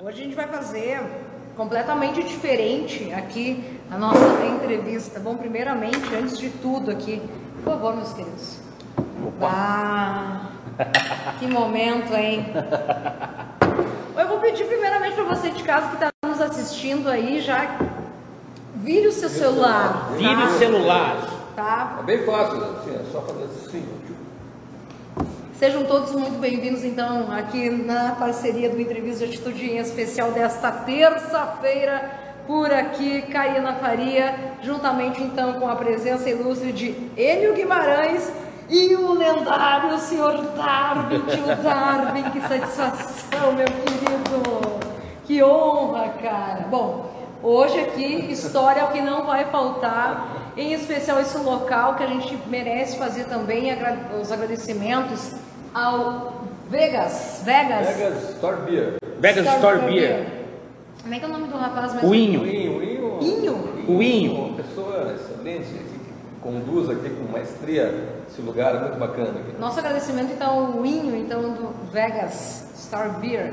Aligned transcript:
Hoje 0.00 0.20
a 0.20 0.24
gente 0.24 0.34
vai 0.34 0.48
fazer 0.48 1.00
completamente 1.56 2.22
diferente 2.22 3.12
aqui 3.12 3.80
a 3.90 3.96
nossa 3.96 4.44
entrevista. 4.44 5.20
Bom, 5.20 5.36
primeiramente, 5.36 6.12
antes 6.14 6.36
de 6.36 6.50
tudo 6.50 6.90
aqui, 6.90 7.22
por 7.62 7.74
favor, 7.74 7.94
meus 7.94 8.12
queridos. 8.12 8.58
Opa. 9.24 9.48
Ah, 9.48 11.34
que 11.38 11.46
momento, 11.46 12.12
hein? 12.12 12.46
Eu 14.18 14.28
vou 14.28 14.40
pedir 14.40 14.64
primeiramente 14.66 15.14
para 15.14 15.24
você 15.24 15.50
de 15.50 15.62
casa 15.62 15.88
que 15.88 15.94
está 15.94 16.10
nos 16.26 16.40
assistindo 16.40 17.08
aí, 17.08 17.40
já 17.40 17.78
vire 18.74 19.06
o 19.06 19.12
seu 19.12 19.28
celular. 19.28 20.10
Vire 20.16 20.34
tá? 20.34 20.44
o 20.44 20.58
celular. 20.58 21.30
Tá? 21.54 21.96
É 22.00 22.02
bem 22.02 22.26
fácil, 22.26 22.64
assim, 22.64 22.96
é 22.96 23.04
só 23.12 23.22
fazer 23.22 23.44
assim. 23.44 24.03
Sejam 25.58 25.84
todos 25.84 26.10
muito 26.10 26.40
bem-vindos, 26.40 26.82
então, 26.82 27.30
aqui 27.30 27.70
na 27.70 28.16
parceria 28.18 28.68
do 28.68 28.80
Entrevista 28.80 29.24
de 29.24 29.34
Atitude 29.34 29.70
em 29.70 29.78
especial 29.78 30.32
desta 30.32 30.72
terça-feira, 30.72 32.10
por 32.44 32.72
aqui, 32.72 33.22
Karina 33.22 33.74
Faria, 33.74 34.56
juntamente, 34.62 35.22
então, 35.22 35.60
com 35.60 35.68
a 35.68 35.76
presença 35.76 36.28
ilustre 36.28 36.72
de 36.72 36.88
Enio 37.16 37.54
Guimarães 37.54 38.32
e 38.68 38.96
o 38.96 39.12
lendário 39.12 39.96
Sr. 39.96 40.42
Darwin, 40.56 41.20
tio 41.20 41.46
Darwin, 41.62 42.30
que 42.30 42.40
satisfação, 42.40 43.52
meu 43.52 43.66
querido, 43.66 44.80
que 45.24 45.40
honra, 45.40 46.14
cara. 46.20 46.66
Bom, 46.68 47.12
hoje 47.40 47.78
aqui, 47.78 48.32
história 48.32 48.80
é 48.80 48.84
o 48.84 48.88
que 48.88 49.00
não 49.00 49.24
vai 49.24 49.44
faltar, 49.44 50.43
em 50.56 50.72
especial 50.72 51.20
esse 51.20 51.36
local 51.38 51.96
que 51.96 52.02
a 52.02 52.06
gente 52.06 52.36
merece 52.48 52.96
fazer 52.96 53.24
também 53.24 53.68
os 54.20 54.30
agradecimentos 54.30 55.32
ao 55.74 56.44
Vegas, 56.68 57.42
Vegas, 57.44 57.88
Vegas 57.88 58.30
Store 58.30 58.56
Beer. 58.62 58.94
Vegas 59.18 59.46
Store 59.46 59.78
Beer. 59.80 60.26
Como 61.02 61.14
é 61.14 61.18
que 61.18 61.24
é 61.24 61.28
o 61.28 61.30
nome 61.30 61.48
do 61.48 61.56
rapaz 61.56 61.94
mesmo? 61.94 62.08
O 62.08 62.14
Inho. 62.14 62.40
O 62.40 62.46
Inho, 62.46 62.78
o 62.78 62.82
Inho. 62.82 63.18
Inho? 63.20 63.84
O 63.88 64.02
Inho. 64.02 64.34
Uma 64.46 64.56
pessoa 64.56 65.14
excelente 65.14 65.66
que 65.68 66.00
conduz 66.40 66.88
aqui 66.88 67.10
com 67.10 67.30
maestria 67.30 67.92
esse 68.28 68.40
lugar, 68.40 68.74
é 68.74 68.80
muito 68.80 68.98
bacana 68.98 69.30
aqui. 69.30 69.60
Nosso 69.60 69.78
agradecimento 69.78 70.32
então 70.32 70.76
ao 70.76 70.86
Inho, 70.86 71.16
então 71.16 71.42
do 71.52 71.74
Vegas 71.92 72.72
Star 72.76 73.18
Beer. 73.20 73.52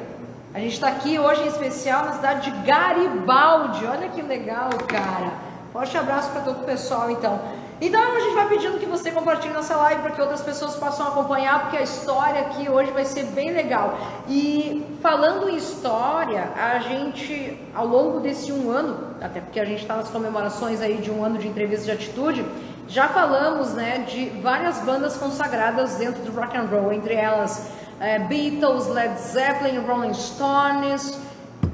A 0.53 0.59
gente 0.59 0.73
está 0.73 0.89
aqui 0.89 1.17
hoje 1.17 1.43
em 1.43 1.47
especial 1.47 2.05
na 2.05 2.13
cidade 2.13 2.51
de 2.51 2.65
Garibaldi. 2.65 3.85
Olha 3.85 4.09
que 4.09 4.21
legal, 4.21 4.69
cara. 4.87 5.50
Forte 5.71 5.97
abraço 5.97 6.29
para 6.31 6.41
todo 6.41 6.61
o 6.61 6.65
pessoal, 6.65 7.09
então. 7.09 7.39
Então 7.79 7.99
a 7.99 8.19
gente 8.19 8.35
vai 8.35 8.47
pedindo 8.47 8.77
que 8.77 8.85
você 8.85 9.09
compartilhe 9.09 9.53
nossa 9.53 9.75
live 9.75 10.01
para 10.01 10.11
que 10.11 10.21
outras 10.21 10.41
pessoas 10.41 10.75
possam 10.75 11.07
acompanhar, 11.07 11.61
porque 11.61 11.77
a 11.77 11.81
história 11.81 12.41
aqui 12.41 12.69
hoje 12.69 12.91
vai 12.91 13.05
ser 13.05 13.23
bem 13.27 13.51
legal. 13.51 13.97
E 14.27 14.85
falando 15.01 15.49
em 15.49 15.55
história, 15.55 16.51
a 16.55 16.77
gente, 16.79 17.57
ao 17.73 17.87
longo 17.87 18.19
desse 18.19 18.51
um 18.51 18.69
ano, 18.69 19.15
até 19.19 19.39
porque 19.39 19.59
a 19.59 19.65
gente 19.65 19.81
está 19.81 19.95
nas 19.95 20.09
comemorações 20.09 20.79
aí 20.79 20.97
de 20.97 21.09
um 21.09 21.23
ano 21.23 21.39
de 21.39 21.47
entrevista 21.47 21.85
de 21.85 21.91
atitude, 21.91 22.45
já 22.87 23.07
falamos, 23.07 23.73
né, 23.73 24.05
de 24.07 24.25
várias 24.41 24.77
bandas 24.79 25.17
consagradas 25.17 25.95
dentro 25.95 26.21
do 26.21 26.31
rock 26.39 26.55
and 26.55 26.67
roll, 26.69 26.91
entre 26.91 27.15
elas 27.15 27.71
eh, 27.99 28.19
Beatles, 28.19 28.87
Led 28.89 29.17
Zeppelin, 29.19 29.79
Rolling 29.79 30.13
Stones 30.13 31.17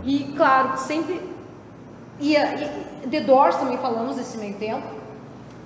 e, 0.05 0.31
claro, 0.37 0.77
sempre 0.77 1.19
e, 2.19 2.35
e 2.35 2.86
The 3.09 3.21
Doors 3.21 3.55
também 3.55 3.77
falamos 3.77 4.17
nesse 4.17 4.37
meio 4.37 4.55
tempo, 4.55 4.85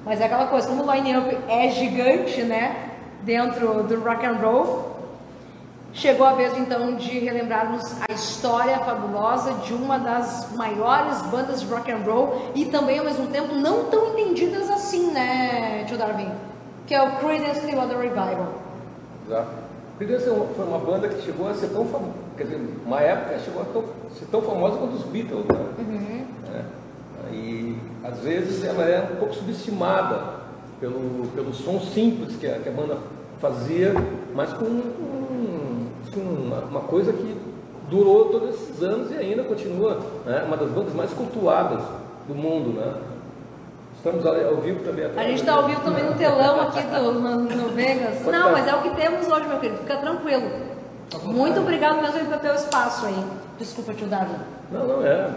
mas 0.06 0.20
é 0.22 0.26
aquela 0.26 0.48
coisa, 0.48 0.68
como 0.68 0.84
o 0.84 0.92
line-up 0.94 1.38
é 1.48 1.70
gigante, 1.70 2.42
né, 2.44 2.90
dentro 3.24 3.84
do 3.84 4.00
rock 4.04 4.26
and 4.26 4.34
roll, 4.42 4.92
chegou 5.94 6.26
a 6.26 6.34
vez 6.34 6.58
então 6.58 6.96
de 6.96 7.20
relembrarmos 7.20 7.94
a 8.10 8.14
história 8.14 8.80
fabulosa 8.80 9.54
de 9.66 9.74
uma 9.74 9.98
das 10.00 10.52
maiores 10.56 11.22
bandas 11.24 11.62
de 11.62 11.68
rock 11.68 11.92
and 11.92 12.00
roll 12.06 12.50
e 12.56 12.66
também 12.66 12.98
ao 13.00 13.06
mesmo 13.06 13.28
tempo 13.28 13.54
não 13.56 13.86
tão 13.86 14.10
entendidas 14.18 14.70
assim, 14.70 15.12
né, 15.12 15.84
tio 15.88 15.98
Darwin? 15.98 16.32
Que 16.88 16.96
é 16.96 17.02
o 17.02 17.12
Creedence 17.18 17.62
Clearwater 17.62 17.98
Revival. 18.00 18.54
Exato. 19.28 19.50
Creedence 19.98 20.28
é 20.30 20.34
foi 20.56 20.66
uma 20.66 20.80
banda 20.80 21.08
que 21.10 21.22
chegou 21.22 21.48
a 21.50 21.54
ser 21.54 21.68
tão 21.68 21.86
famosa, 21.86 22.14
quer 22.36 22.44
dizer, 22.46 22.60
uma 22.86 23.00
época 23.02 23.38
chegou 23.40 23.62
a 23.62 23.66
tão- 23.66 23.84
ser 24.18 24.26
tão 24.32 24.42
famosa 24.42 24.78
quanto 24.78 24.94
os 24.96 25.04
Beatles, 25.04 25.46
né? 25.46 26.26
É. 26.41 26.41
E 27.32 27.78
às 28.04 28.20
vezes 28.20 28.64
ela 28.64 28.84
é 28.84 29.02
um 29.14 29.16
pouco 29.18 29.34
subestimada 29.36 30.42
pelo, 30.80 31.28
pelo 31.36 31.54
som 31.54 31.80
simples 31.80 32.36
que 32.36 32.48
a, 32.48 32.60
que 32.60 32.70
a 32.70 32.72
banda 32.72 32.98
fazia, 33.40 33.94
mas 34.34 34.52
com 34.54 34.66
um- 34.66 35.88
assim, 36.08 36.22
uma, 36.22 36.58
uma 36.60 36.82
coisa 36.82 37.14
que 37.14 37.36
durou 37.90 38.26
todos 38.30 38.56
esses 38.56 38.82
anos 38.82 39.12
e 39.12 39.16
ainda 39.16 39.44
continua 39.44 40.00
né? 40.26 40.44
uma 40.48 40.58
das 40.58 40.70
bandas 40.70 40.94
mais 40.94 41.12
cultuadas 41.14 41.82
do 42.28 42.34
mundo, 42.36 42.80
né? 42.80 42.94
Estamos 43.96 44.26
ao, 44.26 44.56
vivo 44.62 44.84
também. 44.84 45.06
A 45.06 45.24
gente 45.24 45.42
está 45.42 45.54
ao 45.54 45.68
vivo 45.68 45.82
também 45.82 46.04
no 46.04 46.16
telão 46.16 46.62
aqui 46.62 46.82
do, 46.82 47.12
no, 47.12 47.36
no 47.42 47.70
Vegas. 47.70 48.26
Não, 48.26 48.52
mas 48.52 48.68
é 48.68 48.74
o 48.74 48.82
que 48.82 48.90
temos 48.96 49.28
hoje, 49.28 49.48
meu 49.48 49.60
querido. 49.60 49.78
Fica 49.82 49.98
tranquilo. 49.98 50.50
Muito 51.24 51.60
obrigado 51.60 52.02
mesmo 52.02 52.28
pelo 52.28 52.40
teu 52.42 52.56
espaço 52.56 53.06
aí. 53.06 53.24
Desculpa, 53.60 53.94
tio 53.94 54.08
Darwin. 54.08 54.38
Não, 54.72 54.88
não 54.88 55.06
é. 55.06 55.30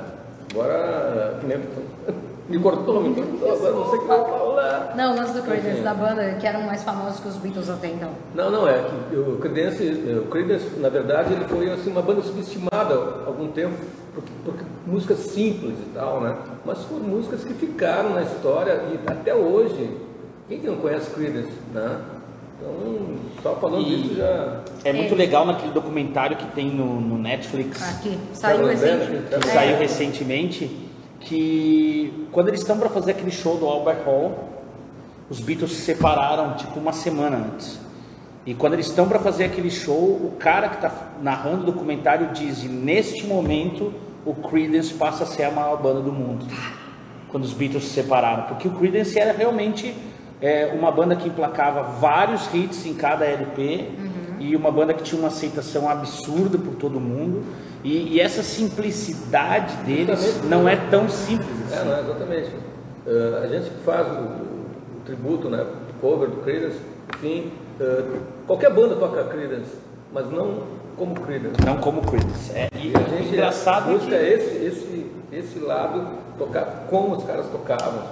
Agora, 0.53 1.41
me 2.49 2.59
cortou, 2.59 3.03
me 3.03 3.15
cortou, 3.15 3.53
agora 3.53 3.73
não 3.73 3.91
sei 3.91 3.99
o 3.99 4.03
que 4.03 4.07
vou 4.07 4.25
falar. 4.25 4.95
Não, 4.97 5.17
lance 5.17 5.33
do 5.33 5.43
Creedence, 5.43 5.71
Enfim. 5.71 5.83
da 5.83 5.95
banda, 5.95 6.35
que 6.35 6.47
eram 6.47 6.63
mais 6.63 6.83
famosos 6.83 7.21
que 7.21 7.29
os 7.29 7.37
Beatles 7.37 7.71
até 7.71 7.89
então. 7.89 8.11
Não, 8.35 8.51
não, 8.51 8.69
é 8.69 8.85
que 9.11 9.17
o 9.17 9.39
Creedence, 9.39 9.83
o 9.85 10.27
Creedence, 10.27 10.79
na 10.79 10.89
verdade, 10.89 11.33
ele 11.33 11.45
foi 11.47 11.71
assim, 11.71 11.91
uma 11.91 12.03
banda 12.03 12.23
subestimada 12.23 12.95
há 12.95 13.27
algum 13.27 13.49
tempo, 13.49 13.75
porque, 14.15 14.31
porque 14.45 14.65
músicas 14.87 15.19
simples 15.19 15.75
e 15.79 15.91
tal, 15.95 16.21
né? 16.21 16.37
Mas 16.65 16.83
foram 16.85 17.05
músicas 17.05 17.43
que 17.45 17.55
ficaram 17.55 18.11
na 18.11 18.23
história 18.23 18.83
e 18.93 19.11
até 19.11 19.35
hoje, 19.35 19.91
quem 20.49 20.61
que 20.61 20.67
não 20.67 20.77
conhece 20.77 21.11
Creedence, 21.11 21.53
né? 21.73 21.99
Então, 22.59 23.17
só 23.43 23.57
falando 23.57 23.87
E- 23.89 24.03
disso 24.03 24.15
já... 24.15 24.61
É 24.85 24.93
muito 24.93 25.15
legal 25.15 25.45
naquele 25.47 25.73
documentário 25.73 26.37
que 26.37 26.47
tem 26.53 26.67
no, 26.71 27.01
no 27.01 27.19
Netflix, 27.19 27.83
Aqui, 27.97 28.19
saiu 28.33 28.63
Tá 28.63 28.71
recente. 28.71 28.91
lembrando 29.11 29.29
que 29.43 29.49
É. 29.49 29.53
saiu 29.53 29.77
recentemente, 29.79 30.71
que 31.21 32.29
quando 32.33 32.49
eles 32.49 32.61
estão 32.61 32.79
para 32.79 32.89
fazer 32.89 33.13
aquele 33.13 33.31
show 33.31 33.57
do 33.57 33.67
Albert 33.67 34.03
Hall, 34.05 34.51
os 35.29 35.41
Beatles 35.41 35.73
se 35.73 35.83
separaram 35.83 36.55
tipo 36.55 36.79
uma 36.79 36.93
semana 36.93 37.37
antes. 37.53 37.81
E 38.47 38.55
quando 38.55 38.75
eles 38.75 38.87
estão 38.87 39.09
para 39.09 39.19
fazer 39.19 39.45
aquele 39.45 39.71
show, 39.71 39.97
o 39.97 40.35
cara 40.39 40.69
que 40.69 40.77
está 40.77 40.93
narrando 41.23 41.63
o 41.63 41.67
documentário 41.73 42.29
diz: 42.35 42.63
"E 42.63 42.69
neste 42.69 43.27
momento 43.27 43.93
o 44.27 44.35
Creedence 44.35 44.93
passa 44.93 45.25
a 45.25 45.27
ser 45.27 45.45
a 45.45 45.51
maior 45.51 45.81
banda 45.83 46.01
do 46.03 46.13
mundo. 46.13 46.45
Quando 47.29 47.45
os 47.45 47.55
Beatles 47.55 47.85
se 47.85 47.91
separaram, 47.95 48.45
porque 48.45 48.69
o 48.69 48.73
Creedence 48.73 49.19
era 49.19 49.33
realmente 49.33 49.95
é, 50.45 50.71
uma 50.79 50.91
banda 50.93 51.17
que 51.17 51.27
emplacava 51.29 51.83
vários 51.83 52.53
hits 52.53 52.85
em 52.85 52.93
cada 52.93 53.25
LP 53.25 53.89
e 54.39 54.55
uma 54.55 54.71
banda 54.71 54.93
que 54.93 55.03
tinha 55.03 55.19
uma 55.19 55.29
aceitação 55.29 55.89
absurda 55.89 56.59
por 56.59 56.75
todo 56.75 57.01
mundo. 57.01 57.43
E, 57.83 58.15
e 58.15 58.21
essa 58.21 58.43
simplicidade 58.43 59.75
deles 59.87 60.21
Justamente. 60.21 60.47
não 60.51 60.69
é 60.69 60.77
tão 60.91 61.09
simples 61.09 61.49
É, 61.73 61.77
assim. 61.77 61.89
não, 61.89 61.99
exatamente. 62.01 62.51
Eh, 63.07 63.41
a 63.43 63.47
gente 63.47 63.71
que 63.71 63.83
faz 63.85 64.07
o, 64.07 64.21
o 64.21 65.01
tributo, 65.07 65.49
né, 65.49 65.63
o 65.63 66.01
cover 66.01 66.29
do 66.29 66.37
Creedence, 66.43 66.79
enfim, 67.15 67.51
eh, 67.81 68.05
qualquer 68.47 68.71
banda 68.73 68.97
toca 68.97 69.25
Creedence, 69.25 69.71
mas 70.13 70.31
não 70.31 70.63
como 70.97 71.15
Creedence. 71.21 71.57
Não 71.65 71.77
como 71.79 72.03
Creedence. 72.03 72.53
É, 72.55 72.69
e 72.77 72.89
E 72.89 72.93
a 72.97 73.01
gente 73.17 73.29
engraçado 73.29 73.91
é 73.91 73.95
busca 73.95 74.11
que 74.11 74.15
esse, 74.15 74.65
esse, 74.65 75.07
esse 75.33 75.59
lado, 75.59 76.07
tocar 76.39 76.87
como 76.91 77.17
os 77.17 77.25
caras 77.25 77.47
tocavam, 77.47 78.03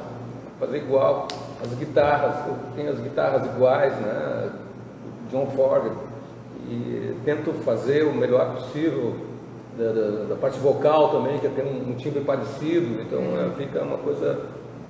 fazer 0.59 0.79
igual. 0.79 1.29
As 1.63 1.73
guitarras, 1.75 2.35
eu 2.49 2.57
tenho 2.75 2.91
as 2.91 2.99
guitarras 2.99 3.47
iguais, 3.47 3.93
né? 4.01 4.51
John 5.31 5.47
Ford, 5.55 5.93
e 6.69 7.15
tento 7.25 7.53
fazer 7.65 8.05
o 8.05 8.13
melhor 8.15 8.55
possível 8.57 9.15
da, 9.79 9.93
da- 9.93 10.25
da 10.31 10.35
parte 10.37 10.59
vocal 10.59 11.09
também, 11.11 11.39
que 11.39 11.49
tem 11.49 11.65
um, 11.65 11.91
um 11.91 11.95
timbre 11.95 12.21
parecido, 12.21 13.01
então 13.03 13.21
é, 13.39 13.51
fica 13.57 13.83
uma 13.83 13.99
coisa 13.99 14.39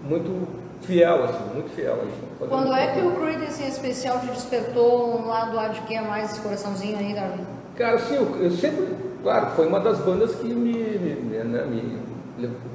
muito 0.02 0.48
fiel, 0.80 1.24
assim, 1.24 1.38
muito 1.54 1.70
fiel. 1.74 1.96
a 2.42 2.46
Quando 2.46 2.72
é 2.72 2.88
que 2.88 3.00
o 3.00 3.12
Creedence 3.12 3.62
em 3.62 3.68
especial 3.68 4.18
te 4.20 4.26
despertou 4.26 5.16
um 5.20 5.28
lado 5.28 5.54
lá 5.54 5.68
de 5.68 5.80
quem 5.82 5.98
é 5.98 6.02
mais 6.02 6.32
esse 6.32 6.40
coraçãozinho 6.40 6.98
aí, 6.98 7.14
Darwin? 7.14 7.46
Cara, 7.76 7.98
sim, 8.00 8.16
eu, 8.16 8.36
eu 8.42 8.50
sempre, 8.50 8.88
claro, 9.22 9.50
foi 9.54 9.66
uma 9.68 9.78
das 9.78 9.98
bandas 10.00 10.34
que 10.34 10.46
me, 10.48 10.72
me, 10.72 11.36
né, 11.44 11.64
me 11.64 11.98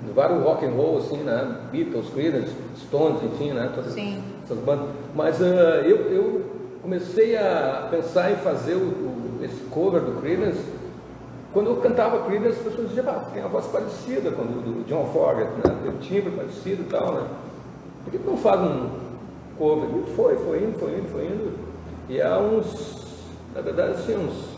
levaram 0.08 0.40
o 0.40 0.44
rock 0.44 0.66
and 0.66 0.72
roll, 0.72 0.98
assim, 1.00 1.18
né, 1.18 1.58
Beatles, 1.72 2.10
Creedence, 2.14 2.54
Stones, 2.78 3.24
enfim, 3.24 3.52
né, 3.52 3.72
todas 3.74 3.94
Sim. 3.94 4.22
essas 4.44 4.58
bandas. 4.60 4.88
Mas 5.16 5.42
ah, 5.42 5.46
eu, 5.86 5.98
eu 6.12 6.42
comecei 6.82 7.36
a 7.38 7.88
pensar 7.90 8.32
em 8.32 8.36
fazer 8.38 8.76
o, 8.76 8.80
o- 8.80 9.40
esse 9.44 9.62
cover 9.72 10.02
do 10.02 10.20
Creedence 10.22 10.60
quando 11.54 11.70
eu 11.72 11.78
cantava 11.78 12.24
Creedence, 12.26 12.58
as 12.60 12.66
pessoas 12.66 12.90
diziam, 12.90 13.10
ah, 13.10 13.26
tem 13.34 13.42
uma 13.42 13.50
voz 13.50 13.66
parecida 13.68 14.30
com 14.32 14.42
a 14.44 14.46
do, 14.46 14.62
do 14.62 14.88
John 14.88 15.06
Fogerty, 15.12 15.52
né, 15.68 15.76
tem 15.82 15.92
um 15.92 15.98
timbre 15.98 16.32
parecido 16.32 16.84
e 16.84 16.86
tal, 16.86 17.14
né. 17.14 17.28
Por 18.04 18.12
que 18.12 18.20
não 18.20 18.38
faz 18.38 18.62
um 18.62 18.90
cover? 19.58 19.90
E 19.90 20.16
foi, 20.16 20.36
foi 20.38 20.58
indo, 20.64 20.78
foi 20.80 20.92
indo, 20.92 21.10
foi 21.12 21.26
indo. 21.26 21.58
E 22.10 22.22
há 22.22 22.38
uns, 22.38 23.06
na 23.56 23.62
verdade, 23.62 23.92
assim, 23.94 24.16
uns 24.16 24.57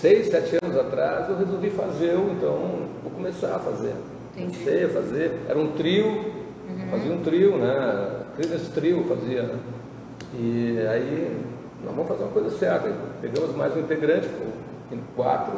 seis, 0.00 0.28
sete 0.28 0.58
anos 0.62 0.76
atrás, 0.78 1.28
eu 1.28 1.36
resolvi 1.38 1.70
fazer, 1.70 2.14
então 2.14 2.56
vou 3.02 3.12
começar 3.14 3.54
a 3.56 3.58
fazer. 3.58 3.94
Entendi. 4.36 4.58
Comecei 4.58 4.84
a 4.84 4.88
fazer, 4.88 5.40
era 5.48 5.58
um 5.58 5.68
trio, 5.72 6.06
Uhum. 6.06 6.88
fazia 6.90 7.12
um 7.12 7.22
trio, 7.22 7.56
né? 7.58 8.20
Creedence 8.36 8.70
Trio 8.70 9.04
fazia. 9.04 9.42
né? 9.42 9.58
E 10.34 10.78
aí, 10.90 11.36
nós 11.84 11.94
vamos 11.94 12.08
fazer 12.08 12.22
uma 12.24 12.32
coisa 12.32 12.50
certa. 12.58 12.90
Pegamos 13.20 13.54
mais 13.54 13.76
um 13.76 13.80
integrante, 13.80 14.28
em 14.90 15.00
quatro. 15.14 15.52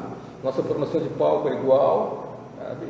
Nossa 0.45 0.63
formação 0.63 1.01
de 1.01 1.09
palco 1.11 1.49
era 1.49 1.57
igual, 1.59 2.39
sabe? 2.59 2.87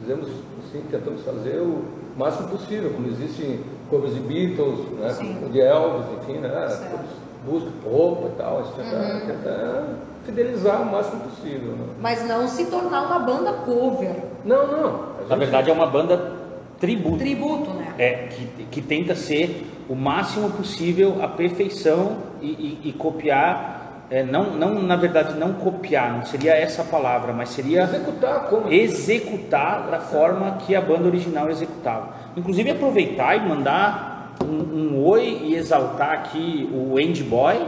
Fizemos, 0.00 0.28
assim, 0.28 0.82
tentamos 0.90 1.22
fazer 1.22 1.60
o 1.60 1.84
máximo 2.16 2.48
possível, 2.48 2.90
como 2.90 3.06
existem 3.06 3.60
covers 3.88 4.14
de 4.14 4.20
Beatles, 4.20 4.80
né? 4.98 5.10
Sim. 5.10 5.48
de 5.50 5.60
Elvis, 5.60 6.06
enfim, 6.20 6.38
né? 6.38 6.50
Todos 6.90 7.24
Busca 7.46 7.70
roupa 7.88 8.28
e 8.28 8.36
tal, 8.38 8.58
a 8.58 8.62
gente 8.62 8.74
tenta, 8.76 8.96
Uhum. 8.96 9.26
tenta 9.26 9.86
fidelizar 10.24 10.82
o 10.82 10.86
máximo 10.86 11.20
possível. 11.22 11.72
Né? 11.72 11.84
Mas 12.00 12.26
não 12.26 12.46
se 12.48 12.66
tornar 12.66 13.02
uma 13.02 13.18
banda 13.20 13.52
cover. 13.64 14.14
Não, 14.44 14.66
não. 14.66 14.86
a 14.86 15.22
Na 15.22 15.28
gente- 15.28 15.38
verdade 15.38 15.70
é 15.70 15.72
uma 15.72 15.86
banda 15.86 16.32
tributo. 16.80 17.18
Tributo, 17.18 17.70
né? 17.70 17.94
É, 17.98 18.12
que, 18.30 18.46
que 18.70 18.82
tenta 18.82 19.14
ser 19.14 19.66
o 19.88 19.94
máximo 19.94 20.50
possível 20.50 21.18
a 21.22 21.28
perfeição 21.28 22.16
e, 22.42 22.46
e- 22.48 22.88
e 22.88 22.92
copiar, 22.92 24.04
é, 24.10 24.22
não, 24.22 24.50
não, 24.50 24.74
na 24.82 24.96
verdade, 24.96 25.38
não 25.38 25.54
copiar, 25.54 26.12
não 26.12 26.24
seria 26.26 26.52
essa 26.54 26.82
a 26.82 26.84
palavra, 26.84 27.32
mas 27.32 27.50
seria 27.50 27.82
executar 27.84 28.46
como 28.48 28.70
executar 28.72 29.88
da 29.90 29.98
forma 30.00 30.58
que 30.66 30.74
a 30.74 30.80
banda 30.80 31.04
original 31.06 31.50
executava. 31.50 32.08
Inclusive 32.36 32.70
aproveitar 32.70 33.36
e 33.36 33.48
mandar 33.48 34.34
um, 34.44 34.96
um 34.96 35.04
oi 35.06 35.40
e 35.44 35.54
exaltar 35.54 36.12
aqui 36.12 36.68
o 36.72 36.98
Andy 36.98 37.22
Boy, 37.22 37.60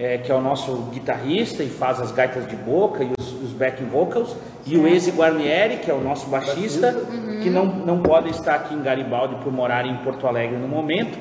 é, 0.00 0.16
que 0.18 0.32
é 0.32 0.34
o 0.34 0.40
nosso 0.40 0.72
guitarrista 0.92 1.62
e 1.62 1.68
faz 1.68 2.00
as 2.00 2.10
gaitas 2.10 2.48
de 2.48 2.56
boca 2.56 3.04
e 3.04 3.10
os, 3.18 3.32
os 3.42 3.50
backing 3.52 3.84
vocals, 3.84 4.34
e 4.66 4.76
o 4.78 4.88
Eze 4.88 5.10
Guarnieri, 5.10 5.76
que 5.76 5.90
é 5.90 5.94
o 5.94 6.00
nosso 6.00 6.26
baixista, 6.28 6.96
que 7.42 7.50
não, 7.50 7.66
não 7.66 8.00
pode 8.00 8.30
estar 8.30 8.54
aqui 8.54 8.74
em 8.74 8.82
Garibaldi 8.82 9.34
por 9.44 9.52
morar 9.52 9.84
em 9.84 9.94
Porto 9.98 10.26
Alegre 10.26 10.56
no 10.56 10.66
momento. 10.68 11.18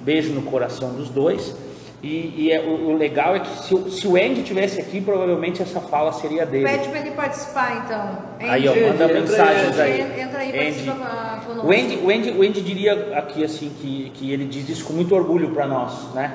Beijo 0.00 0.32
no 0.32 0.42
coração 0.42 0.92
dos 0.92 1.08
dois. 1.08 1.54
E, 2.02 2.34
e 2.36 2.52
é- 2.52 2.60
o, 2.60 2.90
o 2.90 2.96
legal 2.96 3.34
é 3.34 3.40
que 3.40 3.48
se, 3.64 3.74
o- 3.74 3.90
se 3.90 4.06
o 4.06 4.16
Andy 4.16 4.42
tivesse 4.42 4.80
aqui, 4.80 5.00
provavelmente 5.00 5.62
essa 5.62 5.80
fala 5.80 6.12
seria 6.12 6.44
dele. 6.46 6.64
Pede 6.64 6.88
pra 6.88 6.98
ele 7.00 7.10
participar, 7.12 7.82
então. 7.84 8.18
Aí, 8.48 8.68
ó, 8.68 8.72
Andy, 8.72 8.80
manda 8.82 9.04
entra 9.04 9.20
mensagens 9.20 9.78
aí. 9.80 9.92
aí. 10.02 10.20
Entra 10.20 10.38
aí, 10.40 10.48
Andy. 10.50 10.58
participa 10.58 10.92
com- 10.92 11.44
conosco. 11.46 11.66
O 11.66 11.70
Andy, 11.72 11.96
o, 12.04 12.10
Andy, 12.10 12.30
o 12.38 12.42
Andy 12.42 12.60
diria 12.60 13.18
aqui 13.18 13.42
assim 13.44 13.70
que, 13.80 14.10
que 14.14 14.30
ele 14.32 14.44
diz 14.44 14.68
isso 14.68 14.84
com 14.84 14.92
muito 14.92 15.14
orgulho 15.14 15.50
para 15.50 15.66
nós, 15.66 16.12
né? 16.14 16.32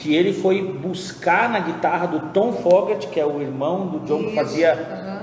Que 0.00 0.14
ele 0.14 0.32
foi 0.32 0.62
buscar 0.62 1.50
na 1.50 1.60
guitarra 1.60 2.06
do 2.06 2.20
Tom 2.32 2.54
Fogerty, 2.54 3.06
que 3.08 3.20
é 3.20 3.26
o 3.26 3.40
irmão 3.42 3.86
do 3.86 3.98
John 4.06 4.24
que 4.24 4.34
fazia 4.34 4.72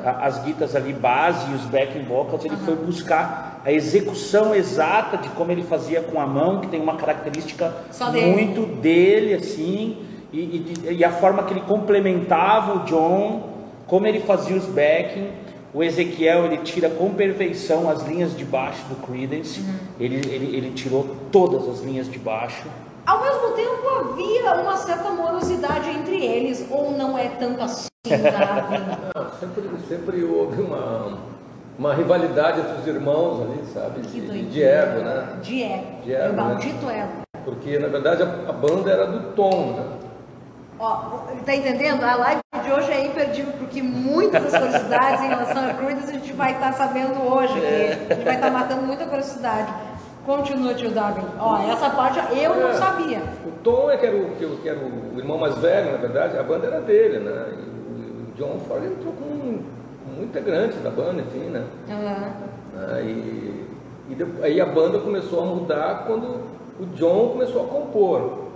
a- 0.05 0.25
as 0.27 0.37
guitas 0.43 0.75
ali 0.75 0.93
base 0.93 1.51
e 1.51 1.55
os 1.55 1.63
backing 1.65 2.03
vocals, 2.03 2.45
ele 2.45 2.55
foi 2.57 2.75
buscar 2.75 3.61
a 3.65 3.71
execução 3.71 4.53
exata 4.53 5.17
de 5.17 5.29
como 5.29 5.51
ele 5.51 5.63
fazia 5.63 6.01
com 6.01 6.21
a 6.21 6.27
mão, 6.27 6.59
que 6.61 6.67
tem 6.67 6.79
uma 6.79 6.95
característica 6.95 7.73
dele. 8.21 8.31
muito 8.43 8.61
dele 8.79 9.33
assim, 9.33 9.97
e, 10.31 10.37
e 10.87 10.93
e 10.99 11.03
a 11.03 11.09
forma 11.11 11.41
que 11.43 11.53
ele 11.53 11.61
complementava 11.61 12.75
o 12.75 12.79
John, 12.85 13.49
como 13.87 14.05
ele 14.05 14.19
fazia 14.19 14.55
os 14.55 14.65
backing. 14.65 15.27
O 15.73 15.83
Ezequiel 15.83 16.45
ele 16.45 16.57
tira 16.57 16.89
com 16.89 17.09
perfeição 17.13 17.89
as 17.89 18.05
linhas 18.07 18.35
de 18.37 18.45
baixo 18.45 18.83
do 18.89 18.95
Creedence. 19.05 19.59
Uhum. 19.59 19.73
Ele, 19.99 20.15
ele, 20.33 20.55
ele 20.55 20.71
tirou 20.71 21.15
todas 21.31 21.67
as 21.67 21.81
linhas 21.81 22.09
de 22.09 22.17
baixo. 22.17 22.63
Ao 23.07 23.21
mesmo 23.21 23.51
tempo, 23.51 23.87
havia 23.87 24.53
uma 24.55 24.75
certa 24.75 25.09
morosidade 25.11 25.89
entre 25.89 26.21
eles, 26.21 26.67
ou 26.69 26.91
não 26.91 27.17
é 27.17 27.29
tanto 27.29 27.61
assim? 27.61 27.87
Não, 29.15 29.31
sempre, 29.39 29.63
sempre 29.87 30.23
houve 30.25 30.61
uma, 30.61 31.17
uma 31.79 31.93
rivalidade 31.93 32.59
entre 32.59 32.73
os 32.73 32.87
irmãos 32.87 33.41
ali, 33.41 33.65
sabe? 33.73 34.01
Que 34.01 34.19
De, 34.19 34.43
de 34.43 34.63
ego, 34.63 34.99
né? 34.99 35.37
De 35.41 35.63
ego. 35.63 36.01
De 36.03 36.13
ego, 36.13 36.33
né? 36.33 36.43
maldito 36.43 36.89
ego. 36.89 37.21
Porque 37.45 37.79
na 37.79 37.87
verdade 37.87 38.23
a, 38.23 38.25
a 38.25 38.53
banda 38.53 38.91
era 38.91 39.07
do 39.07 39.33
Tom, 39.33 39.73
né? 39.73 39.85
Ó, 40.79 40.95
tá 41.45 41.55
entendendo? 41.55 42.03
A 42.03 42.15
live 42.15 42.41
de 42.63 42.71
hoje 42.71 42.91
é 42.91 43.05
imperdível, 43.05 43.53
porque 43.53 43.81
muitas 43.81 44.43
das 44.43 44.61
curiosidades 44.61 45.21
em 45.21 45.27
relação 45.29 45.65
a 45.69 45.73
Creedence 45.73 46.11
a 46.11 46.13
gente 46.13 46.33
vai 46.33 46.53
estar 46.53 46.73
sabendo 46.73 47.21
hoje 47.21 47.53
aqui. 47.57 48.11
A 48.11 48.15
gente 48.15 48.25
vai 48.25 48.35
estar 48.35 48.51
matando 48.51 48.81
muita 48.83 49.05
curiosidade. 49.05 49.73
Continua, 50.27 50.73
tio 50.73 50.91
Darwin. 50.91 51.23
Ó, 51.39 51.57
essa 51.71 51.89
parte 51.91 52.19
eu 52.37 52.53
não 52.53 52.67
É. 52.69 52.73
sabia. 52.73 53.21
O 53.45 53.51
Tom 53.63 53.89
é 53.89 53.95
que 53.95 54.05
era 54.05 54.17
o, 54.17 54.29
que, 54.35 54.45
que 54.61 54.67
era 54.67 54.77
o 54.77 55.17
irmão 55.17 55.37
mais 55.37 55.55
velho, 55.57 55.93
na 55.93 55.97
verdade, 55.97 56.37
a 56.37 56.43
banda 56.43 56.67
era 56.67 56.81
dele, 56.81 57.19
né? 57.19 57.45
E 57.53 57.61
o, 57.61 58.33
John 58.35 58.59
Ford 58.67 58.83
entrou 58.83 59.13
como 59.13 59.31
um, 59.33 59.63
um 60.19 60.23
integrante 60.23 60.75
da 60.79 60.89
banda, 60.89 61.21
enfim, 61.21 61.49
né? 61.49 61.63
Aham. 61.89 62.33
Ah, 62.77 62.99
e 63.01 63.65
e 64.09 64.15
de- 64.15 64.43
aí 64.43 64.59
a 64.61 64.65
banda 64.65 64.99
começou 64.99 65.41
a 65.41 65.45
mudar 65.45 66.03
quando 66.07 66.41
o 66.79 66.85
John 66.95 67.29
começou 67.29 67.63
a 67.63 67.67
compor. 67.67 68.47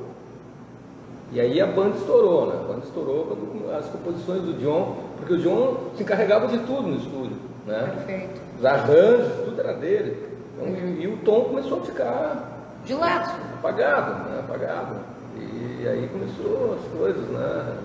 E 1.32 1.40
aí 1.40 1.60
a 1.62 1.68
banda 1.68 1.96
estourou, 1.98 2.48
né? 2.48 2.56
A 2.60 2.68
banda 2.68 2.82
estourou 2.86 3.26
quando 3.28 3.74
as 3.74 3.86
composições 3.88 4.42
do 4.42 4.54
John, 4.62 4.96
porque 5.18 5.34
o 5.34 5.38
John 5.38 5.78
se 5.96 6.04
encarregava 6.04 6.48
de 6.48 6.58
tudo 6.60 6.84
no 6.84 6.98
estúdio, 6.98 7.38
né? 7.66 7.94
Perfeito. 8.06 8.42
Os 8.60 8.66
arranjos, 8.66 9.32
tudo 9.46 9.60
era 9.62 9.74
dele. 9.74 10.31
E, 10.62 11.02
e 11.04 11.08
o 11.08 11.18
Tom 11.26 11.46
começou 11.46 11.80
a 11.80 11.86
ficar 11.86 12.52
De 12.86 12.94
lado. 12.94 13.32
apagado, 13.60 14.30
né? 14.30 14.40
Apagado. 14.40 14.96
E 15.38 15.88
aí 15.88 16.08
começou 16.12 16.76
as 16.80 16.98
coisas, 17.00 17.28
né? 17.30 17.78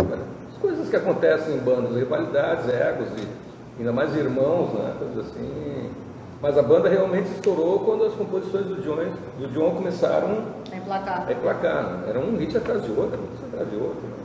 As 0.53 0.59
coisas 0.61 0.89
que 0.89 0.97
acontecem 0.97 1.55
em 1.55 1.59
bandas, 1.59 1.95
rivalidades, 1.97 2.69
egos 2.69 3.09
e 3.19 3.29
ainda 3.79 3.93
mais 3.93 4.15
irmãos, 4.15 4.73
né? 4.75 4.95
Coisas 4.99 5.27
assim. 5.27 5.91
Mas 6.43 6.59
a 6.59 6.63
banda 6.63 6.89
realmente 6.89 7.31
estourou 7.33 7.81
quando 7.81 8.05
as 8.05 8.13
composições 8.13 8.67
do 8.67 8.83
John, 8.83 8.97
do 9.39 9.49
John 9.53 9.71
começaram 9.75 10.45
É 10.71 10.77
emplacado. 10.77 11.31
a 11.31 11.33
emplacar. 11.33 11.83
Né? 11.85 12.05
Era 12.11 12.19
um 12.21 12.37
hit 12.37 12.55
atrás 12.57 12.83
de 12.85 12.91
outro, 12.91 13.19
um 13.19 13.23
hit 13.33 13.45
atrás 13.53 13.71
de 13.71 13.77
outro. 13.77 14.03
Né? 14.03 14.17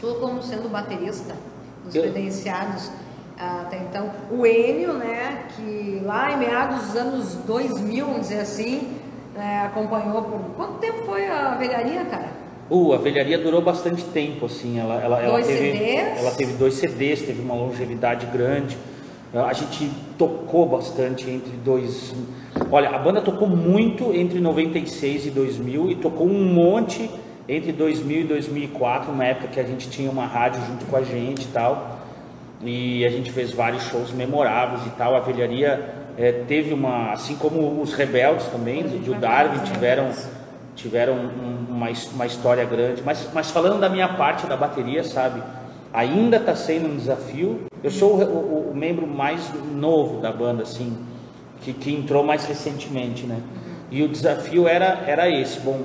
Tu 0.00 0.14
como 0.14 0.42
sendo 0.42 0.70
baterista 0.70 1.34
dos 1.84 1.92
credenciados 1.92 2.90
até 3.38 3.78
então, 3.78 4.10
o 4.30 4.46
Enio, 4.46 4.94
né, 4.94 5.44
que 5.54 6.00
lá 6.04 6.32
em 6.32 6.38
meados 6.38 6.86
dos 6.86 6.96
anos 6.96 7.34
2000, 7.46 8.06
vamos 8.06 8.20
dizer 8.22 8.40
assim, 8.40 8.96
né, 9.34 9.62
acompanhou 9.66 10.22
por... 10.22 10.40
Quanto 10.56 10.78
tempo 10.78 11.04
foi 11.04 11.26
a 11.28 11.54
velharia, 11.54 12.04
cara? 12.04 12.46
Uh, 12.68 12.94
a 12.94 12.96
velharia 12.96 13.38
durou 13.38 13.62
bastante 13.62 14.02
tempo, 14.04 14.46
assim. 14.46 14.78
Ela, 14.78 15.00
ela, 15.00 15.22
ela 15.22 15.32
Dois 15.34 15.46
teve, 15.46 15.72
CDs? 15.72 16.18
ela 16.18 16.30
teve 16.32 16.52
dois 16.54 16.74
CDs, 16.74 17.22
teve 17.22 17.40
uma 17.40 17.54
longevidade 17.54 18.26
grande. 18.26 18.76
A 19.32 19.52
gente 19.52 19.90
tocou 20.16 20.66
bastante 20.66 21.28
entre 21.28 21.52
dois. 21.58 22.14
Olha, 22.70 22.88
a 22.88 22.98
banda 22.98 23.20
tocou 23.20 23.46
muito 23.46 24.14
entre 24.14 24.40
96 24.40 25.26
e 25.26 25.30
2000 25.30 25.90
e 25.90 25.94
tocou 25.96 26.26
um 26.26 26.44
monte 26.54 27.10
entre 27.48 27.70
2000 27.70 28.20
e 28.22 28.24
2004, 28.24 29.12
uma 29.12 29.24
época 29.24 29.48
que 29.48 29.60
a 29.60 29.62
gente 29.62 29.88
tinha 29.88 30.10
uma 30.10 30.26
rádio 30.26 30.60
junto 30.66 30.86
com 30.86 30.96
a 30.96 31.02
gente 31.02 31.42
e 31.44 31.48
tal. 31.48 31.95
E 32.66 33.04
a 33.06 33.08
gente 33.10 33.30
fez 33.30 33.52
vários 33.52 33.84
shows 33.84 34.10
memoráveis 34.12 34.84
e 34.86 34.90
tal. 34.90 35.14
A 35.14 35.20
velharia 35.20 35.88
eh, 36.18 36.32
teve 36.48 36.74
uma, 36.74 37.12
assim 37.12 37.36
como 37.36 37.80
os 37.80 37.92
rebeldes 37.94 38.46
também, 38.48 38.82
do, 38.82 38.98
do 38.98 39.14
Darwin 39.14 39.58
tiveram 39.60 40.10
tiveram 40.74 41.14
um- 41.14 41.66
uma, 41.70 41.88
uma 42.12 42.26
história 42.26 42.64
grande. 42.64 43.02
Mas, 43.04 43.28
mas 43.32 43.50
falando 43.50 43.80
da 43.80 43.88
minha 43.88 44.08
parte 44.08 44.46
da 44.46 44.56
bateria, 44.56 45.02
sabe? 45.04 45.42
Ainda 45.92 46.36
está 46.36 46.54
sendo 46.54 46.86
um 46.88 46.96
desafio. 46.96 47.60
Eu 47.82 47.90
sou 47.90 48.14
o, 48.18 48.22
o- 48.22 48.70
o 48.72 48.76
membro 48.76 49.06
mais 49.06 49.50
novo 49.72 50.20
da 50.20 50.30
banda, 50.32 50.64
assim, 50.64 50.98
que, 51.62 51.72
que 51.72 51.94
entrou 51.94 52.22
mais 52.24 52.44
recentemente, 52.46 53.24
né? 53.26 53.40
E 53.90 54.02
o 54.02 54.08
desafio 54.08 54.66
era, 54.68 55.02
era 55.06 55.30
esse. 55.30 55.60
Bom, 55.60 55.80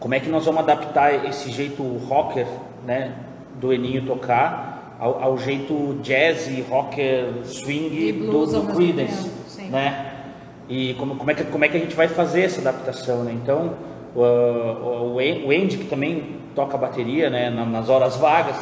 como 0.00 0.14
é 0.14 0.20
que 0.20 0.28
nós 0.28 0.44
vamos 0.44 0.60
adaptar 0.60 1.24
esse 1.26 1.50
jeito 1.50 1.82
rocker, 2.08 2.46
né? 2.86 3.12
Do 3.58 3.72
Eninho 3.72 4.04
tocar 4.04 4.73
ao, 4.98 5.22
ao 5.22 5.38
jeito 5.38 5.98
jazz, 6.02 6.48
rocker, 6.68 7.26
swing 7.44 8.08
E 8.08 8.12
do, 8.12 8.46
do 8.46 8.72
Creedence, 8.74 9.28
tempo, 9.56 9.70
né? 9.72 10.10
E 10.68 10.94
como, 10.94 11.16
como, 11.16 11.30
é 11.30 11.34
que, 11.34 11.44
como 11.44 11.64
é 11.64 11.68
que 11.68 11.76
a 11.76 11.80
gente 11.80 11.94
vai 11.94 12.08
fazer 12.08 12.42
essa 12.42 12.60
adaptação, 12.60 13.22
né? 13.24 13.32
Então, 13.32 13.72
o, 14.14 14.20
o, 14.20 15.50
Andy, 15.50 15.78
que 15.78 15.84
também 15.86 16.36
toca 16.54 16.78
bateria, 16.78 17.28
né, 17.28 17.50
na- 17.50 17.66
nas 17.66 17.88
horas 17.88 18.16
vagas, 18.16 18.56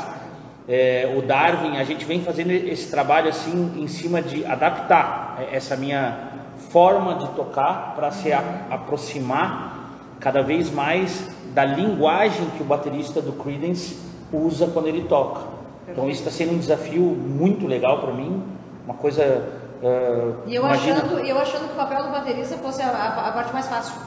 é, 0.69 1.13
o 1.17 1.23
Darwin, 1.23 1.77
a 1.77 1.85
gente 1.85 2.05
vem 2.05 2.23
fazendo 2.23 2.51
esse 2.51 2.91
trabalho 2.91 3.29
assim 3.29 3.73
em 3.77 3.87
cima 3.87 4.23
de 4.23 4.45
adaptar 4.47 5.45
essa 5.53 5.77
minha 5.77 6.31
forma 6.71 7.17
de 7.17 7.29
tocar 7.31 7.95
para 7.95 8.11
se 8.11 8.33
a- 8.33 8.63
aproximar 8.71 9.91
cada 10.21 10.43
vez 10.43 10.71
mais 10.71 11.29
da 11.55 11.65
linguagem 11.65 12.47
que 12.57 12.63
o 12.63 12.67
baterista 12.67 13.21
do 13.21 13.33
Creedence 13.33 13.99
usa 14.33 14.67
quando 14.69 14.87
ele 14.89 15.03
toca. 15.03 15.52
Então 15.89 16.09
isso 16.09 16.21
está 16.21 16.31
sendo 16.31 16.55
um 16.55 16.59
desafio 16.59 17.03
muito 17.03 17.67
legal 17.67 18.01
para 18.01 18.13
mim, 18.13 18.43
uma 18.85 18.95
coisa. 18.95 19.43
ah, 19.83 20.33
E 20.47 20.55
eu 20.55 20.63
imagina- 20.63 20.99
achando, 20.99 21.19
eu 21.19 21.39
achando 21.39 21.67
que 21.69 21.73
o 21.73 21.77
papel 21.77 22.05
do 22.05 22.11
baterista 22.11 22.57
fosse 22.59 22.81
a, 22.83 22.87
a- 22.89 23.29
a 23.29 23.33
parte 23.33 23.53
mais 23.53 23.69
fácil. 23.69 24.01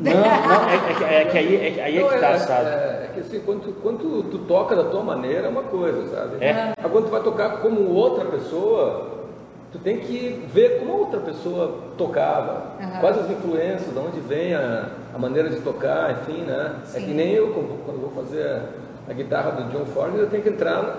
Não, 0.00 0.12
não, 0.12 0.68
é, 0.68 0.74
é 0.90 0.94
que- 0.94 1.04
é 1.04 1.24
que 1.26 1.38
aí, 1.38 1.66
é, 1.66 1.70
que- 1.70 1.80
aí 1.80 1.98
é 1.98 2.02
que 2.08 2.18
tá, 2.18 2.28
é, 2.30 2.38
sabe? 2.38 2.68
É, 2.70 2.72
é 2.72 3.10
que 3.14 3.20
assim, 3.20 3.40
quando, 3.44 3.62
tu- 3.62 3.72
quando 3.82 3.98
tu, 3.98 4.22
tu 4.30 4.38
toca 4.46 4.74
da 4.74 4.84
tua 4.84 5.02
maneira 5.02 5.46
é 5.46 5.48
uma 5.50 5.62
coisa, 5.62 6.08
sabe? 6.16 6.42
É. 6.44 6.72
Mas 6.80 6.90
quando 6.92 7.04
tu 7.04 7.10
vai 7.10 7.22
tocar 7.22 7.58
como 7.58 7.90
outra 7.92 8.24
pessoa, 8.24 9.10
tu 9.70 9.78
tem 9.78 9.98
que 9.98 10.44
ver 10.52 10.78
como 10.80 10.92
a 10.92 10.96
outra 10.96 11.20
pessoa 11.20 11.78
tocava, 11.98 12.72
Aham. 12.80 13.00
quais 13.00 13.18
as 13.18 13.30
influências, 13.30 13.92
de 13.92 13.98
onde 13.98 14.18
vem 14.20 14.54
a, 14.54 14.88
a 15.14 15.18
maneira 15.18 15.50
de 15.50 15.60
tocar, 15.60 16.10
enfim, 16.12 16.42
né? 16.42 16.76
É 16.82 16.86
Sim. 16.86 17.04
que 17.06 17.12
nem 17.14 17.32
eu, 17.32 17.48
quando, 17.52 17.84
quando 17.84 18.00
vou 18.00 18.10
fazer 18.24 18.60
a, 19.08 19.12
guitarra 19.12 19.52
do 19.52 19.72
John 19.72 19.84
Ford, 19.86 20.14
eu 20.14 20.28
tenho 20.28 20.42
que 20.42 20.48
entrar 20.48 20.98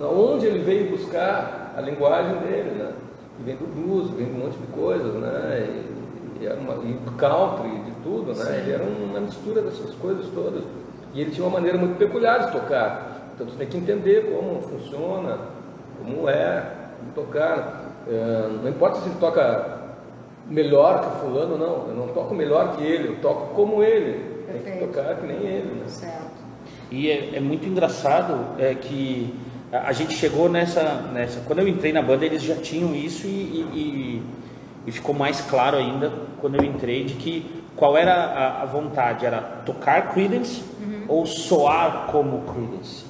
onde 0.00 0.46
ele 0.46 0.60
veio 0.60 0.90
buscar 0.90 1.74
a 1.76 1.80
linguagem 1.80 2.36
dele, 2.38 2.70
né? 2.70 2.92
E 3.38 3.42
vem 3.42 3.56
do 3.56 3.66
blues, 3.66 4.10
vem 4.10 4.26
de 4.26 4.32
um 4.32 4.44
monte 4.44 4.58
de 4.58 4.66
coisas, 4.68 5.14
né? 5.14 5.68
E, 5.68 6.42
e, 6.42 6.46
era 6.46 6.58
uma, 6.58 6.74
e 6.84 6.92
do 6.94 7.12
country, 7.12 7.70
de 7.84 7.92
tudo, 8.02 8.34
né? 8.34 8.58
Ele 8.58 8.72
era 8.72 8.84
uma 8.84 9.20
mistura 9.20 9.62
dessas 9.62 9.94
coisas 9.94 10.26
todas. 10.34 10.62
E 11.14 11.20
ele 11.20 11.30
tinha 11.30 11.46
uma 11.46 11.54
maneira 11.54 11.76
muito 11.76 11.98
peculiar 11.98 12.46
de 12.46 12.52
tocar. 12.52 13.30
Então 13.34 13.46
você 13.46 13.56
tem 13.56 13.68
que 13.68 13.76
entender 13.78 14.32
como 14.32 14.60
funciona, 14.62 15.38
como 15.98 16.28
é 16.28 16.80
tocar. 17.14 17.84
É, 18.08 18.48
não 18.62 18.68
importa 18.68 19.00
se 19.00 19.08
ele 19.08 19.18
toca 19.18 19.80
melhor 20.46 21.00
que 21.00 21.06
o 21.06 21.20
fulano, 21.20 21.56
não. 21.56 21.88
Eu 21.88 21.94
não 21.94 22.08
toco 22.08 22.34
melhor 22.34 22.76
que 22.76 22.84
ele, 22.84 23.08
eu 23.08 23.16
toco 23.20 23.54
como 23.54 23.82
ele. 23.82 24.44
Tem 24.46 24.58
que 24.58 24.64
Perfeito. 24.64 24.86
tocar 24.86 25.16
que 25.16 25.26
nem 25.26 25.36
ele, 25.36 25.80
né? 25.80 25.84
Certo. 25.86 26.29
E 26.90 27.10
é, 27.10 27.30
é 27.34 27.40
muito 27.40 27.66
engraçado 27.68 28.58
é 28.58 28.74
que 28.74 29.32
a, 29.72 29.88
a 29.88 29.92
gente 29.92 30.14
chegou 30.14 30.48
nessa, 30.48 30.82
nessa. 31.12 31.40
Quando 31.46 31.60
eu 31.60 31.68
entrei 31.68 31.92
na 31.92 32.02
banda, 32.02 32.24
eles 32.26 32.42
já 32.42 32.56
tinham 32.56 32.94
isso 32.94 33.26
e, 33.26 33.30
e- 33.30 34.22
e- 34.86 34.92
ficou 34.92 35.14
mais 35.14 35.40
claro 35.42 35.76
ainda 35.76 36.12
quando 36.40 36.56
eu 36.56 36.64
entrei 36.64 37.04
de 37.04 37.14
que 37.14 37.62
qual 37.76 37.96
era 37.96 38.12
a, 38.12 38.62
a 38.62 38.64
vontade? 38.66 39.24
Era 39.24 39.38
tocar 39.64 40.12
Creedence 40.12 40.62
ou 41.08 41.24
soar 41.26 42.06
como 42.10 42.42
Creedence? 42.52 43.04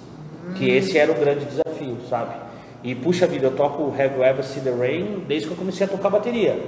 Que 0.57 0.69
esse 0.71 0.99
era 0.99 1.11
o 1.13 1.15
grande 1.15 1.45
desafio, 1.47 1.97
sabe? 2.09 2.35
E 2.83 2.95
puxa 2.95 3.27
vida, 3.27 3.47
eu 3.47 3.53
toco 3.57 3.95
Have 3.99 4.15
You 4.17 4.25
Ever 4.25 4.45
Seen 4.45 4.63
the 4.65 4.71
Rain 4.71 5.25
desde 5.29 5.47
que 5.49 5.53
eu 5.55 5.57
comecei 5.57 5.87
a 5.87 5.89
tocar 5.89 6.11
bateria. 6.11 6.59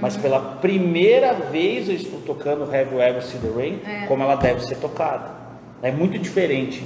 Mas 0.00 0.16
pela 0.16 0.40
primeira 0.40 1.32
vez 1.34 1.88
eu 1.88 1.94
estou 1.94 2.20
tocando 2.20 2.64
Have 2.64 2.92
You 2.92 3.00
Ever 3.00 3.22
Seen 3.22 3.40
the 3.40 3.50
Rain 3.56 3.80
É. 3.86 4.06
como 4.06 4.22
ela 4.24 4.34
deve 4.34 4.60
ser 4.64 4.76
tocada. 4.76 5.30
É 5.82 5.90
muito 5.90 6.18
diferente. 6.18 6.84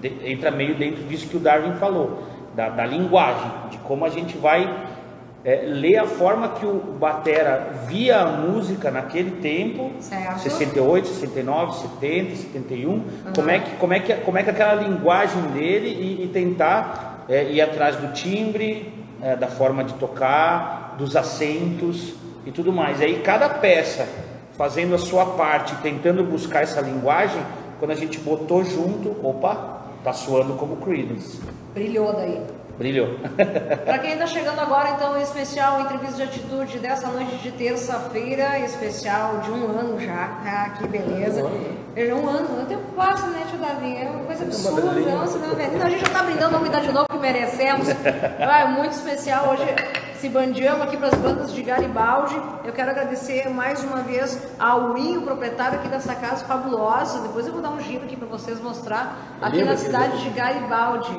De- 0.00 0.12
entra 0.30 0.50
meio 0.50 0.74
dentro 0.74 1.02
disso 1.04 1.28
que 1.28 1.36
o 1.36 1.40
Darwin 1.40 1.74
falou, 1.74 2.22
da, 2.54 2.68
da 2.68 2.84
linguagem, 2.86 3.50
de 3.70 3.78
como 3.78 4.04
a 4.04 4.08
gente 4.10 4.36
vai 4.36 4.68
é, 5.44 5.62
ler 5.66 5.98
a 5.98 6.06
forma 6.06 6.48
que 6.50 6.64
o 6.64 6.74
Batera 6.98 7.68
via 7.86 8.20
a 8.20 8.26
música 8.26 8.90
naquele 8.90 9.32
tempo, 9.42 9.90
Certo. 10.00 10.40
68, 10.40 11.08
69, 11.08 11.72
70, 12.00 12.36
71, 12.36 13.02
como, 13.34 13.50
é 13.50 13.58
que, 13.58 13.70
como, 13.76 13.92
é 13.92 14.00
que, 14.00 14.14
como 14.14 14.38
é 14.38 14.42
que 14.42 14.50
aquela 14.50 14.74
linguagem 14.74 15.42
dele 15.52 15.88
e, 15.88 16.24
e 16.24 16.28
tentar 16.28 17.24
é, 17.28 17.44
ir 17.44 17.60
atrás 17.60 17.96
do 17.96 18.12
timbre, 18.12 18.92
é, 19.22 19.36
da 19.36 19.48
forma 19.48 19.82
de 19.84 19.94
tocar, 19.94 20.94
dos 20.98 21.16
acentos 21.16 22.14
e 22.46 22.50
tudo 22.50 22.72
mais. 22.72 23.00
E 23.00 23.04
aí 23.04 23.20
cada 23.20 23.48
peça 23.48 24.06
fazendo 24.56 24.94
a 24.94 24.98
sua 24.98 25.26
parte, 25.26 25.74
tentando 25.82 26.22
buscar 26.22 26.62
essa 26.62 26.80
linguagem, 26.80 27.42
quando 27.84 27.90
a 27.90 27.96
gente 27.96 28.18
botou 28.20 28.64
junto, 28.64 29.14
opa, 29.22 29.82
tá 30.02 30.10
soando 30.10 30.54
como 30.54 30.78
Creedence. 30.78 31.38
Brilhou 31.74 32.14
daí. 32.14 32.40
Brilhou. 32.78 33.18
Para 33.84 33.98
quem 33.98 34.14
está 34.14 34.26
chegando 34.26 34.58
agora, 34.58 34.92
então, 34.92 35.18
em 35.18 35.22
especial 35.22 35.82
entrevista 35.82 36.16
de 36.16 36.22
atitude 36.22 36.78
dessa 36.78 37.08
noite 37.08 37.36
de 37.36 37.52
terça-feira, 37.52 38.58
especial 38.60 39.36
de 39.40 39.50
um 39.50 39.66
ano 39.66 40.00
já. 40.00 40.40
Ah, 40.46 40.70
que 40.78 40.88
beleza. 40.88 41.42
É 41.94 42.14
um 42.14 42.26
ano, 42.26 42.62
o 42.62 42.64
tempo 42.64 42.90
passa, 42.96 43.26
né, 43.26 43.44
tio 43.50 43.58
Davi? 43.58 43.98
É 43.98 44.08
uma 44.08 44.24
coisa 44.24 44.44
absurda. 44.44 44.90
delícia. 44.90 45.14
Nossa, 45.14 45.38
não. 45.38 45.48
Não, 45.48 45.86
a 45.86 45.90
gente 45.90 46.00
já 46.00 46.08
tá 46.08 46.22
brindando, 46.22 46.52
vamos 46.52 46.60
brindar 46.60 46.80
de 46.80 46.90
novo 46.90 47.06
que 47.06 47.18
merecemos. 47.18 47.88
Ah, 48.40 48.60
é 48.60 48.66
muito 48.66 48.92
especial 48.92 49.50
hoje. 49.50 49.62
Se 50.24 50.30
bandiamos 50.30 50.80
aqui 50.80 50.96
para 50.96 51.08
as 51.08 51.14
bandas 51.16 51.52
de 51.52 51.62
Garibaldi. 51.62 52.34
Eu 52.64 52.72
quero 52.72 52.90
agradecer 52.90 53.46
mais 53.50 53.84
uma 53.84 53.98
vez 53.98 54.38
ao 54.58 54.94
Win, 54.94 55.18
o 55.18 55.20
proprietário 55.20 55.78
aqui 55.78 55.86
dessa 55.86 56.14
casa 56.14 56.46
fabulosa. 56.46 57.20
Depois 57.20 57.46
eu 57.46 57.52
vou 57.52 57.60
dar 57.60 57.68
um 57.68 57.78
giro 57.78 58.06
aqui 58.06 58.16
para 58.16 58.26
vocês 58.26 58.58
mostrar. 58.58 59.18
Aqui 59.42 59.58
Lindo 59.58 59.68
na 59.68 59.76
cidade 59.76 60.22
de 60.22 60.30
Garibaldi, 60.30 61.14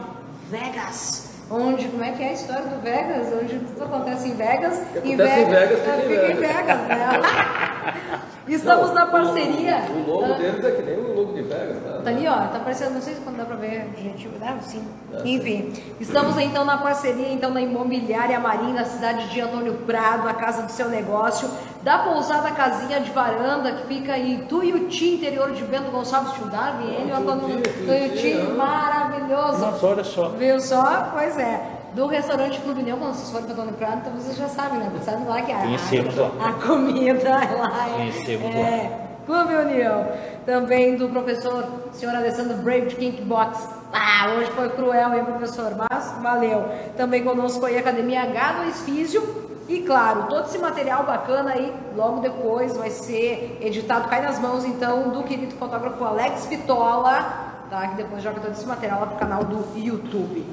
Vegas. 0.50 1.25
Onde, 1.50 1.88
como 1.90 2.04
é 2.04 2.12
que 2.12 2.24
é 2.24 2.30
a 2.30 2.34
história 2.34 2.64
do 2.64 2.82
Vegas? 2.82 3.28
Onde 3.32 3.60
tudo 3.60 3.84
acontece 3.84 4.30
em 4.30 4.36
Vegas. 4.36 4.80
O 4.80 5.02
que 5.02 5.14
acontece 5.14 5.40
em 5.40 5.46
Vegas, 5.50 5.80
fica 5.80 5.96
em 5.96 6.02
fica 6.02 6.32
em 6.32 6.36
Vegas. 6.36 6.56
Vegas, 6.56 6.82
né? 6.88 8.22
Estamos 8.48 8.88
Não, 8.90 8.94
na 8.96 9.06
parceria. 9.08 9.78
O, 9.90 10.12
logo 10.12 10.34
Ah, 10.34 10.38
deles 10.38 10.64
é 10.64 10.72
que 10.72 10.82
nem 10.84 10.98
o 11.00 11.16
logo 11.16 11.34
de 11.34 11.42
Vegas, 11.42 11.78
né? 11.82 12.02
Tá 12.04 12.10
ali, 12.12 12.28
ó, 12.28 12.36
tá 12.36 12.58
aparecendo, 12.58 12.94
não 12.94 13.02
sei 13.02 13.16
se 13.16 13.22
quando 13.22 13.38
dá 13.38 13.46
pra 13.46 13.56
ver, 13.56 13.90
gente, 13.98 14.28
dá 14.40 14.56
sim. 14.62 14.84
Dá 15.12 15.22
Enfim, 15.25 15.74
estamos 16.00 16.38
então 16.38 16.64
na 16.64 16.78
parceria 16.78 17.32
então 17.32 17.52
da 17.52 17.60
Imobiliária 17.62 18.40
Marim, 18.40 18.74
na 18.74 18.86
cidade 18.86 19.30
de 19.30 19.42
Antônio 19.42 19.74
Prado, 19.86 20.28
a 20.28 20.34
casa 20.34 20.62
do 20.64 20.72
seu 20.72 20.90
negócio, 20.90 21.50
da 21.86 22.00
pousada 22.00 22.50
Casinha 22.50 23.00
de 23.00 23.12
Varanda, 23.12 23.72
que 23.74 23.86
fica 23.86 24.18
em 24.18 24.39
Tuiuti, 24.46 25.13
interior 25.13 25.51
de 25.51 25.63
Bento 25.65 25.92
Gonçalves, 25.92 26.34
tio 26.34 26.48
Darwin, 26.48 26.92
ele, 26.92 27.12
o 27.12 27.15
Antônio 27.15 27.62
Tuiuti, 27.62 28.34
né? 28.34 28.54
maravilhoso. 28.58 29.60
Nossa, 29.60 29.86
olha 29.86 30.04
só. 30.04 30.30
Viu 30.30 30.60
só? 30.60 31.12
Pois 31.13 31.38
é. 31.38 31.62
Do 31.94 32.08
restaurante 32.08 32.60
Clube 32.60 32.82
Neu, 32.82 32.98
quando 32.98 33.13
vocês 33.13 33.30
forem 33.30 33.46
para 33.46 33.54
Antônio 33.54 33.74
Prado, 33.75 33.98
então 34.01 34.13
vocês 34.13 34.36
já 34.36 34.50
sabem, 34.50 34.80
né? 34.80 34.92
Sabem 35.04 35.27
lá 35.27 35.42
que 35.44 35.51
a, 35.51 35.58
Conhecemos 35.60 36.15
lá. 36.18 36.32
a 36.39 36.54
comida 36.54 37.30
lá 37.30 37.88
é. 37.88 37.94
Conhecemos 37.94 38.56
é, 38.56 39.00
Clube 39.27 39.56
União. 39.56 40.08
Também 40.44 40.96
do 40.96 41.08
professor 41.08 41.65
senhor 41.94 42.15
Alessandro 42.15 42.58
Brave 42.58 42.88
de 42.88 42.96
Kickbox. 42.96 43.70
Ah, 43.94 44.34
hoje 44.36 44.50
foi 44.51 44.70
cruel, 44.70 45.13
hein, 45.13 45.24
professor? 45.24 45.72
Mas 45.89 46.15
valeu. 46.20 46.65
Também 46.98 47.24
conosco 47.24 47.60
foi 47.60 47.77
a 47.77 47.80
Academia 47.80 48.22
H2 48.25 48.72
Físio. 48.84 49.55
E 49.68 49.82
claro, 49.82 50.28
todo 50.30 50.46
esse 50.46 50.60
material 50.60 51.06
bacana 51.06 51.54
aí, 51.54 51.74
logo 51.96 52.22
depois 52.22 52.78
vai 52.78 52.92
ser 52.92 53.58
editado, 53.62 54.08
cai 54.08 54.22
nas 54.22 54.40
mãos 54.40 54.64
então 54.64 55.10
do 55.10 55.24
querido 55.24 55.56
fotógrafo 55.56 56.04
Alex 56.04 56.46
Vitola, 56.46 57.66
tá? 57.70 57.88
Que 57.88 57.96
depois 57.96 58.22
joga 58.22 58.40
todo 58.40 58.52
esse 58.52 58.66
material 58.66 59.00
lá 59.00 59.08
pro 59.08 59.18
canal 59.18 59.44
do 59.44 59.66
YouTube. 59.76 60.46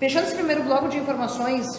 Fechando 0.00 0.26
esse 0.26 0.34
primeiro 0.34 0.62
bloco 0.62 0.88
de 0.88 0.96
informações, 0.96 1.78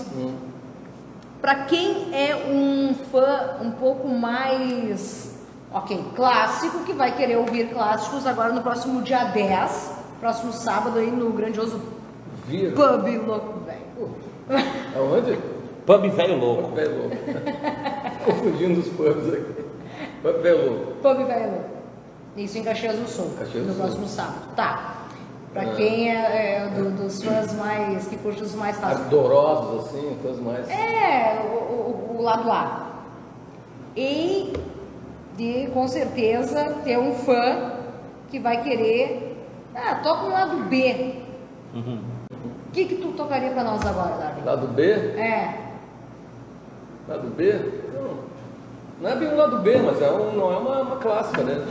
para 1.42 1.66
quem 1.66 2.14
é 2.14 2.36
um 2.52 2.94
fã 3.12 3.58
um 3.62 3.72
pouco 3.72 4.08
mais, 4.08 5.36
ok, 5.74 6.06
clássico, 6.16 6.84
que 6.84 6.94
vai 6.94 7.16
querer 7.16 7.38
ouvir 7.38 7.74
clássicos 7.74 8.28
agora 8.28 8.54
no 8.54 8.62
próximo 8.62 9.02
dia 9.02 9.24
10, 9.26 9.92
próximo 10.20 10.54
sábado 10.54 11.00
aí 11.00 11.10
no 11.10 11.32
grandioso. 11.32 11.82
Pub 12.48 13.28
Louco 13.28 13.60
Velho. 13.66 14.16
Aonde? 14.96 15.40
Pub 15.86 16.10
velho 16.10 16.38
louco. 16.40 16.64
Pub 16.64 16.74
Velho 16.76 16.98
Louco. 16.98 17.16
Confundindo 18.26 18.80
os 18.80 18.88
pubs 18.90 19.34
aqui. 19.34 19.66
Pub 20.22 20.42
Velho 20.42 20.66
Louco. 20.70 20.92
Pub 21.02 21.18
Velho 21.28 21.52
Louco. 21.52 21.70
Isso 22.38 22.58
em 22.58 22.64
Caxias 22.64 22.96
do 22.98 23.08
Sul, 23.08 23.32
Caxias 23.40 23.64
do 23.64 23.68
no 23.70 23.74
Sul. 23.74 23.84
próximo 23.84 24.08
sábado. 24.08 24.56
Tá. 24.56 24.96
Para 25.54 25.62
Ah. 25.72 25.76
quem 25.76 26.12
é, 26.12 26.16
é 26.16 26.68
do- 26.76 26.92
dos 27.04 27.24
fãs 27.24 27.54
mais, 27.54 28.08
que 28.08 28.18
curte 28.18 28.44
os 28.44 28.54
mais 28.56 28.76
clássicos. 28.78 29.06
Ardorosos, 29.06 29.86
assim, 29.86 30.18
coisas 30.22 30.42
mais. 30.42 30.70
É, 30.70 31.40
o, 31.50 31.56
o, 31.56 32.16
o 32.18 32.22
lado 32.22 32.46
lá. 32.48 33.04
E 33.96 34.52
de 35.38 35.68
com 35.74 35.88
certeza 35.88 36.76
ter 36.84 36.98
um 36.98 37.14
fã 37.14 37.72
que 38.30 38.38
vai 38.40 38.62
querer. 38.64 39.38
Ah, 39.74 39.96
toca 40.04 40.26
um 40.26 40.30
lado 40.32 40.58
B. 40.66 41.16
O 41.74 42.72
que, 42.74 42.86
que 42.86 42.96
tu 42.96 43.14
tocaria 43.14 43.52
pra 43.52 43.64
nós 43.64 43.86
agora, 43.86 44.16
Darwin? 44.18 44.44
Lado 44.44 44.68
B? 44.68 44.84
É. 44.92 45.65
Lado 47.08 47.28
B? 47.38 47.54
Não, 47.94 48.18
não 49.00 49.10
é 49.10 49.16
bem 49.16 49.28
um 49.28 49.36
lado 49.38 49.60
B, 49.60 49.78
mas 49.78 50.02
é 50.02 50.10
um, 50.10 50.36
não 50.36 50.52
é 50.52 50.58
uma, 50.58 50.82
uma 50.82 50.96
clássica, 50.96 51.44
né? 51.44 51.64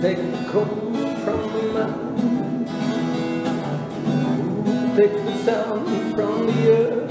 Take 0.00 0.22
the 0.22 0.52
cold 0.52 0.68
from 1.24 1.40
the 1.52 1.62
mountain, 1.74 2.64
take 4.94 5.16
the 5.24 5.32
sound 5.44 5.88
from 6.14 6.46
the 6.46 6.70
earth. 6.70 7.10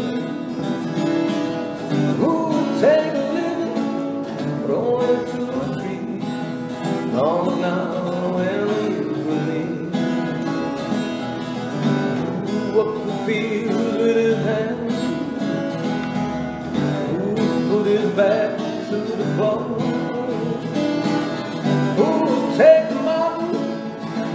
Ooh, 2.22 2.80
take 2.80 3.12
a 3.12 3.20
living, 3.34 4.24
to 4.66 5.44
a 5.52 5.76
tree. 5.76 6.22
Long 7.14 7.60
now 7.60 8.07
Field 13.28 13.98
with 14.00 14.16
his 14.16 14.38
hand, 14.38 14.90
Ooh, 17.12 17.36
put 17.70 17.86
his 17.86 18.10
back 18.16 18.58
to 18.58 18.96
the 18.96 19.26
ball. 19.38 19.64
Ooh, 22.00 22.56
take 22.56 22.90
mountain, 23.04 23.68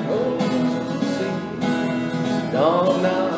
roll 0.06 0.38
to 0.38 0.44
the 0.44 1.06
sea. 1.16 2.52
Down 2.52 3.02
now 3.02 3.31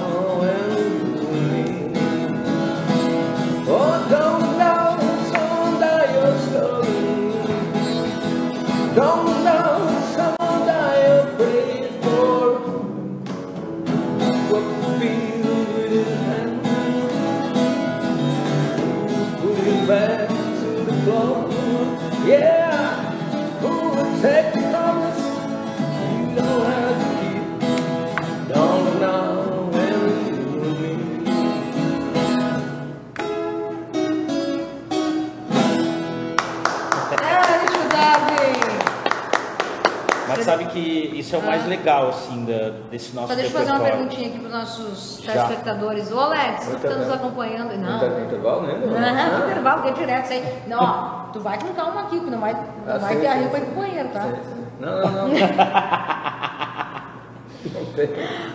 sabe 40.59 40.67
que 40.73 41.19
isso 41.19 41.35
é 41.35 41.39
o 41.39 41.43
mais 41.43 41.67
legal, 41.67 42.09
assim, 42.09 42.45
da- 42.45 42.71
desse 42.91 43.15
nosso 43.15 43.29
Só 43.29 43.35
deixa 43.35 43.51
eu 43.51 43.59
fazer 43.59 43.71
uma 43.71 43.79
repertório. 43.79 44.09
perguntinha 44.09 44.29
aqui 44.29 44.39
para 44.39 44.47
os 44.49 44.55
nossos 44.55 45.21
Já. 45.23 45.33
telespectadores. 45.33 46.13
Ô 46.13 46.21
Alex, 46.21 46.67
tu 46.69 46.77
que 46.77 46.89
tá 46.89 46.95
nos 46.95 47.11
acompanhando. 47.13 47.77
Não 47.77 47.99
tá 47.99 48.07
no 48.07 48.19
Não. 48.19 48.25
intervalo, 48.27 48.63
né? 48.63 48.75
Não, 48.85 49.39
no 49.39 49.47
intervalo, 49.51 49.83
que 49.83 49.89
é 49.89 49.93
direto, 49.93 50.25
isso 50.25 50.33
aí. 50.33 50.59
Não, 50.67 50.79
ó, 50.81 51.33
tu 51.33 51.41
vai 51.41 51.59
com 51.59 51.69
calma 51.75 52.01
aqui, 52.03 52.21
que 52.21 52.31
não 52.31 52.39
vai, 52.41 52.53
não 52.53 52.95
Ah, 52.95 52.99
vai 52.99 53.15
sim, 53.15 53.21
ter 53.21 53.27
sim, 53.27 53.33
arriba 53.33 53.49
pra 53.51 53.59
ir 53.59 53.63
sim. 53.63 53.71
pro 53.73 53.81
banheiro, 53.83 54.09
tá? 54.11 54.27
Não, 54.81 55.01
não, 55.01 55.29
não. 55.29 55.29
Não 57.75 57.85
tem. 57.95 58.09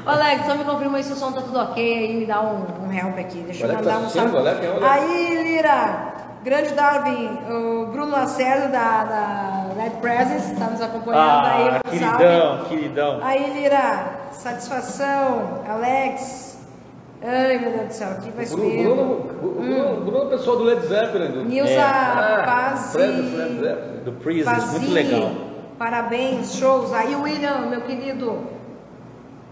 Ô, 0.06 0.10
Alex, 0.10 0.46
só 0.46 0.56
me 0.56 0.64
confirma 0.64 0.98
aí 0.98 1.04
se 1.04 1.12
o 1.12 1.16
som 1.16 1.32
tá 1.32 1.42
tudo 1.42 1.60
ok 1.60 1.82
aí, 1.98 2.16
me 2.20 2.26
dá 2.28 2.42
um, 2.42 2.64
um 2.88 2.94
help 2.94 3.18
aqui. 3.18 3.40
Deixa 3.42 3.66
eu 3.66 3.70
Olha 3.70 3.78
que 3.80 3.84
mandar 3.86 3.96
tá 3.96 4.00
um 4.00 4.06
assistindo, 4.06 4.32
salve. 4.32 4.38
olha 4.48 4.56
quem 4.60 4.70
olha. 4.70 4.92
Aí, 4.92 5.44
Lira, 5.44 6.14
grande 6.44 6.74
Darwin, 6.74 7.40
o 7.50 7.88
Bruno 7.92 8.12
Lacerda 8.12 8.68
da, 8.68 9.04
da 9.04 9.59
Red 9.80 9.92
Presence, 10.02 10.56
tá 10.56 10.66
nos 10.66 10.82
acompanhando 10.82 11.46
aí. 11.46 11.70
Ah, 11.70 11.80
um 11.86 11.90
queridão, 11.90 12.66
queridão. 12.66 13.20
Aí, 13.24 13.54
Lira, 13.54 14.10
satisfação, 14.34 15.62
Alex. 15.68 16.60
Ai, 17.24 17.58
meu 17.60 17.72
Deus 17.72 17.88
do 17.88 17.94
céu, 17.94 18.10
aqui 18.12 18.30
vai 18.32 18.46
Bruno, 18.46 18.64
subir. 18.64 18.84
Bruno, 18.84 19.16
Bruno, 19.42 20.02
Bruno 20.06 20.18
é 20.18 20.24
o 20.26 20.30
pessoal 20.30 20.58
do 20.58 20.64
Led 20.64 20.86
Zeppelin. 20.86 21.32
Do... 21.32 21.46
Nilza 21.46 21.82
Ah, 21.82 22.44
Paz. 22.46 22.92
Presence. 22.92 24.02
Do 24.04 24.12
Pazzi, 24.46 24.80
muito 24.80 24.92
legal. 24.94 25.32
Parabéns, 25.78 26.56
shows. 26.56 26.92
Aí, 26.94 27.16
William, 27.16 27.68
meu 27.70 27.82
querido, 27.82 28.40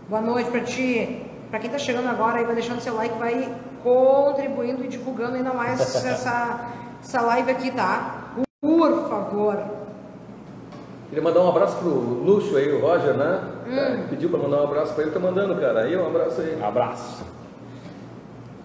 boa 0.10 0.22
noite 0.22 0.50
pra 0.50 0.62
ti. 0.62 1.24
Pra 1.50 1.60
quem 1.60 1.69
tá 1.69 1.77
chegando 1.77 2.10
agora, 2.10 2.39
aí 2.39 2.43
vai 2.46 2.55
deixando 2.55 2.81
seu 2.81 2.96
like, 2.96 3.17
vai 3.17 3.50
contribuindo 3.81 4.84
e 4.84 4.89
divulgando 4.89 5.38
ainda 5.38 5.53
mais 5.53 5.79
essa, 6.05 6.60
essa 7.01 7.22
live 7.22 7.50
aqui, 7.51 7.72
tá? 7.72 8.34
Por 8.62 9.07
favor. 9.10 9.76
Queria 11.10 11.24
mandar 11.24 11.40
um 11.42 11.50
abraço 11.50 11.78
pro 11.78 11.90
Luxo 11.90 12.56
aí, 12.58 12.72
o 12.72 12.82
Roger, 12.82 13.14
né? 13.14 13.42
Hum. 13.66 13.78
É, 13.78 14.08
pediu 14.10 14.30
pra 14.30 14.40
mandar 14.40 14.62
um 14.62 14.64
abraço 14.66 14.94
pra 14.94 15.04
ele, 15.04 15.12
tá 15.12 15.20
mandando, 15.20 15.56
cara. 15.56 15.82
Aí, 15.82 15.96
um 15.96 16.06
abraço 16.08 16.42
aí. 16.42 16.62
Abraço. 16.62 17.24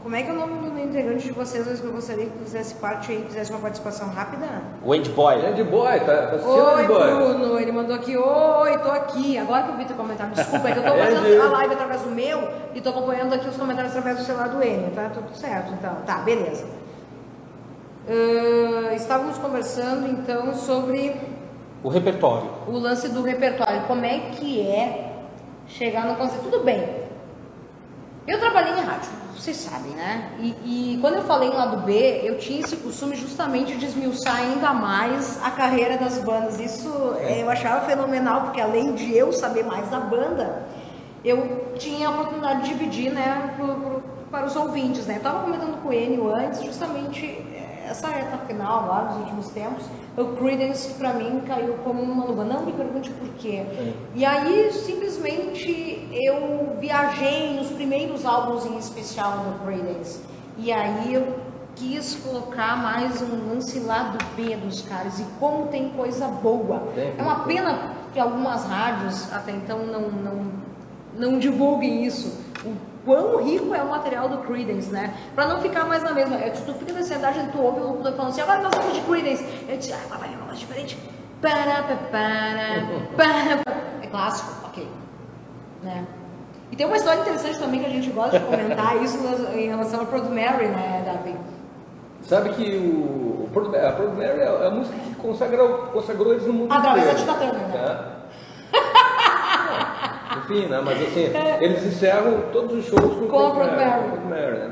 Como 0.02 0.16
é 0.16 0.22
que 0.24 0.30
é 0.30 0.32
o 0.32 0.36
nome 0.36 0.68
do 0.68 0.80
integrante 0.80 1.28
de 1.28 1.32
vocês? 1.32 1.78
que 1.80 1.86
Eu 1.86 1.92
gostaria 1.92 2.26
que 2.26 2.36
fizesse 2.42 2.74
parte 2.74 3.12
aí, 3.12 3.24
fizesse 3.24 3.52
uma 3.52 3.60
participação 3.60 4.08
rápida. 4.08 4.46
Wendy 4.84 5.10
Boy. 5.10 5.46
Andy 5.46 5.62
Boy, 5.62 6.00
tá, 6.00 6.26
tá 6.26 6.34
assistindo, 6.34 6.64
Oi, 6.64 6.84
Andy? 6.84 7.36
Bruno. 7.38 7.60
Ele 7.60 7.70
mandou 7.70 7.94
aqui, 7.94 8.16
oi, 8.16 8.78
tô 8.78 8.90
aqui. 8.90 9.38
Agora 9.38 9.62
que 9.62 9.68
eu 9.70 9.76
vi 9.76 9.84
teu 9.84 9.96
comentário, 9.96 10.34
desculpa, 10.34 10.68
é 10.68 10.72
que 10.72 10.78
eu 10.80 10.82
tô 10.82 10.88
É, 10.98 11.06
fazendo 11.14 11.42
a 11.42 11.50
live 11.50 11.74
através 11.74 12.00
do 12.02 12.10
meu 12.10 12.48
e 12.74 12.80
tô 12.80 12.90
acompanhando 12.90 13.32
aqui 13.32 13.48
os 13.48 13.56
comentários 13.56 13.92
através 13.96 14.18
do 14.18 14.24
celular 14.24 14.48
do 14.48 14.60
Enio, 14.60 14.90
tá? 14.90 15.08
Tudo 15.14 15.32
certo, 15.36 15.72
então. 15.74 15.94
Tá, 16.04 16.16
beleza. 16.18 16.66
Ah, 18.08 18.94
estávamos 18.94 19.38
conversando, 19.38 20.08
então, 20.08 20.52
sobre 20.54 21.14
O 21.84 21.88
repertório. 21.88 22.48
o 22.68 22.78
lance 22.78 23.08
do 23.08 23.22
repertório. 23.22 23.82
Como 23.86 24.04
é 24.04 24.18
que 24.36 24.60
é 24.60 25.12
chegar 25.66 26.06
no 26.06 26.14
conceito? 26.16 26.44
Tudo 26.44 26.64
bem. 26.64 27.02
Eu 28.26 28.38
trabalhei 28.38 28.72
em 28.74 28.84
rádio, 28.84 29.10
vocês 29.36 29.56
sabem, 29.56 29.90
né? 29.94 30.30
E, 30.38 30.94
e 30.94 30.98
quando 31.00 31.14
eu 31.16 31.24
falei 31.24 31.48
em 31.48 31.52
lado 31.52 31.78
B, 31.78 32.20
eu 32.22 32.38
tinha 32.38 32.60
esse 32.60 32.76
costume 32.76 33.16
justamente 33.16 33.74
de 33.76 33.84
esmiuçar 33.86 34.36
ainda 34.36 34.72
mais 34.72 35.40
a 35.42 35.50
carreira 35.50 35.96
das 35.98 36.18
bandas. 36.18 36.60
Isso 36.60 37.16
eh, 37.18 37.42
eu 37.42 37.50
achava 37.50 37.84
fenomenal, 37.84 38.42
porque 38.42 38.60
além 38.60 38.94
de 38.94 39.12
eu 39.16 39.32
saber 39.32 39.64
mais 39.64 39.88
da 39.90 39.98
banda, 39.98 40.62
eu 41.24 41.72
tinha 41.76 42.06
a 42.06 42.10
oportunidade 42.12 42.62
de 42.62 42.68
dividir, 42.68 43.10
né, 43.12 43.54
pro- 43.56 43.74
pro- 43.74 44.02
para 44.30 44.46
os 44.46 44.54
ouvintes, 44.54 45.04
né? 45.04 45.16
Eu 45.16 45.20
tava 45.22 45.40
comentando 45.40 45.82
com 45.82 45.88
o 45.88 45.92
Enio 45.92 46.32
antes, 46.32 46.62
justamente 46.62 47.26
essa 47.88 48.08
reta 48.08 48.38
final 48.46 48.86
lá 48.86 49.00
dos 49.04 49.18
últimos 49.18 49.48
tempos, 49.48 49.84
o 50.16 50.24
Creedence 50.36 50.94
pra 50.94 51.12
mim 51.12 51.40
caiu 51.46 51.74
como 51.84 52.02
uma 52.02 52.24
luva. 52.24 52.44
Não 52.44 52.64
me 52.64 52.72
pergunte 52.72 53.10
por 53.10 53.28
quê. 53.34 53.64
E 54.14 54.24
aí 54.24 54.70
simplesmente 54.72 56.08
eu 56.12 56.76
viajei 56.80 57.54
nos 57.54 57.70
primeiros 57.70 58.24
álbuns 58.24 58.66
em 58.66 58.76
especial 58.78 59.38
do 59.38 59.64
Creedence. 59.64 60.20
E 60.58 60.70
aí 60.72 61.14
eu 61.14 61.38
quis 61.74 62.14
colocar 62.16 62.76
mais 62.76 63.22
um 63.22 63.48
lance 63.48 63.80
lá 63.80 64.14
do 64.16 64.24
B 64.36 64.56
dos 64.56 64.82
caras 64.82 65.18
e 65.18 65.24
como 65.40 65.68
tem 65.68 65.88
coisa 65.90 66.28
boa. 66.28 66.80
Tem, 66.94 67.14
É 67.16 67.22
uma 67.22 67.40
pena 67.44 67.92
que 68.12 68.20
algumas 68.20 68.64
rádios 68.64 69.32
até 69.32 69.52
então 69.52 69.78
não, 69.86 70.10
não, 70.10 70.46
não 71.16 71.38
divulguem 71.38 72.04
isso. 72.04 72.38
Quão 73.04 73.42
rico 73.42 73.74
é 73.74 73.82
o 73.82 73.90
material 73.90 74.28
do 74.28 74.38
Creedence, 74.38 74.90
né? 74.92 75.12
Pra 75.34 75.48
não 75.48 75.60
ficar 75.60 75.84
mais 75.86 76.02
na 76.04 76.12
mesma. 76.12 76.36
Eu, 76.36 76.52
tu 76.52 76.72
fica 76.74 76.92
na 76.92 77.00
ansiedade 77.00 77.48
tu 77.50 77.60
ouve 77.60 77.80
o 77.80 77.84
locutor 77.88 78.12
falando 78.12 78.30
assim, 78.30 78.40
agora 78.42 78.60
nós 78.60 78.72
vamos 78.76 78.94
de 78.94 79.00
Creedence. 79.00 79.44
Eu 79.68 79.76
disse, 79.76 79.92
ah, 79.92 80.16
vai 80.16 80.28
uma 80.34 80.46
voz 80.46 80.58
diferente. 80.58 80.96
Para, 81.40 81.82
para, 81.82 81.96
para, 82.10 82.82
para. 83.16 83.72
É 84.02 84.06
clássico, 84.06 84.52
ok. 84.66 84.88
Né? 85.82 86.04
E 86.70 86.76
tem 86.76 86.86
uma 86.86 86.96
história 86.96 87.20
interessante 87.20 87.58
também 87.58 87.80
que 87.80 87.86
a 87.86 87.90
gente 87.90 88.08
gosta 88.10 88.38
de 88.38 88.44
comentar 88.44 88.96
isso 89.02 89.18
em 89.52 89.66
relação 89.68 90.00
ao 90.00 90.06
Proud 90.06 90.28
Mary, 90.28 90.68
né, 90.68 91.02
Davi? 91.04 91.34
Sabe 92.22 92.50
que 92.50 92.62
o, 92.76 93.44
o 93.44 93.50
Proud- 93.52 93.74
a 93.76 93.92
Proud 93.92 94.14
Mary 94.16 94.40
é 94.40 94.66
a 94.66 94.70
música 94.70 94.96
que 94.96 95.14
consagrou, 95.16 95.88
consagrou 95.92 96.32
eles 96.32 96.46
no 96.46 96.52
mundo 96.52 96.72
Através 96.72 97.04
da 97.04 97.12
inteiro. 97.12 97.32
Tina 97.32 97.50
Turner, 97.50 97.68
né? 97.68 97.74
É. 97.76 98.21
Enfim, 100.38 100.66
né? 100.66 100.80
Mas 100.84 101.00
assim, 101.02 101.30
eles 101.60 101.84
encerram 101.84 102.42
todos 102.52 102.72
os 102.76 102.84
shows 102.86 103.14
com, 103.18 103.26
Com 103.26 103.38
a 103.46 103.50
Proud 103.50 103.70
Proud 103.74 104.26
Mary, 104.28 104.58
né? 104.58 104.70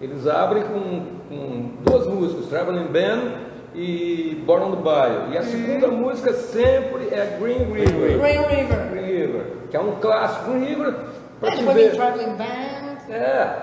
Eles 0.00 0.26
abrem 0.26 0.62
com, 0.64 1.02
com 1.28 1.70
duas 1.84 2.06
músicas, 2.06 2.46
Traveling 2.46 2.86
Band 2.86 3.32
e 3.74 4.42
Born 4.44 4.64
on 4.66 4.70
the 4.76 4.82
Bayou. 4.82 5.28
E 5.32 5.38
a 5.38 5.42
segunda 5.42 5.88
música 5.88 6.32
sempre 6.32 7.04
é 7.12 7.38
Green 7.40 7.72
River. 7.72 8.18
Green 8.18 8.42
River. 8.42 8.88
Green 8.90 9.04
River, 9.06 9.42
que 9.70 9.76
é 9.76 9.80
um 9.80 9.92
clássico. 10.00 10.50
Green 10.50 10.64
River, 10.64 10.94
pra 11.40 11.50
É, 11.50 11.56
te 11.56 11.62
ver. 11.64 11.94
Traveling 11.94 12.36
Band. 12.36 13.12
É, 13.14 13.56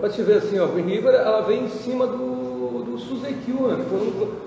pra 0.00 0.08
te 0.08 0.22
ver 0.22 0.38
assim, 0.38 0.58
ó, 0.58 0.66
Green 0.66 0.86
River, 0.86 1.14
ela 1.14 1.42
vem 1.42 1.64
em 1.64 1.68
cima 1.68 2.06
do, 2.06 2.82
do 2.84 2.98
Suzy 2.98 3.34
Q, 3.44 3.52
né? 3.52 3.76
Que 3.84 3.90
foi, 3.90 3.98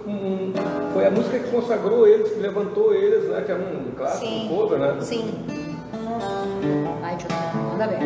um, 0.07 0.11
um- 0.11 0.53
foi 0.93 1.05
a 1.05 1.11
música 1.11 1.37
que 1.39 1.51
consagrou 1.51 2.07
eles, 2.07 2.31
que 2.31 2.39
levantou 2.39 2.93
eles, 2.93 3.25
né? 3.29 3.43
Que 3.45 3.51
é 3.51 3.55
um 3.55 3.91
clássico, 3.95 4.25
Sim. 4.25 4.45
um 4.45 4.49
cover, 4.57 4.79
né? 4.79 4.95
Sim. 5.01 5.45
Vai, 6.19 7.15
tio, 7.15 7.29
manda 7.71 7.87
Q. 7.87 7.99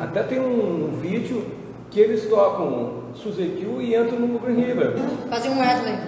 Até 0.00 0.22
tem 0.22 0.38
um 0.38 1.00
vídeo 1.00 1.44
que 1.90 1.98
eles 2.00 2.28
tocam 2.28 3.02
Q 3.48 3.82
e 3.82 3.96
entram 3.96 4.20
no 4.20 4.38
Green 4.38 4.60
River. 4.60 4.94
Fazia 5.28 5.50
um 5.50 5.56
medley. 5.56 5.98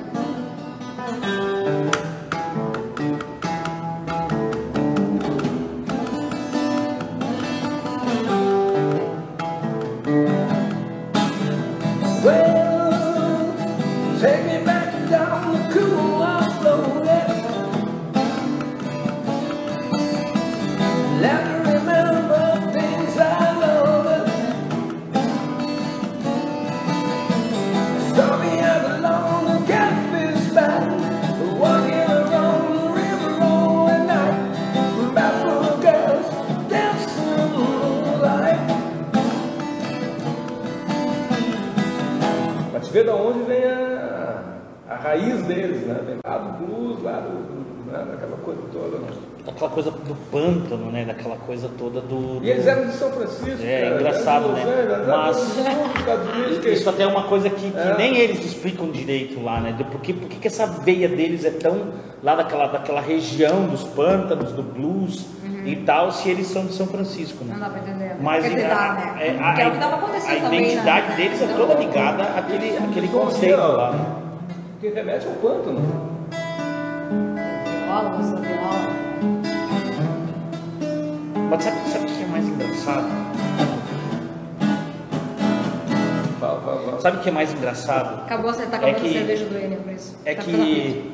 Raiz 45.11 45.43
deles, 45.43 45.87
né? 45.87 46.01
Vem 46.07 46.17
lá 46.25 46.39
do 46.39 46.65
blues, 46.65 47.03
lá 47.03 47.21
do, 47.21 47.31
do- 47.31 47.93
né? 47.93 48.05
daquela 48.11 48.37
coisa 48.45 48.61
toda. 48.73 48.99
né? 48.99 49.07
daquela 49.45 49.71
coisa 49.71 49.91
do 49.91 50.15
pântano, 50.31 50.93
né? 50.93 51.05
Daquela 51.07 51.37
coisa 51.37 51.69
toda 51.79 52.01
do. 52.01 52.41
E 52.45 52.51
eles 52.51 52.67
eram 52.67 52.87
de 52.87 52.93
São 52.93 53.11
Francisco. 53.11 53.63
É, 53.65 53.81
cara, 53.83 53.95
engraçado, 53.97 54.49
né? 54.49 54.65
Mas- 55.09 55.37
do 55.37 56.33
Unidos, 56.37 56.59
que- 56.59 56.69
Isso 56.71 56.89
até 56.91 57.03
é 57.03 57.07
uma 57.07 57.25
coisa 57.25 57.49
que, 57.51 57.71
que 57.71 57.77
É. 57.79 57.95
nem 57.97 58.17
eles 58.19 58.45
explicam 58.45 58.91
direito 58.91 59.43
lá, 59.43 59.61
né? 59.61 59.75
Por 59.91 60.01
que, 60.01 60.13
por 60.13 60.29
que 60.29 60.37
que 60.37 60.47
essa 60.47 60.67
veia 60.67 61.09
deles 61.09 61.45
é 61.45 61.51
tão 61.51 61.87
lá 62.23 62.37
daquela, 62.37 62.67
daquela 62.69 63.01
região 63.01 63.67
dos 63.67 63.83
pântanos, 63.83 64.53
do 64.53 64.63
blues 64.63 65.27
e 65.65 65.75
tal, 65.77 66.13
se 66.13 66.29
eles 66.29 66.47
são 66.47 66.67
de 66.67 66.75
São 66.75 66.87
Francisco, 66.87 67.43
né? 67.45 67.55
Não 67.55 67.61
dá 67.61 67.71
pra 67.71 67.81
entender. 67.81 68.17
Mas 68.21 68.43
Quer 68.45 68.55
dizer, 68.55 68.67
a, 68.67 68.75
dá, 68.75 68.93
né? 68.95 69.15
é, 69.27 69.39
a- 69.43 69.55
que 69.55 69.63
é 69.63 69.69
o 69.69 69.71
que 69.73 69.79
tava 69.79 69.97
acontecendo 69.97 70.37
a 70.39 70.41
também, 70.43 70.61
identidade 70.65 71.09
né? 71.09 71.17
deles 71.17 71.43
é 71.43 71.47
toda 71.57 71.75
ligada 71.75 72.23
àquele, 72.25 72.77
àquele 72.77 73.09
conceito 73.09 73.59
ó, 73.59 73.67
lá. 73.69 74.21
Né? 74.83 74.89
Que 74.89 74.89
remete 74.89 75.27
ao 75.27 75.35
pântano. 75.35 75.81
Viola, 77.85 78.11
música 78.11 78.41
da 78.41 78.49
viola. 78.49 78.91
Mas 81.51 81.65
sabe, 81.65 81.77
sabe 81.91 82.05
o 82.05 82.09
que 82.09 82.23
é 82.23 82.27
mais 82.27 82.47
engraçado? 82.49 83.09
Fala, 86.39 86.61
fala, 86.61 86.83
fala. 86.83 87.01
Sabe 87.01 87.17
o 87.17 87.21
que 87.21 87.29
é 87.29 87.33
mais 87.33 87.53
engraçado? 87.53 88.23
Acabou, 88.23 88.53
você 88.55 88.67
tá 88.67 88.77
É 88.77 88.91
acabando 88.91 89.01
que- 89.03 89.09
a 89.09 89.13
cerveja 89.13 89.45
do 89.47 89.59
Enio, 89.59 89.81
por 89.81 89.93
isso. 89.93 90.17
É 90.25 90.35
Tá 90.35 90.43
que 90.43 90.53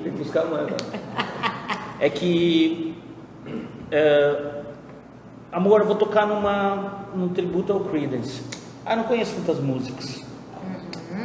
Tem 0.04 0.12
que 0.12 0.18
buscar 0.18 0.44
mais, 0.46 0.66
né? 0.70 0.76
é 2.00 2.10
que 2.10 2.94
é, 3.90 4.62
amor, 5.52 5.80
eu 5.80 5.86
vou 5.86 5.96
tocar 5.96 6.26
numa 6.26 7.06
num 7.14 7.28
tributo 7.30 7.72
ao 7.72 7.80
Creedence. 7.80 8.42
Ah, 8.84 8.92
eu 8.92 8.98
não 8.98 9.04
conheço 9.04 9.34
muitas 9.36 9.58
músicas. 9.58 10.22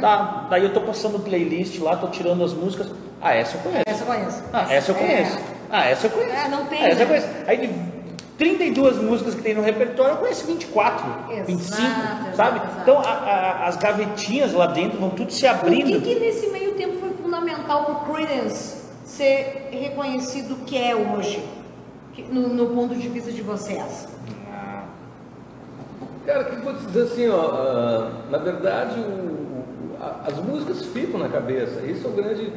Tá, 0.02 0.46
daí 0.50 0.64
eu 0.64 0.74
tô 0.74 0.80
passando 0.80 1.20
playlist 1.20 1.78
lá, 1.78 1.96
tô 1.96 2.08
tirando 2.08 2.42
as 2.42 2.52
músicas. 2.52 2.88
Ah, 3.20 3.34
essa 3.34 3.56
eu 3.56 3.60
conheço. 3.62 3.84
Essa 3.86 4.02
eu 4.02 4.06
conheço. 4.06 4.42
Ah, 4.52 4.72
essa 4.74 4.90
eu 4.90 4.94
conheço. 4.96 5.38
Ah, 5.70 5.84
essa 5.88 6.06
eu 6.06 6.10
conheço. 6.10 6.32
É, 6.34 6.48
não 6.48 6.66
tem, 6.66 6.82
Ah, 6.84 6.88
essa 6.88 7.02
eu 7.02 7.08
né? 7.08 7.20
conheço. 7.20 7.28
Aí 7.46 7.56
de 7.68 7.92
32 8.36 8.96
músicas 8.96 9.34
que 9.36 9.42
tem 9.42 9.54
no 9.54 9.62
repertório, 9.62 10.14
eu 10.14 10.16
conheço 10.16 10.44
24, 10.44 11.06
Exato, 11.30 11.46
25, 11.46 11.82
exato, 11.82 12.36
sabe? 12.36 12.58
exato. 12.58 12.80
Então 12.82 12.98
a- 12.98 13.02
a- 13.04 13.66
as 13.68 13.76
gavetinhas 13.76 14.52
lá 14.52 14.66
dentro 14.66 14.98
vão 14.98 15.10
tudo 15.10 15.32
se 15.32 15.46
O 15.46 15.50
abrindo. 15.50 15.86
que, 15.86 16.14
que 16.14 16.18
nesse 16.18 16.48
meio 16.48 16.72
tempo 16.74 16.98
foi 16.98 17.10
fundamental 17.22 17.84
para 17.84 17.94
o 17.94 18.12
Creedence 18.12 18.82
ser 19.04 19.68
reconhecido 19.70 20.56
que 20.66 20.76
é 20.76 20.96
hoje, 20.96 21.44
no, 22.28 22.48
no 22.48 22.66
ponto 22.74 22.96
de 22.96 23.08
vista 23.08 23.30
de 23.30 23.40
vocês? 23.42 24.08
Cara, 26.26 26.42
o 26.42 26.44
que 26.46 26.56
eu 26.56 26.62
vou 26.62 26.74
te 26.74 26.86
dizer 26.86 27.02
assim, 27.02 27.28
ó, 27.28 27.50
ah, 27.52 28.10
na 28.30 28.38
verdade, 28.38 28.98
o- 29.00 29.02
o- 29.02 29.41
a- 30.02 30.26
as 30.26 30.36
músicas 30.38 30.84
ficam 30.86 31.18
na 31.20 31.28
cabeça. 31.28 31.80
Isso 31.86 32.06
é 32.06 32.10
o 32.10 32.12
grande. 32.12 32.52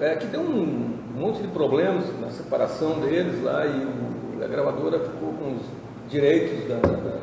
É 0.00 0.14
que 0.16 0.26
tem 0.26 0.38
um 0.40 0.96
monte 1.16 1.40
de 1.40 1.48
problemas 1.48 2.04
na 2.20 2.28
separação 2.30 3.00
deles 3.00 3.42
lá 3.42 3.64
e 3.64 3.84
o- 3.84 4.44
a 4.44 4.48
gravadora 4.48 4.98
ficou 5.00 5.32
com 5.32 5.54
os 5.56 5.62
direitos 6.10 6.68
da, 6.68 6.74
da- 6.76 6.88
da- 6.96 7.18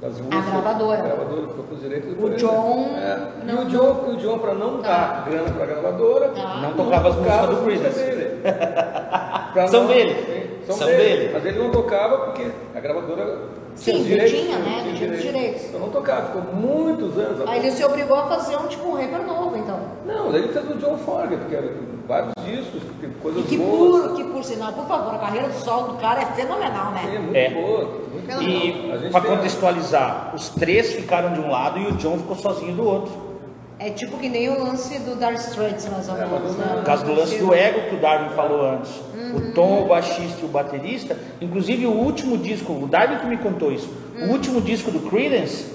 das 0.00 0.20
músicas. 0.20 0.44
gravadora. 0.46 0.98
A 0.98 1.02
gravadora 1.02 1.46
ficou 1.48 1.64
com 1.64 1.74
os 1.76 1.80
direitos. 1.80 2.12
O? 2.20 2.30
John 2.30 2.96
É, 2.98 3.28
não- 3.46 3.62
E 3.62 3.66
o 3.66 3.68
John, 3.68 4.10
o 4.10 4.16
John 4.16 4.38
para 4.38 4.54
não 4.54 4.82
Tá. 4.82 4.88
dar 4.88 5.24
grana 5.30 5.50
para 5.50 5.62
a 5.62 5.66
gravadora, 5.66 6.28
Tá. 6.30 6.56
Não 6.60 6.72
tocava 6.74 7.08
as 7.08 7.14
músicas 7.16 7.34
tocava 7.36 7.46
do 7.46 7.58
as 7.58 7.64
músicas 7.64 7.94
dele. 7.94 8.42
Pra 9.52 9.66
São 9.68 9.82
não- 9.82 9.88
dele. 9.88 10.14
Sim, 10.14 10.66
São, 10.66 10.76
São 10.76 10.86
dele. 10.88 11.02
dele. 11.02 11.30
Mas 11.32 11.44
ele 11.46 11.58
não 11.58 11.70
tocava 11.70 12.18
porque 12.26 12.46
a 12.74 12.80
gravadora 12.80 13.38
Sim, 13.74 14.02
direitos, 14.04 14.38
tinha, 14.40 14.58
né? 14.58 14.80
tinha 14.82 14.94
Tinha 14.94 15.10
os 15.12 15.22
direitos. 15.22 15.62
Então 15.64 15.80
não 15.80 15.88
tocava, 15.88 16.26
ficou 16.26 16.42
muitos 16.54 17.16
anos. 17.18 17.48
Aí 17.48 17.58
ele 17.60 17.70
se 17.72 17.84
obrigou 17.84 18.16
a 18.16 18.26
fazer 18.28 18.56
um 18.56 18.66
tipo 18.68 18.86
um 18.88 18.94
rapper 18.94 19.26
novo, 19.26 19.56
então. 19.56 19.80
Não, 20.06 20.34
ele 20.34 20.48
fez 20.48 20.70
o 20.70 20.74
John 20.74 20.96
Fogerty, 20.98 21.44
que 21.48 21.54
era 21.54 21.72
vários 22.06 22.32
discos, 22.44 22.82
que- 23.00 23.06
E 23.06 23.10
coisas 23.22 23.46
que 23.46 23.56
boas. 23.56 24.06
por, 24.08 24.16
que 24.16 24.24
por 24.24 24.44
sinal, 24.44 24.72
por 24.72 24.86
favor, 24.86 25.14
a 25.14 25.18
carreira 25.18 25.48
do 25.48 25.54
solo 25.54 25.92
do 25.92 25.98
cara 25.98 26.22
é 26.22 26.26
fenomenal, 26.26 26.92
Sim, 26.92 26.98
é 27.08 27.12
né? 27.12 27.18
muito 27.18 27.36
É. 27.36 27.50
boa. 27.50 27.84
Muito. 28.12 28.42
E 28.42 29.10
para 29.10 29.20
contextualizar, 29.22 30.32
os 30.34 30.50
três 30.50 30.92
ficaram 30.92 31.32
de 31.32 31.40
um 31.40 31.50
lado 31.50 31.78
e 31.78 31.86
o 31.86 31.92
John 31.92 32.18
ficou 32.18 32.36
sozinho 32.36 32.74
do 32.74 32.84
outro. 32.86 33.32
É 33.78 33.90
tipo 33.90 34.16
que 34.18 34.28
nem 34.28 34.48
o 34.48 34.62
lance 34.62 34.96
do 35.00 35.16
Dark 35.16 35.34
Straits, 35.38 35.88
mais 35.90 36.08
ou 36.08 36.14
É, 36.16 36.18
menos. 36.24 36.40
menos. 36.40 36.56
né? 36.56 36.72
Por 36.76 36.84
causa 36.84 37.04
do 37.04 37.14
lance 37.14 37.36
do 37.38 37.52
ego 37.52 37.88
que 37.88 37.96
o 37.96 37.98
Darwin 37.98 38.28
falou 38.36 38.64
antes. 38.64 38.92
Uhum. 39.32 39.48
O 39.50 39.52
Tom, 39.52 39.82
o 39.84 39.88
baixista 39.88 40.42
e 40.42 40.44
o 40.44 40.48
baterista. 40.48 41.16
Inclusive 41.40 41.86
o 41.86 41.90
último 41.92 42.36
disco, 42.38 42.72
o 42.72 42.86
Darwin 42.86 43.18
que 43.18 43.26
me 43.26 43.36
contou 43.38 43.72
isso. 43.72 43.88
Uhum. 44.16 44.28
O 44.28 44.32
último 44.32 44.60
disco 44.60 44.90
do 44.90 45.00
Creedence, 45.08 45.66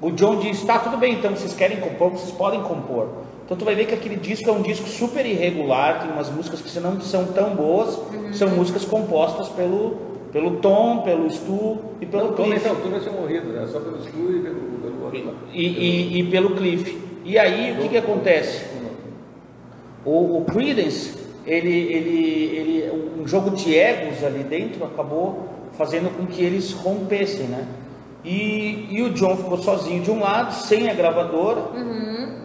o 0.00 0.10
John 0.10 0.36
disse, 0.40 0.66
tá 0.66 0.78
tudo 0.78 0.96
bem, 0.96 1.14
então 1.14 1.30
vocês 1.30 1.54
querem 1.54 1.78
compor, 1.80 2.10
vocês 2.10 2.30
podem 2.32 2.60
compor. 2.62 3.08
Então 3.44 3.56
tu 3.56 3.64
vai 3.64 3.74
ver 3.74 3.86
que 3.86 3.94
aquele 3.94 4.16
disco 4.16 4.48
é 4.48 4.52
um 4.52 4.62
disco 4.62 4.86
super 4.88 5.24
irregular, 5.26 6.00
tem 6.00 6.10
umas 6.10 6.30
músicas 6.30 6.60
que 6.62 6.80
não 6.80 7.00
são 7.00 7.26
tão 7.26 7.54
boas, 7.54 7.96
Uhum. 7.96 8.32
são 8.32 8.48
músicas 8.48 8.84
compostas 8.84 9.48
pelo, 9.50 9.96
pelo 10.32 10.56
Tom, 10.56 10.98
pelo 11.02 11.30
Stu 11.30 11.78
e 12.00 12.06
pelo 12.06 12.24
Não, 12.28 12.32
Tom 12.32 12.44
Cliff. 12.44 12.68
o 12.68 12.74
Tom 12.76 12.88
nem 12.88 13.00
tinha 13.00 13.12
morrido, 13.12 13.48
né? 13.48 13.66
Só 13.70 13.80
pelo 13.80 13.98
Stu 14.02 14.10
e 14.36 14.40
pelo, 14.40 14.60
pelo 14.82 15.04
outro. 15.04 15.34
E, 15.52 15.62
e- 15.66 16.20
e 16.20 16.24
pelo 16.30 16.50
Cliff. 16.56 16.98
E 17.24 17.38
aí 17.38 17.72
o 17.72 17.82
que, 17.82 17.88
que 17.90 17.96
acontece? 17.98 18.64
O, 20.04 20.38
o 20.38 20.44
Creedence, 20.44 21.14
ele, 21.46 21.70
ele, 21.70 22.56
ele, 22.56 23.20
um 23.20 23.26
jogo 23.26 23.50
de 23.50 23.76
egos 23.76 24.24
ali 24.24 24.42
dentro 24.42 24.84
acabou 24.84 25.48
fazendo 25.76 26.14
com 26.16 26.26
que 26.26 26.42
eles 26.42 26.72
rompessem, 26.72 27.46
né? 27.46 27.66
E, 28.24 28.86
e 28.90 29.02
o 29.02 29.10
John 29.10 29.36
ficou 29.36 29.58
sozinho 29.58 30.02
de 30.02 30.10
um 30.10 30.20
lado, 30.20 30.52
sem 30.54 30.88
a 30.88 30.94
gravadora. 30.94 31.62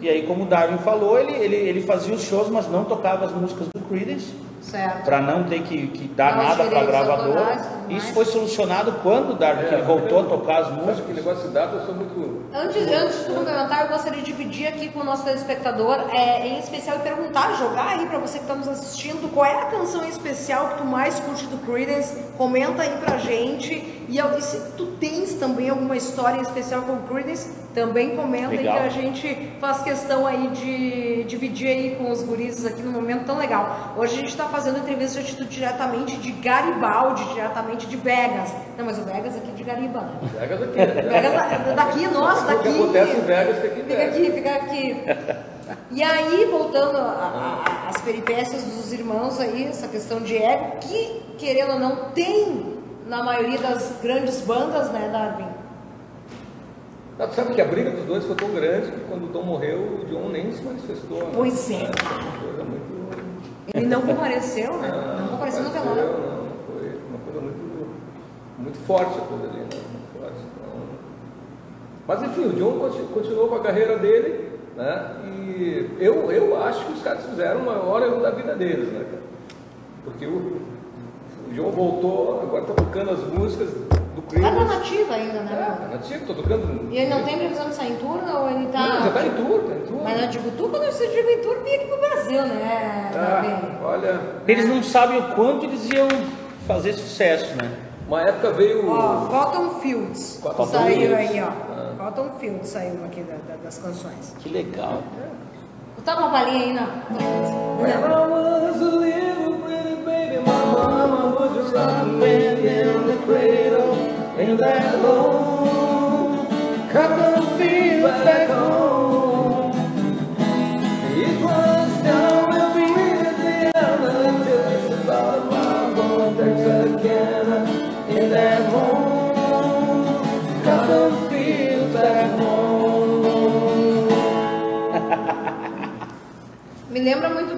E 0.00 0.08
aí, 0.08 0.26
como 0.26 0.44
o 0.44 0.46
Darwin 0.46 0.78
falou, 0.78 1.18
ele, 1.18 1.32
ele, 1.32 1.56
ele 1.56 1.80
fazia 1.82 2.14
os 2.14 2.22
shows, 2.22 2.50
mas 2.50 2.68
não 2.68 2.84
tocava 2.84 3.24
as 3.24 3.32
músicas 3.32 3.68
do 3.68 3.80
Creedence 3.88 4.34
Certo. 4.60 5.04
para 5.04 5.20
não 5.20 5.44
ter 5.44 5.62
que, 5.62 5.86
que 5.86 6.08
dar 6.08 6.38
os 6.38 6.44
nada 6.44 6.64
para 6.64 6.80
a 6.80 6.84
gravadora. 6.84 7.79
Isso 7.96 8.12
foi 8.12 8.24
solucionado 8.24 8.92
quando 9.02 9.30
o 9.30 9.34
Darwin 9.34 9.68
que 9.68 9.74
ele 9.74 9.82
voltou 9.82 10.20
a 10.20 10.24
tocar 10.24 10.62
as 10.62 10.70
músicas. 10.72 11.06
que 11.06 11.12
negócio 11.12 11.48
de 11.48 11.54
data 11.54 11.76
eu 11.76 11.86
sou 11.86 11.94
muito. 11.94 12.44
Antes, 12.52 12.82
antes 12.82 13.26
de 13.26 13.32
complementar, 13.32 13.82
eu 13.82 13.88
gostaria 13.88 14.22
de 14.22 14.26
dividir 14.26 14.66
aqui 14.66 14.88
com 14.88 15.00
o 15.00 15.04
nosso 15.04 15.24
telespectador, 15.24 15.98
é, 16.12 16.46
em 16.46 16.58
especial, 16.58 16.96
e 16.96 17.00
perguntar, 17.00 17.56
jogar 17.56 17.88
aí 17.88 18.06
pra 18.06 18.18
você 18.18 18.38
que 18.38 18.44
está 18.44 18.54
nos 18.54 18.68
assistindo, 18.68 19.32
qual 19.32 19.46
é 19.46 19.62
a 19.62 19.66
canção 19.66 20.04
em 20.04 20.08
especial 20.08 20.68
que 20.70 20.78
tu 20.78 20.84
mais 20.84 21.18
curte 21.20 21.46
do 21.46 21.58
Creedence? 21.58 22.16
Comenta 22.36 22.82
aí 22.82 22.96
pra 22.98 23.18
gente. 23.18 23.74
E, 24.08 24.18
e 24.18 24.42
se 24.42 24.72
tu 24.76 24.86
tens 24.98 25.34
também 25.34 25.68
alguma 25.68 25.96
história 25.96 26.38
em 26.38 26.42
especial 26.42 26.82
com 26.82 26.94
o 26.94 27.02
Creedence, 27.02 27.50
também 27.74 28.16
comenta 28.16 28.48
Legal. 28.48 28.74
aí 28.74 28.80
que 28.80 28.86
a 28.86 28.88
gente 28.88 29.52
faz 29.60 29.82
questão 29.82 30.26
aí 30.26 30.48
de 30.48 31.24
dividir 31.24 31.68
aí 31.68 31.96
com 31.96 32.10
os 32.10 32.22
gurizes 32.22 32.66
aqui 32.66 32.82
num 32.82 32.90
momento 32.90 33.24
tão 33.24 33.38
legal. 33.38 33.94
Hoje 33.96 34.14
a 34.14 34.18
gente 34.18 34.30
está 34.30 34.46
fazendo 34.46 34.78
entrevista 34.78 35.20
de 35.20 35.26
atitude 35.26 35.48
diretamente 35.48 36.16
de 36.16 36.32
Garibaldi, 36.32 37.24
diretamente 37.32 37.79
de 37.86 37.96
Vegas. 37.96 38.52
Não, 38.78 38.84
mas 38.84 38.98
o 38.98 39.02
Vegas 39.02 39.36
aqui 39.36 39.50
de 39.52 39.64
Gariba, 39.64 40.00
né? 40.02 40.18
Vegas 40.40 40.62
aqui. 40.62 40.76
né? 40.78 40.86
Vegas 40.86 41.32
da- 41.32 41.72
daqui, 41.74 42.06
nossa, 42.08 42.44
O 42.44 42.46
daqui. 42.48 42.62
que 42.72 42.82
acontece 42.82 43.16
em 43.16 43.20
Vegas 43.20 43.56
fica 43.56 43.74
em 43.74 43.82
Fica 43.82 43.96
Vegas. 43.96 44.14
aqui, 44.16 44.30
fica 44.32 44.54
aqui. 44.54 44.96
E 45.92 46.02
aí, 46.02 46.46
voltando 46.50 46.98
às 46.98 48.00
peripécias 48.00 48.64
dos 48.64 48.92
irmãos 48.92 49.38
aí, 49.38 49.66
essa 49.68 49.86
questão 49.86 50.18
de 50.20 50.36
ego, 50.36 50.78
que, 50.80 51.22
querendo 51.38 51.74
ou 51.74 51.78
não, 51.78 51.96
tem 52.10 52.76
na 53.06 53.22
maioria 53.22 53.56
das 53.56 53.92
grandes 54.02 54.40
bandas, 54.40 54.90
né, 54.90 55.08
Darwin? 55.12 55.46
Ah, 57.20 57.26
tu 57.28 57.34
sabe 57.36 57.54
que 57.54 57.60
a 57.60 57.66
briga 57.66 57.92
dos 57.92 58.04
dois 58.04 58.24
foi 58.24 58.34
tão 58.34 58.48
grande 58.50 58.90
que 58.90 58.98
quando 59.08 59.26
o 59.26 59.28
Tom 59.28 59.42
morreu, 59.42 60.00
o 60.02 60.06
John 60.06 60.28
nem 60.30 60.50
se 60.50 60.60
manifestou. 60.62 61.18
né? 61.18 61.30
Pois 61.34 61.70
é. 61.70 61.76
Coisa 61.84 62.64
muito. 62.64 63.70
Ele 63.72 63.86
não 63.86 64.02
compareceu, 64.02 64.76
né? 64.78 64.88
Não 65.20 65.28
compareceu 65.28 65.62
no 65.62 65.70
velório. 65.70 66.02
Não, 66.02 66.46
foi 66.66 66.98
uma 67.08 67.18
coisa 67.24 67.40
muito, 67.42 67.94
muito 68.70 68.86
forte 68.86 69.18
a 69.18 69.22
coisa 69.22 69.44
ali, 69.44 69.58
né? 69.58 69.66
Muito 69.70 70.20
forte. 70.20 70.36
Então... 70.38 70.82
Mas 72.06 72.22
enfim, 72.22 72.44
o 72.46 72.52
John 72.52 72.78
conti- 72.78 73.12
continuou 73.12 73.48
com 73.48 73.56
a 73.56 73.60
carreira 73.60 73.98
dele, 73.98 74.48
né? 74.76 75.10
E 75.24 75.90
eu, 75.98 76.30
eu 76.30 76.62
acho 76.62 76.84
que 76.86 76.92
os 76.92 77.02
caras 77.02 77.24
fizeram 77.24 77.60
o 77.60 77.66
maior 77.66 78.02
erro 78.02 78.20
da 78.20 78.30
vida 78.30 78.54
deles, 78.54 78.88
né, 78.92 79.04
cara? 79.10 79.22
Porque 80.04 80.26
o, 80.26 80.60
o 81.48 81.52
John 81.52 81.70
voltou, 81.70 82.40
agora 82.42 82.64
tá 82.64 82.74
tocando 82.74 83.10
as 83.10 83.20
músicas 83.24 83.70
do 83.70 84.22
Tá 84.22 84.22
Creedence. 84.28 84.54
na 84.56 84.64
nativa 84.64 85.14
ainda, 85.14 85.38
É, 85.38 85.42
né? 85.42 85.88
nativo, 85.92 86.26
tô 86.26 86.34
tocando. 86.34 86.88
E 86.92 86.96
ele 86.98 87.10
não 87.10 87.24
tem 87.24 87.36
previsão 87.38 87.68
de 87.68 87.74
sair 87.74 87.92
em 87.92 87.96
tour, 87.96 88.18
ou 88.36 88.50
ele 88.50 88.66
tá... 88.68 88.86
Não, 88.86 89.02
já 89.04 89.10
tá 89.12 89.26
em 89.26 89.30
tour, 89.30 89.60
tá 89.62 89.74
em 89.74 89.80
tour. 89.86 90.02
Mas 90.04 90.22
eu 90.22 90.28
digo 90.28 90.50
tour, 90.52 90.70
quando 90.70 90.84
você 90.86 91.06
digo 91.08 91.28
em 91.28 91.38
tour, 91.40 91.56
vem 91.64 91.74
aqui 91.76 91.86
pro 91.86 91.98
Brasil, 91.98 92.42
né? 92.42 93.10
Ah, 93.14 93.78
olha, 93.84 94.20
Eles 94.46 94.66
não 94.68 94.82
sabem 94.82 95.18
o 95.18 95.34
quanto 95.34 95.64
eles 95.66 95.88
iam 95.90 96.08
fazer 96.66 96.92
sucesso, 96.94 97.54
né? 97.56 97.70
Uma 98.10 98.22
época 98.22 98.50
veio. 98.52 98.90
Ó, 98.90 99.26
Cotton 99.26 99.70
Fields. 99.80 100.40
Cotton 100.42 100.66
saiu 100.66 100.96
Fields. 100.96 101.30
aí, 101.30 101.42
ó. 101.42 101.46
Ah. 101.46 101.94
Cotton 101.98 102.30
Fields 102.38 102.68
saiu 102.68 103.04
aqui 103.04 103.20
da- 103.22 103.34
da- 103.48 103.56
das 103.62 103.78
canções. 103.78 104.34
Que 104.40 104.48
legal. 104.48 105.02
Botar 105.96 106.16
uma 106.18 106.30
palhinha 106.30 106.64
aí 106.64 106.72
na. 106.72 106.86
When 107.80 107.90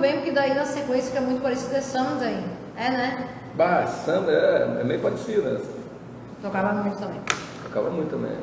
bem, 0.03 0.15
porque 0.15 0.33
daí 0.33 0.53
na 0.53 0.67
sequência 0.67 1.13
fica 1.13 1.21
muito 1.21 1.41
parecido 1.41 1.77
é 1.77 1.81
Sunday. 1.81 2.45
É, 2.77 2.91
né? 2.91 3.29
Bah, 3.55 3.87
samba 3.87 4.33
é, 4.33 4.81
é 4.81 4.85
meio 4.85 5.01
parecido, 5.01 5.43
né? 5.43 5.61
Tocava 6.43 6.73
muito 6.73 6.99
também. 6.99 7.21
Tocava 7.63 7.89
muito 7.91 8.11
também. 8.11 8.37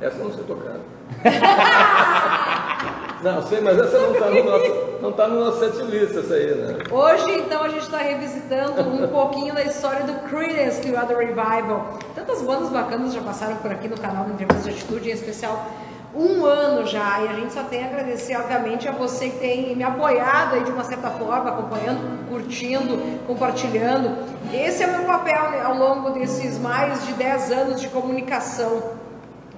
Essa 0.00 0.18
eu 0.18 0.24
não 0.24 0.32
sei 0.32 0.44
tocar. 0.44 0.76
não, 3.22 3.42
sei, 3.46 3.60
mas 3.62 3.78
essa 3.78 3.98
não 3.98 4.12
está 4.12 4.30
no 4.30 4.44
nosso, 4.44 5.00
não 5.00 5.12
tá 5.12 5.26
no 5.26 5.40
nosso 5.40 5.58
set 5.60 5.82
list, 5.84 6.14
essa 6.14 6.34
aí, 6.34 6.54
né? 6.54 6.78
Hoje, 6.90 7.30
então, 7.38 7.62
a 7.62 7.68
gente 7.68 7.82
está 7.82 7.98
revisitando 7.98 8.82
um 8.82 9.08
pouquinho 9.08 9.54
da 9.54 9.62
história 9.62 10.04
do 10.04 10.12
Creedence 10.28 10.82
Clearwater 10.82 11.16
Revival. 11.16 11.98
Tantas 12.14 12.42
bandas 12.42 12.68
bacanas 12.68 13.14
já 13.14 13.22
passaram 13.22 13.56
por 13.56 13.70
aqui 13.70 13.88
no 13.88 13.98
canal 13.98 14.24
do 14.24 14.32
Entrevista 14.32 14.70
de 14.70 14.76
Atitude, 14.76 15.08
em 15.08 15.12
especial 15.12 15.66
um 16.14 16.44
ano 16.44 16.86
já, 16.86 17.20
e 17.20 17.28
a 17.28 17.32
gente 17.34 17.52
só 17.52 17.62
tem 17.62 17.84
a 17.84 17.86
agradecer, 17.86 18.36
obviamente, 18.36 18.88
a 18.88 18.92
você 18.92 19.30
que 19.30 19.38
tem 19.38 19.76
me 19.76 19.84
apoiado 19.84 20.54
aí 20.54 20.64
de 20.64 20.70
uma 20.70 20.82
certa 20.82 21.10
forma, 21.10 21.50
acompanhando, 21.50 22.28
curtindo, 22.28 22.98
compartilhando. 23.26 24.16
Esse 24.52 24.82
é 24.82 24.88
o 24.88 24.90
meu 24.90 25.04
papel 25.04 25.64
ao 25.64 25.76
longo 25.76 26.10
desses 26.10 26.58
mais 26.58 27.06
de 27.06 27.12
10 27.12 27.52
anos 27.52 27.80
de 27.80 27.88
comunicação, 27.88 28.82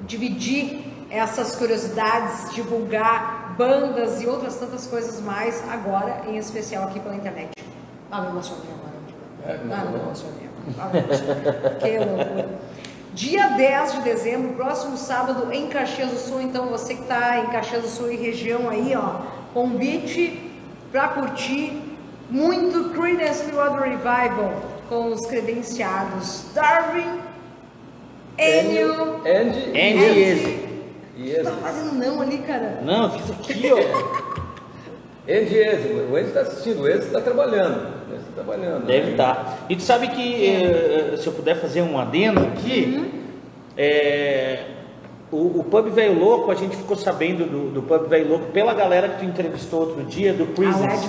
dividir 0.03 0.85
essas 1.11 1.57
curiosidades, 1.57 2.53
divulgar 2.55 3.55
bandas 3.57 4.21
e 4.23 4.27
outras 4.27 4.57
tantas 4.57 4.87
coisas 4.87 5.21
mais, 5.21 5.63
agora 5.71 6.23
em 6.27 6.37
especial 6.37 6.85
aqui 6.85 7.01
pela 7.01 7.15
internet. 7.15 7.51
Ah, 8.11 8.21
me 8.23 8.29
emocionei 8.29 8.65
agora. 8.71 8.93
É, 9.47 9.61
ah, 9.73 9.85
me 9.87 9.99
emocionei. 9.99 10.51
Ah, 10.79 10.89
me 10.93 10.99
emocionei. 10.99 11.43
que 11.81 11.99
loucura. 11.99 12.72
Dia 13.15 13.49
10 13.49 13.93
de 13.93 14.01
dezembro, 14.01 14.55
próximo 14.55 14.97
sábado, 14.97 15.53
em 15.53 15.67
Caxias 15.67 16.11
do 16.11 16.19
Sul. 16.19 16.41
Então, 16.41 16.69
você 16.69 16.95
que 16.95 17.03
está 17.03 17.41
em 17.41 17.47
Caxias 17.49 17.83
do 17.83 17.89
Sul 17.89 18.11
e 18.11 18.17
região 18.17 18.71
aí, 18.71 18.95
ó, 18.97 19.21
convite 19.53 20.51
para 20.91 21.09
curtir 21.09 21.79
muito 22.31 22.91
Creedence 22.91 23.45
Clearwater 23.45 23.91
Revival 23.91 24.55
com 24.89 25.13
os 25.13 25.27
credenciados 25.27 26.47
Darwin, 26.55 27.21
Enio, 28.39 29.17
Andy, 29.27 29.71
Andy 29.71 30.73
Yes. 31.19 31.45
Tá 31.45 31.53
fazendo 31.63 31.93
não 31.93 32.23
ali, 32.23 32.39
cara? 32.39 32.81
Não, 32.83 33.11
fiz 33.11 33.31
aqui, 33.31 33.71
ó. 33.71 34.43
Andy 35.29 35.57
Eze, 35.57 35.89
o 36.11 36.17
Andy 36.17 36.29
está 36.29 36.41
assistindo, 36.41 36.81
o 36.81 36.89
Eze 36.89 37.07
está 37.07 37.21
trabalhando. 37.21 38.02
Trabalhando. 38.35 38.87
Deve 38.87 39.13
estar. 39.13 39.35
Né? 39.35 39.45
Tá. 39.45 39.59
E 39.69 39.77
tu 39.77 39.83
sabe 39.83 40.09
que, 40.09 40.47
é. 40.47 41.17
se 41.17 41.27
eu 41.27 41.33
puder 41.33 41.61
fazer 41.61 41.83
um 41.83 41.99
adendo 41.99 42.41
aqui, 42.41 42.97
uhum. 42.97 43.21
é, 43.77 44.65
o, 45.31 45.61
o, 45.61 45.65
Pub 45.65 45.89
Velho 45.91 46.19
Louco, 46.19 46.51
a 46.51 46.55
gente 46.55 46.77
ficou 46.77 46.97
sabendo 46.97 47.45
do, 47.45 47.71
do 47.71 47.83
Pub 47.83 48.09
Velho 48.09 48.29
Louco 48.29 48.47
pela 48.47 48.75
galera 48.75 49.09
que 49.09 49.21
tu 49.21 49.25
entrevistou 49.25 49.81
outro 49.81 50.05
dia, 50.05 50.33
do 50.33 50.47
Prisons, 50.47 51.09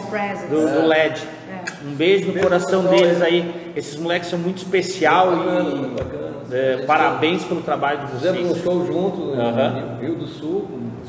do, 0.49 0.81
do 0.81 0.87
LED. 0.87 1.21
É. 1.49 1.85
Um 1.85 1.93
beijo 1.93 2.31
no 2.31 2.41
coração 2.41 2.83
deles 2.85 3.21
aí. 3.21 3.73
Esses 3.75 3.97
moleques 3.97 4.29
são 4.29 4.39
muito 4.39 4.57
especial 4.57 5.35
bacana, 5.35 5.69
e 5.69 5.87
bacana. 5.89 6.33
É, 6.51 6.85
parabéns 6.85 7.43
pelo 7.43 7.61
trabalho 7.61 8.05
de 8.05 8.13
vocês. 8.13 8.35
Fizemos 8.35 8.57
um 8.57 8.61
show 8.61 8.85
junto 8.85 9.21
uhum. 9.21 9.95
no 9.95 9.99
Rio 9.99 10.15
do 10.15 10.27
Sul, 10.27 10.67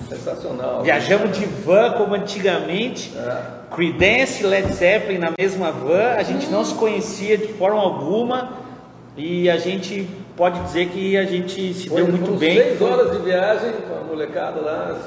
sensacional. 0.09 0.83
Viajamos 0.83 1.37
de 1.37 1.45
van 1.45 1.93
como 1.93 2.15
antigamente. 2.15 3.13
É. 3.17 3.64
Creedence 3.75 4.43
e 4.43 4.47
Led 4.47 4.73
Zeppelin 4.73 5.19
na 5.19 5.33
mesma 5.39 5.71
van, 5.71 6.15
a 6.17 6.23
gente 6.23 6.47
não 6.49 6.65
se 6.65 6.75
conhecia 6.75 7.37
de 7.37 7.49
forma 7.55 7.81
alguma 7.81 8.53
e 9.17 9.49
a 9.49 9.57
gente 9.57 10.09
pode 10.37 10.61
dizer 10.61 10.89
que 10.89 11.17
a 11.17 11.25
gente 11.25 11.75
se 11.75 11.89
Foi, 11.89 12.03
deu 12.03 12.13
muito 12.13 12.39
bem. 12.39 12.57
Seis 12.57 12.81
horas 12.81 13.13
de 13.13 13.19
viagem 13.19 13.73
com 13.89 13.95
a 13.95 14.01
molecada 14.05 14.61
lá, 14.61 14.99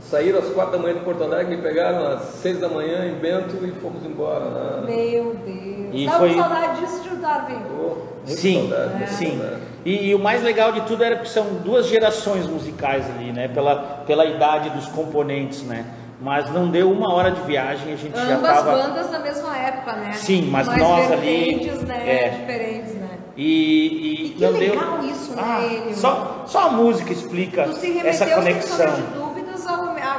saíram 0.00 0.38
às 0.38 0.48
quatro 0.50 0.72
da 0.72 0.78
manhã 0.78 0.94
de 0.94 1.00
Porto 1.00 1.22
Alegre, 1.22 1.56
me 1.56 1.62
pegaram 1.62 2.06
às 2.06 2.22
seis 2.22 2.58
da 2.58 2.68
manhã 2.68 3.06
em 3.06 3.14
Bento 3.14 3.64
e 3.64 3.70
fomos 3.80 4.04
embora. 4.04 4.44
Né? 4.44 4.94
Meu 4.94 5.36
Deus. 5.44 5.90
E 5.92 6.06
Dá 6.06 6.18
foi... 6.18 6.34
saudade 6.34 6.80
disso, 6.80 7.08
de 7.08 7.16
Darwin. 7.16 7.62
Oh, 7.78 7.96
sim, 8.26 8.68
saudade, 8.68 9.02
é. 9.04 9.06
sim. 9.06 9.40
E, 9.84 10.08
e, 10.08 10.14
o 10.14 10.18
mais 10.18 10.42
legal 10.42 10.72
de 10.72 10.80
tudo 10.82 11.04
era 11.04 11.16
que 11.16 11.28
são 11.28 11.44
duas 11.62 11.86
gerações 11.86 12.46
musicais 12.46 13.04
ali, 13.10 13.32
né? 13.32 13.48
Pela, 13.48 13.76
pela 14.06 14.24
idade 14.24 14.70
dos 14.70 14.86
componentes, 14.86 15.62
né? 15.62 15.84
Mas 16.24 16.50
não 16.50 16.70
deu 16.70 16.90
uma 16.90 17.12
hora 17.12 17.30
de 17.30 17.42
viagem, 17.42 17.92
a 17.92 17.96
gente 17.96 18.18
Ambas 18.18 18.28
já 18.28 18.36
estava. 18.36 18.72
Ambas 18.72 18.86
bandas 18.86 19.10
na 19.10 19.18
mesma 19.18 19.58
época, 19.58 19.92
né? 19.92 20.12
Sim, 20.14 20.48
mas 20.50 20.66
Mais 20.66 20.80
nós 20.80 21.12
ali. 21.12 21.70
Né? 21.86 22.10
É, 22.10 22.28
diferentes, 22.30 22.94
né? 22.94 23.08
E, 23.36 23.44
e, 23.44 24.26
e 24.26 24.28
que 24.30 24.40
não 24.42 24.50
legal 24.52 24.98
deu... 25.00 25.10
isso, 25.10 25.36
né? 25.36 25.42
Ah, 25.44 25.92
só, 25.92 26.44
só 26.46 26.68
a 26.68 26.70
música 26.70 27.12
explica 27.12 27.68
essa 28.04 28.26
conexão 28.26 29.23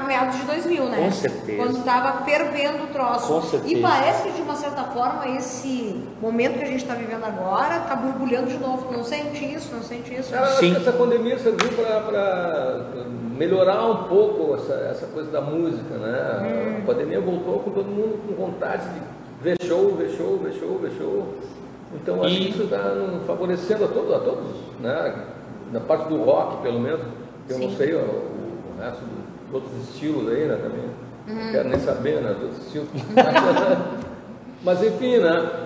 meados 0.05 0.37
de 0.37 0.43
2000, 0.43 0.85
né? 0.85 0.97
Com 0.97 1.11
certeza. 1.11 1.63
Quando 1.63 1.77
estava 1.79 2.23
fervendo 2.23 2.83
o 2.83 2.87
troço. 2.87 3.27
Com 3.27 3.41
certeza. 3.41 3.73
E 3.73 3.81
parece 3.81 4.23
que 4.23 4.31
de 4.31 4.41
uma 4.41 4.55
certa 4.55 4.83
forma 4.85 5.27
esse 5.29 6.01
momento 6.21 6.57
que 6.57 6.63
a 6.63 6.67
gente 6.67 6.81
está 6.81 6.95
vivendo 6.95 7.23
agora 7.23 7.77
está 7.77 7.95
borbulhando 7.95 8.47
de 8.47 8.57
novo. 8.57 8.91
Não 8.91 9.03
sente 9.03 9.43
isso, 9.43 9.73
não 9.73 9.83
sente 9.83 10.13
isso. 10.13 10.31
Cara, 10.31 10.47
Sim. 10.47 10.71
acho 10.71 10.81
que 10.81 10.89
essa 10.89 10.97
pandemia 10.97 11.37
serviu 11.37 11.69
para 11.69 12.85
melhorar 13.37 13.85
um 13.85 14.03
pouco 14.05 14.55
essa, 14.55 14.73
essa 14.73 15.07
coisa 15.07 15.29
da 15.29 15.41
música, 15.41 15.97
né? 15.97 16.77
Hum. 16.77 16.81
A 16.83 16.85
pandemia 16.85 17.19
voltou 17.19 17.59
com 17.59 17.71
todo 17.71 17.87
mundo 17.87 18.19
com 18.27 18.33
vontade 18.33 18.83
de 18.89 19.01
ver 19.41 19.57
show, 19.61 19.95
ver 19.95 20.09
show, 20.09 20.37
ver 20.37 20.53
show, 20.53 20.79
ver 20.79 20.91
show. 20.97 21.33
Então 21.93 22.23
acho 22.23 22.33
e... 22.33 22.37
que 22.37 22.49
isso 22.49 22.63
está 22.63 22.79
favorecendo 23.27 23.85
a 23.85 23.87
todos, 23.87 24.13
a 24.13 24.19
todos, 24.19 24.47
né? 24.79 25.25
Na 25.71 25.79
parte 25.79 26.09
do 26.09 26.23
rock, 26.23 26.61
pelo 26.61 26.79
menos. 26.79 27.01
Eu 27.47 27.57
Sim. 27.57 27.67
não 27.67 27.77
sei 27.77 27.93
o, 27.93 27.99
o 27.99 28.81
resto 28.81 29.01
do 29.01 29.24
outros 29.51 29.89
estilos 29.89 30.31
aí, 30.31 30.45
né, 30.45 30.55
também. 30.55 30.85
Uhum. 31.27 31.45
Não 31.45 31.51
quero 31.51 31.69
nem 31.69 31.79
saber, 31.79 32.21
né, 32.21 32.29
outros 32.41 32.65
estilos. 32.65 32.89
Mas 34.63 34.83
enfim, 34.83 35.17
né, 35.17 35.65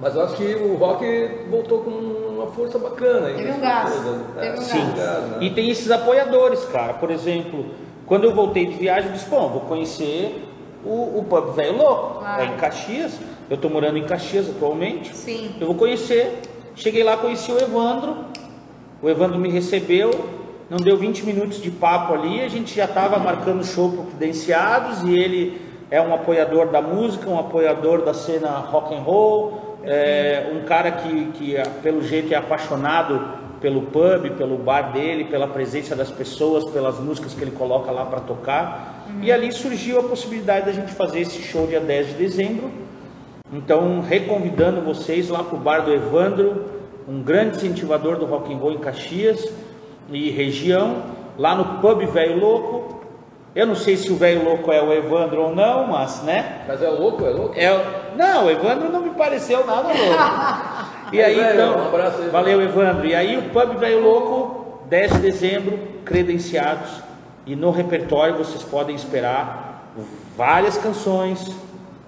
mas 0.00 0.14
eu 0.14 0.22
acho 0.22 0.34
que 0.34 0.54
o 0.54 0.76
rock 0.76 1.04
voltou 1.50 1.80
com 1.80 1.90
uma 1.90 2.46
força 2.46 2.78
bacana. 2.78 3.26
Aí, 3.26 3.34
Teve 3.34 3.52
um 3.52 3.60
gás. 3.60 3.92
Teve 4.40 4.58
um 4.58 4.62
Sim. 4.62 4.92
Gás, 4.96 5.24
né? 5.24 5.38
E 5.42 5.50
tem 5.50 5.68
esses 5.68 5.90
apoiadores, 5.90 6.64
cara. 6.64 6.94
Por 6.94 7.10
exemplo, 7.10 7.66
quando 8.06 8.24
eu 8.24 8.34
voltei 8.34 8.64
de 8.64 8.76
viagem, 8.76 9.10
eu 9.10 9.12
disse, 9.12 9.28
bom, 9.28 9.50
vou 9.50 9.60
conhecer 9.60 10.48
o, 10.82 11.18
o 11.18 11.26
pub 11.28 11.54
velho 11.54 11.76
louco, 11.76 12.20
claro. 12.20 12.42
é 12.42 12.46
em 12.46 12.56
Caxias. 12.56 13.18
Eu 13.50 13.56
estou 13.56 13.70
morando 13.70 13.98
em 13.98 14.04
Caxias 14.04 14.48
atualmente. 14.48 15.14
Sim. 15.14 15.54
Eu 15.60 15.66
vou 15.66 15.76
conhecer. 15.76 16.40
Cheguei 16.74 17.04
lá, 17.04 17.18
conheci 17.18 17.52
o 17.52 17.58
Evandro. 17.58 18.24
O 19.02 19.08
Evandro 19.08 19.38
me 19.38 19.50
recebeu, 19.50 20.10
não 20.70 20.78
deu 20.78 20.96
20 20.96 21.26
minutos 21.26 21.60
de 21.60 21.68
papo 21.68 22.14
ali, 22.14 22.40
a 22.40 22.48
gente 22.48 22.76
já 22.76 22.84
estava 22.84 23.18
marcando 23.18 23.64
show 23.64 23.90
para 23.90 24.04
credenciados 24.04 25.02
e 25.02 25.18
ele 25.18 25.60
é 25.90 26.00
um 26.00 26.14
apoiador 26.14 26.68
da 26.68 26.80
música, 26.80 27.28
um 27.28 27.40
apoiador 27.40 28.02
da 28.02 28.14
cena 28.14 28.50
rock 28.50 28.94
and 28.94 29.00
roll, 29.00 29.78
é 29.82 30.48
um 30.54 30.64
cara 30.64 30.92
que, 30.92 31.24
que 31.32 31.56
pelo 31.82 32.00
jeito 32.00 32.32
é 32.32 32.36
apaixonado 32.36 33.40
pelo 33.60 33.82
pub, 33.82 34.30
pelo 34.38 34.56
bar 34.56 34.92
dele, 34.92 35.24
pela 35.24 35.48
presença 35.48 35.96
das 35.96 36.08
pessoas, 36.08 36.64
pelas 36.66 37.00
músicas 37.00 37.34
que 37.34 37.42
ele 37.42 37.50
coloca 37.50 37.90
lá 37.90 38.06
para 38.06 38.20
tocar. 38.20 39.06
Uhum. 39.08 39.24
E 39.24 39.32
ali 39.32 39.50
surgiu 39.50 39.98
a 39.98 40.04
possibilidade 40.04 40.66
da 40.66 40.72
gente 40.72 40.92
fazer 40.92 41.20
esse 41.20 41.42
show 41.42 41.66
dia 41.66 41.80
10 41.80 42.08
de 42.08 42.14
dezembro. 42.14 42.70
Então, 43.52 44.00
reconvidando 44.00 44.80
vocês 44.80 45.28
lá 45.28 45.42
para 45.42 45.56
o 45.56 45.60
bar 45.60 45.80
do 45.80 45.92
Evandro, 45.92 46.64
um 47.08 47.20
grande 47.20 47.56
incentivador 47.56 48.16
do 48.16 48.24
rock 48.24 48.54
and 48.54 48.56
roll 48.56 48.72
em 48.72 48.78
Caxias 48.78 49.52
e 50.10 50.30
região, 50.30 51.02
lá 51.38 51.54
no 51.54 51.80
Pub 51.80 52.04
Velho 52.06 52.38
Louco. 52.38 53.00
Eu 53.54 53.66
não 53.66 53.74
sei 53.74 53.96
se 53.96 54.12
o 54.12 54.16
velho 54.16 54.44
louco 54.44 54.70
é 54.70 54.80
o 54.80 54.92
Evandro 54.92 55.42
ou 55.42 55.54
não, 55.54 55.88
mas, 55.88 56.22
né? 56.22 56.62
Mas 56.68 56.80
é 56.80 56.88
louco, 56.88 57.26
é 57.26 57.30
louco? 57.30 57.54
É, 57.58 57.68
não, 58.16 58.46
o 58.46 58.50
Evandro 58.50 58.92
não 58.92 59.00
me 59.00 59.10
pareceu 59.10 59.66
nada 59.66 59.88
louco. 59.88 61.00
E 61.12 61.20
aí, 61.20 61.40
então, 61.40 61.76
um 61.76 61.88
abraço 61.88 62.22
aí, 62.22 62.28
valeu, 62.28 62.62
Evandro. 62.62 63.04
E 63.04 63.16
aí, 63.16 63.36
o 63.36 63.50
Pub 63.50 63.76
Velho 63.78 64.00
Louco, 64.00 64.84
10 64.88 65.14
de 65.14 65.18
dezembro, 65.18 65.78
credenciados. 66.04 67.02
E 67.44 67.56
no 67.56 67.72
repertório 67.72 68.36
vocês 68.36 68.62
podem 68.62 68.94
esperar 68.94 69.90
várias 70.36 70.78
canções, 70.78 71.50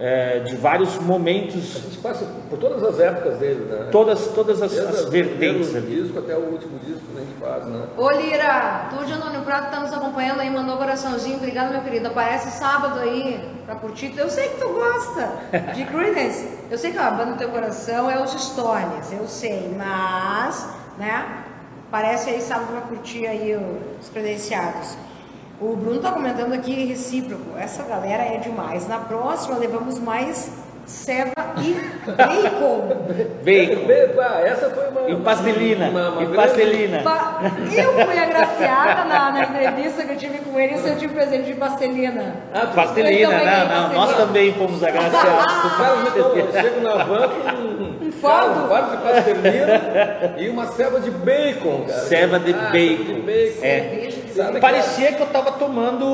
é, 0.03 0.41
de 0.41 0.57
vários 0.57 0.99
momentos. 0.99 1.77
A 1.77 1.79
gente 1.79 1.99
passa 1.99 2.27
por 2.51 2.59
todas 2.59 2.83
as 2.83 2.99
épocas 2.99 3.39
dele, 3.39 3.67
né? 3.67 3.89
Todas, 3.93 4.27
todas 4.35 4.61
as, 4.61 4.77
as 4.77 5.09
vertentes. 5.09 5.73
Do 5.73 5.81
disco 5.81 6.19
até 6.19 6.37
o 6.37 6.41
último 6.41 6.77
disco 6.81 7.03
que 7.15 7.19
a 7.19 7.21
gente 7.21 7.35
faz, 7.39 7.67
né? 7.67 7.87
Ô 7.97 8.11
Lira, 8.11 8.89
tu 8.91 9.05
de 9.05 9.13
Antônio 9.13 9.43
Prato 9.43 9.71
tá 9.71 9.79
nos 9.79 9.93
acompanhando 9.93 10.41
aí, 10.41 10.51
mandou 10.51 10.75
um 10.75 10.79
coraçãozinho, 10.79 11.37
obrigado 11.37 11.71
meu 11.71 11.83
querido. 11.83 12.09
Aparece 12.09 12.51
sábado 12.51 12.99
aí 12.99 13.49
pra 13.65 13.77
curtir. 13.77 14.13
Eu 14.19 14.29
sei 14.29 14.49
que 14.49 14.61
tu 14.61 14.71
gosta 14.71 15.31
de 15.73 15.85
Creedence. 15.85 16.49
Eu 16.69 16.79
sei 16.79 16.91
que 16.91 16.99
a 16.99 17.09
banda 17.13 17.35
do 17.35 17.39
teu 17.39 17.51
coração 17.51 18.11
é 18.11 18.21
os 18.21 18.33
Stones, 18.33 19.13
eu 19.13 19.29
sei, 19.29 19.73
mas, 19.79 20.69
né? 20.99 21.45
Aparece 21.89 22.29
aí 22.29 22.41
sábado 22.41 22.73
pra 22.73 22.81
curtir 22.81 23.25
aí 23.29 23.57
os 24.01 24.09
credenciados. 24.09 24.97
O 25.63 25.77
Bruno 25.77 25.97
está 25.97 26.11
comentando 26.11 26.53
aqui 26.55 26.87
recíproco. 26.87 27.57
Essa 27.57 27.85
galera 27.85 28.25
é 28.25 28.39
demais. 28.39 28.89
Na 28.89 28.99
próxima 28.99 29.57
levamos 29.59 29.99
mais 29.99 30.51
ceva 30.85 31.31
e 31.59 31.73
bacon. 32.11 32.89
Bacon. 33.45 34.23
Essa 34.45 34.69
foi 34.71 34.89
uma. 34.89 35.09
E 35.09 35.17
pastelina. 35.23 35.89
uma- 35.91 36.09
uma 36.11 36.23
E 36.25 36.27
pastelina. 36.35 36.99
Pa- 37.03 37.41
Eu 37.73 37.93
fui 38.05 38.19
agraciada 38.19 39.05
na, 39.05 39.31
na 39.31 39.45
entrevista 39.45 40.03
que 40.05 40.13
eu 40.13 40.17
tive 40.17 40.39
com 40.39 40.59
ele, 40.59 40.75
eu 40.75 40.99
tive 40.99 41.15
presente 41.15 41.45
de 41.45 41.55
pastelina. 41.55 42.35
Ah, 42.53 42.67
Pastelina, 42.67 43.29
não, 43.31 43.69
não. 43.69 43.83
Nós 43.93 43.95
pastelina. 44.11 44.27
também 44.27 44.53
fomos 44.55 44.83
agraciados. 44.83 45.55
Os 45.65 45.73
caras 45.77 46.09
então, 46.09 46.61
chegam 46.61 46.83
na 46.83 47.05
van 47.05 47.29
com 47.29 47.59
um 47.63 47.93
um 48.03 48.13
fardo 48.13 48.91
de 48.91 49.03
pastelina 49.03 50.35
e 50.39 50.49
uma 50.49 50.67
ceva 50.73 51.01
de 51.01 51.11
bacon, 51.11 51.85
cara. 51.89 52.01
Ceva 52.01 52.39
de 52.41 52.53
Ah, 52.53 52.71
bacon. 52.73 53.05
de 53.15 53.21
bacon. 53.23 53.59
É. 53.65 54.09
Parecia 54.61 55.13
que 55.13 55.21
eu 55.21 55.27
tava 55.27 55.53
tomando. 55.53 56.05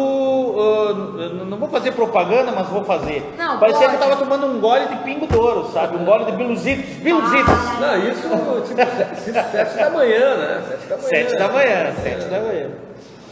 ah, 0.59 1.45
não 1.45 1.57
vou 1.59 1.69
fazer 1.69 1.93
propaganda, 1.93 2.53
mas 2.53 2.67
vou 2.69 2.85
fazer. 2.85 3.35
Não, 3.37 3.59
Parecia 3.59 3.87
pode. 3.89 3.99
que 3.99 4.05
eu 4.05 4.09
tava 4.09 4.17
tomando 4.25 4.47
um 4.47 4.61
gole 4.61 4.87
de 4.87 4.97
pingo 4.97 5.27
douro, 5.27 5.71
sabe? 5.73 5.97
Um 5.97 6.05
gole 6.05 6.25
de 6.27 6.33
biluzitos. 6.33 6.97
Biluzitos. 6.97 7.49
Ah. 7.55 7.77
Não, 7.81 8.09
isso 8.11 8.23
tipo 8.69 9.17
se- 9.17 9.33
sete 9.33 9.77
da 9.77 9.91
manhã, 9.91 10.37
né? 10.37 10.63
Sete 10.69 10.89
da 10.89 10.97
manhã. 10.97 11.09
Sete 11.09 11.37
da 11.39 11.49
manhã, 11.49 11.93
sete 12.03 12.25
da 12.27 12.41
manhã. 12.41 12.71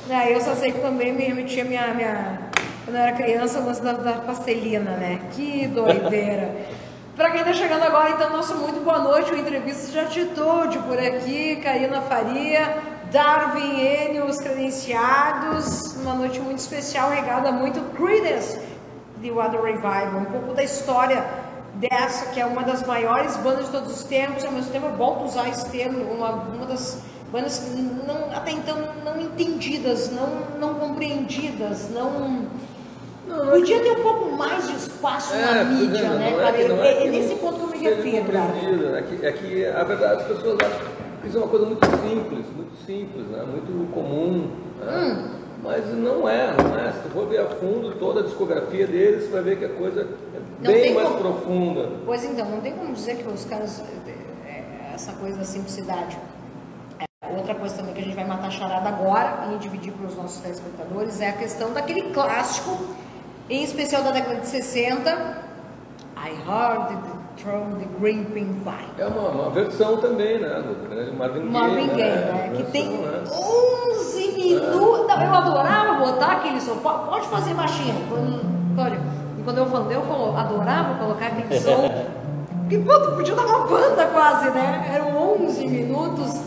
É, 0.08 0.34
eu 0.34 0.40
só 0.40 0.54
sei 0.54 0.70
que 0.72 0.78
também 0.80 1.12
me 1.12 1.24
remetia 1.24 1.64
minha, 1.64 1.88
minha. 1.88 2.38
Quando 2.84 2.96
eu 2.96 3.02
era 3.02 3.12
criança, 3.12 3.58
o 3.58 3.66
lance 3.66 3.82
da, 3.82 3.92
da 3.92 4.12
pastelina, 4.12 4.92
né? 4.92 5.18
Que 5.32 5.66
doideira. 5.66 6.50
Pra 7.16 7.30
quem 7.30 7.42
tá 7.42 7.52
chegando 7.54 7.82
agora, 7.82 8.10
então, 8.10 8.28
nosso 8.28 8.54
muito 8.56 8.84
boa 8.84 8.98
noite, 8.98 9.32
o 9.32 9.38
Entrevistas 9.38 9.90
de 9.90 9.98
Atitude 9.98 10.78
por 10.80 10.98
aqui, 10.98 11.56
Karina 11.56 12.02
Faria, 12.02 12.76
Darwin 13.16 13.80
N, 13.80 14.20
os 14.24 14.36
credenciados, 14.36 15.96
uma 15.96 16.12
noite 16.12 16.38
muito 16.38 16.58
especial, 16.58 17.08
regada 17.08 17.50
muito 17.50 17.80
Creedence, 17.94 18.60
The 19.22 19.30
Water 19.30 19.62
Revival, 19.62 20.20
um 20.20 20.24
pouco 20.26 20.52
da 20.52 20.62
história 20.62 21.24
dessa, 21.76 22.26
que 22.26 22.38
é 22.38 22.44
uma 22.44 22.62
das 22.62 22.86
maiores 22.86 23.34
bandas 23.38 23.64
de 23.64 23.72
todos 23.72 23.90
os 23.90 24.04
tempos, 24.04 24.44
ao 24.44 24.52
mesmo 24.52 24.70
tempo 24.70 24.88
eu 24.88 24.96
volto 24.96 25.22
a 25.22 25.24
usar 25.24 25.48
esse 25.48 25.64
termo, 25.70 26.04
uma, 26.12 26.30
uma 26.30 26.66
das 26.66 27.00
bandas 27.32 27.62
não, 28.06 28.36
até 28.36 28.50
então 28.50 28.76
não 29.02 29.18
entendidas, 29.18 30.10
não, 30.10 30.60
não 30.60 30.74
compreendidas, 30.74 31.88
não... 31.88 32.44
Podia 33.50 33.80
ter 33.80 33.92
um 33.92 34.02
pouco 34.02 34.36
mais 34.36 34.68
de 34.68 34.76
espaço 34.76 35.34
na 35.34 35.64
mídia, 35.64 36.02
não, 36.02 36.18
né, 36.18 36.30
não 36.32 36.38
cara? 36.38 36.68
não 36.68 36.84
É, 36.84 36.92
é 36.92 37.02
que 37.02 37.08
nesse 37.08 37.34
não 37.34 37.38
ponto 37.38 37.72
que 37.72 37.86
eu 37.86 37.96
me 37.96 38.10
refiro, 38.10 38.30
cara. 38.30 38.52
É 39.22 39.32
que, 39.32 39.66
a 39.66 39.84
verdade, 39.84 40.20
as 40.20 40.28
pessoas 40.28 40.58
acham 40.60 40.86
que 41.22 41.28
isso 41.28 41.38
é 41.38 41.40
uma 41.40 41.48
coisa 41.48 41.66
muito 41.66 41.84
simples, 41.86 42.46
muito 42.54 42.65
simples, 42.86 43.26
né? 43.26 43.42
muito 43.42 43.92
comum. 43.92 44.48
Né? 44.80 44.92
Hum. 44.96 45.36
Mas 45.62 45.84
não 45.94 46.28
é, 46.28 46.54
não 46.56 46.78
é. 46.78 46.92
Se 46.92 47.00
tu 47.00 47.08
for 47.10 47.26
ver 47.28 47.40
a 47.40 47.46
fundo 47.46 47.96
toda 47.98 48.20
a 48.20 48.22
discografia 48.22 48.86
deles, 48.86 49.24
você 49.24 49.30
vai 49.32 49.42
ver 49.42 49.58
que 49.58 49.64
a 49.64 49.68
coisa 49.70 50.02
é 50.02 50.38
Não 50.60 50.72
bem 50.72 50.94
mais 50.94 51.08
como- 51.08 51.20
profunda. 51.20 51.90
Pois 52.04 52.24
então, 52.24 52.48
não 52.48 52.60
tem 52.60 52.72
como 52.72 52.92
dizer 52.92 53.16
que 53.16 53.28
os 53.28 53.44
caras. 53.46 53.82
é, 54.46 54.48
é, 54.50 54.92
Essa 54.94 55.12
coisa 55.14 55.38
da 55.38 55.44
simplicidade. 55.44 56.16
É, 57.00 57.36
Outra 57.36 57.54
coisa 57.54 57.74
também 57.76 57.94
que 57.94 58.00
a 58.00 58.04
gente 58.04 58.14
vai 58.14 58.26
matar 58.26 58.46
a 58.46 58.50
charada 58.50 58.88
agora 58.88 59.52
e 59.54 59.58
dividir 59.58 59.92
para 59.92 60.06
os 60.06 60.16
nossos 60.16 60.40
telespectadores 60.40 61.20
é 61.20 61.30
a 61.30 61.32
questão 61.32 61.72
daquele 61.72 62.02
clássico, 62.12 62.78
em 63.50 63.64
especial 63.64 64.02
da 64.04 64.12
década 64.12 64.36
de 64.40 64.46
60. 64.46 65.10
I 66.16 66.30
heard 66.48 66.96
É 68.98 69.06
uma, 69.06 69.28
uma 69.28 69.50
versão 69.50 69.96
também, 69.98 70.38
né? 70.40 70.48
Do 70.66 70.88
grande 70.88 71.12
Marvin 71.16 71.40
Gaye. 71.40 71.50
Marvin 71.50 71.86
Gaye, 71.88 71.98
né? 71.98 72.32
né? 72.32 72.50
Que 72.56 72.62
Versão, 72.62 72.72
tem 72.72 72.98
né? 72.98 73.22
11 73.30 74.32
minutos. 74.32 75.06
Não, 75.06 75.22
eu 75.22 75.34
adorava 75.34 76.04
botar 76.04 76.32
aquele 76.32 76.60
som. 76.60 76.76
Po- 76.76 76.90
Pode 77.10 77.26
fazer 77.28 77.54
baixinho. 77.54 77.94
Pode. 78.74 78.96
E 79.38 79.42
quando 79.44 79.58
eu 79.58 79.66
falei, 79.66 79.96
eu 79.96 80.36
adorava 80.36 80.94
colocar 80.98 81.26
aquele 81.26 81.58
som. 81.60 82.06
Porque, 82.62 82.78
pô, 82.78 83.00
podia 83.14 83.34
dar 83.34 83.46
uma 83.46 83.66
banda 83.66 84.06
quase, 84.06 84.50
né? 84.50 84.90
Eram 84.94 85.34
11 85.44 85.66
minutos 85.68 86.40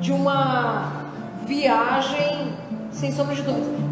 de 0.00 0.12
uma 0.12 0.92
viagem 1.46 2.54
sem 2.90 3.12
sombra 3.12 3.34
de 3.34 3.42
dúvida. 3.42 3.85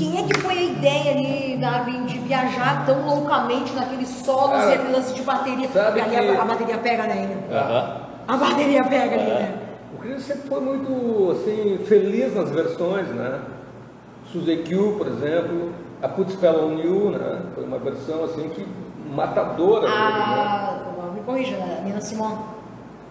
Quem 0.00 0.18
é 0.18 0.22
que 0.26 0.38
foi 0.40 0.56
a 0.56 0.62
ideia 0.62 1.10
ali, 1.12 1.58
Darwin, 1.60 2.06
de 2.06 2.18
viajar 2.20 2.86
tão 2.86 3.06
loucamente 3.06 3.70
naqueles 3.74 4.08
solos 4.08 4.52
Cara, 4.52 4.70
e 4.70 4.74
aquele 4.74 4.92
lance 4.94 5.12
de 5.14 5.20
bateria? 5.22 5.68
sabe 5.68 6.02
que- 6.02 6.16
a, 6.16 6.42
a 6.42 6.44
bateria 6.46 6.78
pega, 6.78 7.02
né? 7.02 7.36
Aham. 7.52 7.96
A 8.26 8.36
bateria 8.38 8.82
pega 8.84 9.14
ali, 9.14 9.24
né? 9.30 9.54
O 9.94 9.98
Chris 10.00 10.22
sempre 10.22 10.48
foi 10.48 10.60
muito 10.60 11.32
assim, 11.32 11.78
feliz 11.84 12.34
nas 12.34 12.50
versões, 12.50 13.08
né? 13.08 13.40
Suzy 14.32 14.56
Q, 14.58 14.94
por 14.96 15.06
exemplo, 15.06 15.70
a 16.02 16.08
Put 16.08 16.32
Spell 16.32 16.64
on 16.64 16.78
You, 16.78 17.10
né? 17.10 17.42
Foi 17.54 17.64
uma 17.64 17.78
versão 17.78 18.24
assim 18.24 18.48
que 18.48 18.66
matadora 19.14 19.82
dele, 19.86 19.98
né? 20.00 21.10
Me 21.14 21.20
corrija, 21.26 21.56
né? 21.58 21.82
Nina 21.84 22.00
Simone. 22.00 22.36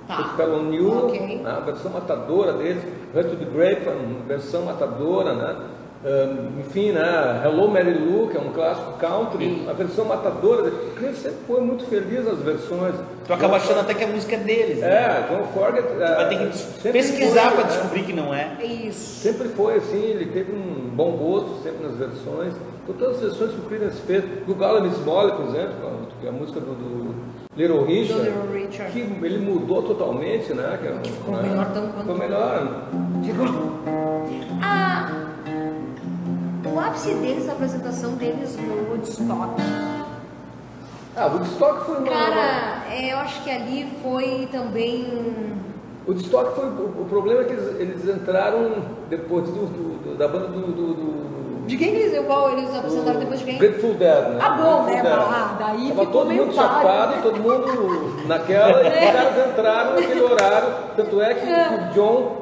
Put 0.08 0.24
Tá. 0.24 0.30
Spell 0.34 0.56
on 0.56 0.74
You, 0.74 1.06
Ok. 1.06 1.42
né? 1.44 1.52
a 1.56 1.60
versão 1.60 1.92
matadora 1.92 2.54
deles, 2.54 2.82
Heart 3.14 3.30
to 3.30 3.36
the 3.36 3.46
uma 3.46 4.26
versão 4.28 4.64
matadora, 4.64 5.34
né? 5.36 5.56
Ahn, 6.06 6.60
enfim, 6.62 6.94
né? 6.94 7.42
Hello 7.44 7.68
Mary 7.68 7.94
Lou, 7.94 8.30
que 8.30 8.38
é 8.38 8.40
um 8.40 8.52
clássico 8.54 8.94
country, 8.94 9.66
a 9.70 9.74
versão 9.74 10.06
matadora. 10.06 10.64
O 10.70 10.92
Chris 10.96 11.18
sempre 11.18 11.40
foi 11.46 11.60
muito 11.60 11.84
feliz 11.88 12.24
nas 12.26 12.40
versões. 12.40 12.96
Tu 13.28 13.34
acaba 13.34 13.58
achando 13.58 13.82
até 13.82 13.94
que 13.94 14.06
a 14.06 14.08
música 14.08 14.36
é 14.36 14.40
deles. 14.40 14.80
né? 14.80 14.88
É, 14.88 15.28
John 15.30 15.44
Forget. 15.54 15.84
Tu 15.84 16.00
vai 16.00 16.30
ter 16.30 16.38
que 16.38 16.92
pesquisar 16.94 17.52
para 17.52 17.64
né? 17.64 17.68
descobrir 17.68 18.04
que 18.04 18.14
não 18.14 18.34
é. 18.34 18.56
É 18.62 18.66
Isso. 18.66 19.20
Sempre 19.22 19.50
foi 19.50 19.76
assim, 19.76 20.02
ele 20.02 20.28
teve 20.28 20.54
um 20.54 20.90
bom 20.96 21.12
gosto 21.18 21.62
sempre 21.64 21.86
nas 21.86 21.96
versões. 21.98 22.54
Com 22.88 22.94
todas 22.94 23.16
as 23.18 23.22
versões 23.22 23.52
que 23.52 23.58
o 23.60 23.64
Creedence 23.66 24.02
fez, 24.08 24.24
do 24.48 24.56
Gala 24.56 24.80
Miss 24.80 24.98
Molly, 25.06 25.34
por 25.34 25.46
exemplo, 25.50 25.76
que 26.22 26.26
é 26.26 26.30
a 26.30 26.32
música 26.34 26.62
do, 26.62 26.74
do 26.74 27.14
Little 27.58 27.84
Richard, 27.84 28.24
Little 28.24 28.52
Richard. 28.54 28.92
que 28.94 29.00
ele 29.00 29.38
mudou 29.38 29.84
totalmente, 29.84 30.54
né? 30.54 30.80
Que, 30.82 30.88
é 30.88 30.92
um- 30.92 31.00
Que 31.00 31.12
ficou 31.12 31.36
né? 31.36 31.50
melhor 31.50 31.72
tão 31.74 31.88
quanto- 31.90 32.00
Ficou 32.00 32.18
melhor. 32.18 32.88
Ah, 34.62 35.26
o 36.74 36.80
ápice 36.80 37.14
deles, 37.16 37.48
a 37.50 37.54
apresentação 37.54 38.12
deles 38.14 38.58
no 38.58 38.92
Woodstock. 38.92 39.62
Ah, 41.16 41.28
o 41.28 41.32
Woodstock 41.34 41.86
foi 41.86 41.98
uma... 41.98 42.08
Cara, 42.08 42.84
é, 42.92 43.14
eu 43.14 43.18
acho 43.18 43.44
que 43.44 43.50
ali 43.50 43.88
foi 44.04 44.48
também. 44.52 45.06
O 46.08 46.12
Woodstock 46.12 46.56
foi... 46.56 46.66
O, 46.66 47.06
problema 47.10 47.42
é 47.42 47.44
que 47.46 47.54
eles, 47.54 47.80
eles 47.80 48.06
entraram 48.16 48.76
depois 49.10 49.46
do, 49.46 49.66
do- 49.66 50.18
da 50.18 50.28
banda 50.28 50.48
do... 50.48 50.62
do, 50.62 51.66
De 51.68 51.78
quem 51.78 51.92
que 51.92 51.98
eles, 51.98 52.26
qual 52.26 52.52
eles 52.58 52.74
apresentaram 52.76 53.20
depois 53.20 53.40
de 53.40 53.46
quem? 53.46 53.58
Grateful 53.58 53.94
Dead, 53.96 54.28
né? 54.30 54.40
Ah, 54.42 54.50
bom, 54.52 54.84
né? 54.84 55.02
Ah, 55.06 55.56
daí 55.60 55.90
Tava 55.90 55.90
ficou 55.90 56.06
todo 56.08 56.32
mundo 56.32 56.54
chapado, 56.54 57.16
né? 57.16 57.20
todo 57.24 57.40
mundo 57.40 58.28
naquela, 58.28 58.84
e 58.84 58.88
os 58.88 58.94
caras 59.12 59.50
entraram 59.52 59.96
naquele 59.96 60.22
horário. 60.22 60.70
Tanto 60.96 61.22
é 61.22 61.34
que 61.34 61.46
o 61.46 61.94
John 61.94 62.39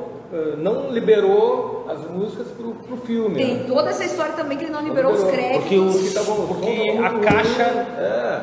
não 0.58 0.92
liberou 0.92 1.86
as 1.90 2.00
músicas 2.10 2.48
pro, 2.50 2.72
pro 2.74 2.98
filme. 2.98 3.36
Tem 3.36 3.56
né? 3.58 3.64
toda 3.68 3.90
essa 3.90 4.04
história 4.04 4.34
também 4.34 4.58
que 4.58 4.66
ele 4.66 4.74
não 4.74 4.82
liberou 4.82 5.14
os 5.14 5.24
liberou, 5.24 5.62
créditos. 5.62 5.62
Porque, 5.64 5.78
o, 5.80 5.92
Porque 5.92 6.10
tava- 6.14 6.32
o 6.32 6.48
som 6.48 6.54
porque 6.54 6.98
a 7.02 7.20
caixa, 7.20 7.64
é. 7.64 8.42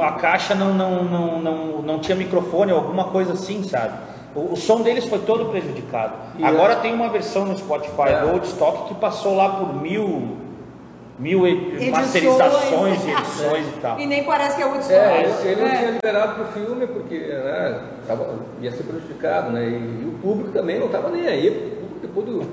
a, 0.00 0.08
a 0.08 0.12
caixa 0.12 0.54
não, 0.54 0.74
não, 0.74 1.04
não, 1.04 1.40
não, 1.40 1.82
não 1.82 1.98
tinha 2.00 2.16
microfone, 2.16 2.72
alguma 2.72 3.04
coisa 3.04 3.34
assim, 3.34 3.62
sabe? 3.62 3.94
O, 4.34 4.52
o 4.52 4.56
som 4.56 4.80
deles 4.80 5.04
foi 5.04 5.20
todo 5.20 5.46
prejudicado. 5.46 6.14
E 6.38 6.44
Agora 6.44 6.72
é- 6.72 6.76
tem 6.76 6.92
uma 6.94 7.08
versão 7.08 7.44
no 7.46 7.56
Spotify 7.56 8.08
É. 8.08 8.20
do 8.20 8.28
Woodstock 8.32 8.88
que 8.88 8.94
passou 8.94 9.36
lá 9.36 9.48
por 9.50 9.74
mil, 9.80 10.36
mil 11.22 11.46
e- 11.46 11.52
Edições. 11.76 11.90
masterizações, 11.90 12.98
edições 13.06 13.66
e 13.68 13.80
tal. 13.80 13.98
E 14.00 14.06
nem 14.06 14.24
parece 14.24 14.56
que 14.56 14.62
é 14.62 14.66
Woodstock. 14.66 14.94
É, 14.94 15.20
ele, 15.20 15.48
ele 15.50 15.60
não 15.60 15.68
É. 15.68 15.76
tinha 15.76 15.90
liberado 15.92 16.34
pro 16.34 16.44
filme 16.46 16.86
porque 16.88 17.16
né, 17.18 17.80
tava- 18.08 18.34
ia 18.60 18.72
ser 18.72 18.82
prejudicado, 18.82 19.50
né? 19.52 19.62
E, 19.64 20.02
e 20.02 20.08
o 20.08 20.18
público 20.20 20.50
também 20.50 20.78
não 20.80 20.86
estava 20.86 21.08
nem 21.10 21.26
aí. 21.28 21.48
O 21.48 21.52
público, 21.52 21.98
depois 22.02 22.26
do. 22.26 22.40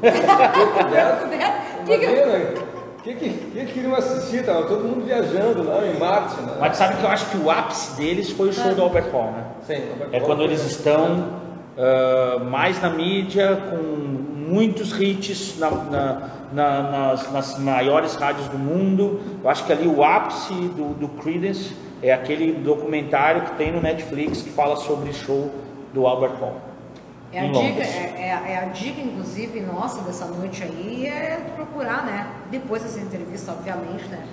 o 1.89 3.01
que, 3.03 3.13
que, 3.15 3.30
que 3.30 3.65
que 3.65 3.74
queriam 3.74 3.95
assistir? 3.95 4.45
Tava 4.45 4.63
todo 4.63 4.84
mundo 4.84 5.05
viajando 5.05 5.63
lá 5.63 5.86
em 5.88 5.97
Marte, 5.97 6.39
né? 6.41 6.53
Mas 6.59 6.78
sabe 6.78 6.97
que 6.97 7.03
eu 7.03 7.09
acho 7.09 7.30
que 7.30 7.38
o 7.38 7.49
ápice 7.49 7.95
deles 7.97 8.30
foi 8.32 8.49
o 8.49 8.53
show 8.53 8.74
do 8.76 8.82
Albert 8.84 9.09
Hall, 9.11 9.32
né? 9.32 9.43
Sim, 9.65 9.82
É 10.11 10.20
quando 10.20 10.43
eles 10.43 10.63
estão 10.65 11.39
ah, 11.78 12.39
mais 12.43 12.82
na 12.82 12.89
mídia, 12.89 13.57
com 13.70 13.78
muitos 13.78 14.99
hits 14.99 15.57
na- 15.57 15.72
na- 15.72 16.22
na- 16.52 16.82
nas, 16.84 17.32
nas 17.32 17.58
maiores 17.60 18.16
rádios 18.16 18.47
do 18.47 18.58
mundo. 18.58 19.22
Eu 19.43 19.50
acho 19.50 19.66
que 19.66 19.72
ali 19.74 19.88
o 19.88 20.04
ápice 20.04 20.54
do, 20.54 20.93
do 20.93 21.08
Creedence 21.22 21.76
é 22.02 22.14
aquele 22.14 22.54
documentário 22.54 23.41
que 23.43 23.52
tem 23.56 23.72
no 23.72 23.82
Netflix 23.82 24.41
que 24.41 24.50
fala 24.50 24.76
sobre 24.78 25.10
o 25.10 25.14
show 25.14 25.52
do 25.93 26.08
Albert 26.08 26.34
Hall. 26.39 26.56
É 27.32 27.41
a, 27.41 27.43
dica, 27.52 27.82
é, 27.84 28.45
é- 28.47 28.52
é 28.54 28.58
a 28.58 28.66
dica, 28.66 29.00
inclusive, 29.02 29.60
nossa, 29.62 30.02
dessa 30.02 30.26
noite 30.26 30.64
aí, 30.64 31.06
é 31.06 31.39
procurar, 31.56 32.04
né? 32.04 32.26
Depois 32.50 32.82
dessa 32.82 33.00
entrevista, 33.00 33.52
obviamente, 33.52 34.06
né? 34.08 34.24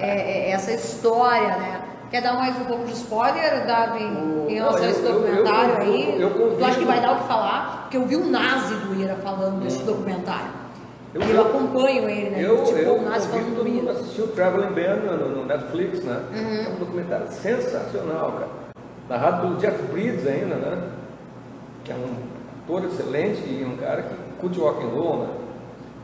É, 0.00 0.48
é 0.48 0.50
essa 0.52 0.70
história, 0.72 1.48
né? 1.56 1.80
Quer 2.12 2.20
dar 2.22 2.34
mais 2.34 2.56
um 2.56 2.64
pouco 2.64 2.84
de 2.84 2.92
spoiler, 2.92 3.66
Darwin, 3.66 4.46
em 4.48 4.54
relação 4.54 4.84
a 4.84 4.88
esse 4.88 5.00
eu- 5.02 5.06
eu- 5.06 5.20
documentário 5.20 5.70
eu- 5.74 5.80
aí? 5.80 6.20
eu 6.20 6.30
convido- 6.30 6.56
Tu 6.58 6.64
acha 6.64 6.78
que 6.78 6.84
vai 6.84 7.00
dar 7.00 7.12
o 7.12 7.16
que 7.22 7.24
falar? 7.26 7.78
Porque 7.82 7.96
eu 7.96 8.06
vi 8.06 8.14
o 8.14 8.26
Nazi 8.30 8.74
do 8.76 9.00
Ira 9.00 9.16
falando 9.16 9.60
desse 9.60 9.82
documentário. 9.82 10.46
Eu, 11.14 11.22
eu, 11.22 11.42
acompanho 11.42 12.08
ele, 12.10 12.30
né? 12.30 12.44
Eu, 12.44 12.64
tipo, 12.64 12.76
eu 12.76 12.96
todo 13.54 13.68
mundo 13.68 13.90
assistiu 13.90 14.24
o 14.24 14.28
Traveling 14.28 14.74
Band 14.74 15.16
no, 15.16 15.28
no 15.28 15.44
Netflix, 15.46 16.02
né? 16.02 16.20
Uhum. 16.34 16.64
É 16.64 16.68
um 16.74 16.78
documentário 16.80 17.28
sensacional, 17.30 18.32
cara. 18.32 18.48
Narrado 19.08 19.42
pelo 19.42 19.56
Jeff 19.58 19.80
Bridges 19.92 20.26
ainda, 20.26 20.56
né? 20.56 20.90
Que 21.84 21.92
é 21.92 21.94
um 21.94 22.16
ator 22.64 22.84
excelente 22.86 23.42
e 23.46 23.64
um 23.64 23.76
cara 23.76 24.02
que 24.02 24.14
curte 24.40 24.58
rock 24.58 24.84
and 24.84 24.88
roll, 24.88 25.18
né? 25.18 25.28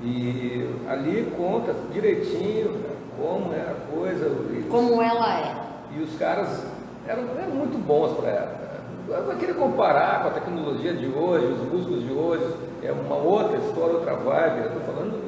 E 0.03 0.71
ali 0.89 1.33
conta 1.37 1.75
direitinho 1.93 2.81
cara, 2.81 2.95
como 3.19 3.53
é 3.53 3.61
a 3.61 3.75
coisa. 3.93 4.31
Como 4.71 5.03
ela 5.03 5.41
é. 5.41 5.97
E 5.97 6.03
os 6.03 6.17
caras 6.19 6.65
eram, 7.07 7.25
eram 7.37 7.51
muito 7.51 7.77
bons 7.85 8.13
para 8.13 8.31
ela. 8.31 8.61
Eu 9.09 9.27
não 9.27 9.37
queria 9.37 9.55
comparar 9.55 10.23
com 10.23 10.29
a 10.29 10.31
tecnologia 10.31 10.95
de 10.95 11.07
hoje, 11.07 11.47
os 11.47 11.73
músicos 11.73 12.07
de 12.07 12.13
hoje, 12.13 12.45
é 12.83 12.93
uma 12.93 13.16
outra 13.16 13.59
história, 13.59 13.95
outra 13.95 14.14
vibe. 14.14 14.59
Eu 14.59 14.66
estou 14.66 14.83
falando 14.83 15.20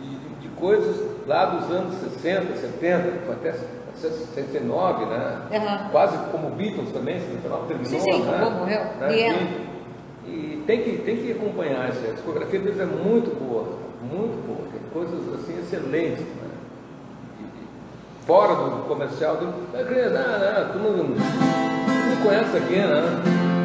de, 0.00 0.40
de, 0.40 0.48
coisas 0.56 1.04
lá 1.26 1.46
dos 1.46 1.70
anos 1.70 1.94
60, 1.96 2.56
70, 2.56 3.32
até 3.32 3.54
69, 3.94 5.06
né? 5.06 5.42
Uhum. 5.52 5.88
Quase 5.90 6.16
como 6.30 6.50
Beatles 6.50 6.92
também, 6.92 7.20
69 7.20 7.66
terminou, 7.66 8.00
sim, 8.00 8.12
sim, 8.12 8.22
né? 8.22 8.50
morreu. 8.58 8.80
Né? 9.00 9.66
E, 10.24 10.30
e, 10.30 10.64
tem, 10.66 10.82
que, 10.82 10.98
tem 10.98 11.16
que 11.16 11.32
acompanhar 11.32 11.88
isso. 11.90 12.00
A 12.06 12.12
discografia 12.12 12.60
deles 12.60 12.80
é 12.80 12.84
muito 12.84 13.34
boa, 13.38 13.78
muito 14.02 14.46
boa. 14.46 14.68
Tem 14.72 14.80
coisas 14.92 15.34
assim 15.34 15.58
excelentes. 15.58 16.20
Né? 16.20 16.46
fora 18.26 18.56
do 18.56 18.88
comercial, 18.88 19.36
do, 19.36 19.46
ah, 19.72 20.64
não, 20.64 20.72
tu 20.72 20.78
não, 20.80 20.96
não 21.04 22.22
conhece 22.24 22.56
aqui, 22.56 22.74
né? 22.74 23.55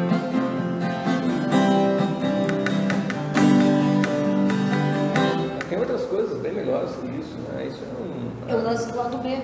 Que 6.86 7.06
isso, 7.20 7.34
né? 7.48 7.66
Isso 7.66 7.80
é 7.82 8.02
um. 8.02 8.50
É 8.50 8.60
o 8.60 8.64
lance 8.64 8.90
do 8.90 8.98
lado 8.98 9.18
B. 9.18 9.38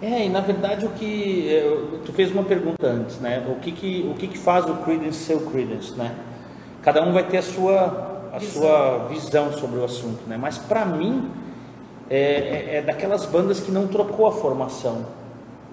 É, 0.00 0.26
e 0.26 0.28
na 0.28 0.40
verdade 0.40 0.86
o 0.86 0.90
que. 0.90 1.48
Tu 2.04 2.12
fez 2.12 2.30
uma 2.30 2.44
pergunta 2.44 2.86
antes, 2.86 3.18
né? 3.18 3.44
O 3.48 3.56
que, 3.56 3.72
que, 3.72 4.08
o 4.10 4.14
que, 4.14 4.28
que 4.28 4.38
faz 4.38 4.64
o 4.66 4.74
Credence 4.76 5.18
ser 5.24 5.34
o 5.34 5.40
Credence, 5.50 5.92
né? 5.94 6.14
Cada 6.82 7.02
um 7.02 7.12
vai 7.12 7.24
ter 7.24 7.38
a 7.38 7.42
sua, 7.42 8.30
a 8.32 8.38
visão. 8.38 8.62
sua 8.62 9.08
visão 9.08 9.52
sobre 9.52 9.80
o 9.80 9.84
assunto, 9.84 10.20
né? 10.28 10.36
Mas 10.36 10.56
para 10.56 10.84
mim, 10.84 11.30
é, 12.08 12.16
é, 12.16 12.76
é, 12.76 12.82
daquelas 12.82 13.26
bandas 13.26 13.60
que 13.60 13.70
não 13.70 13.86
trocou 13.86 14.26
a 14.26 14.32
formação, 14.32 15.04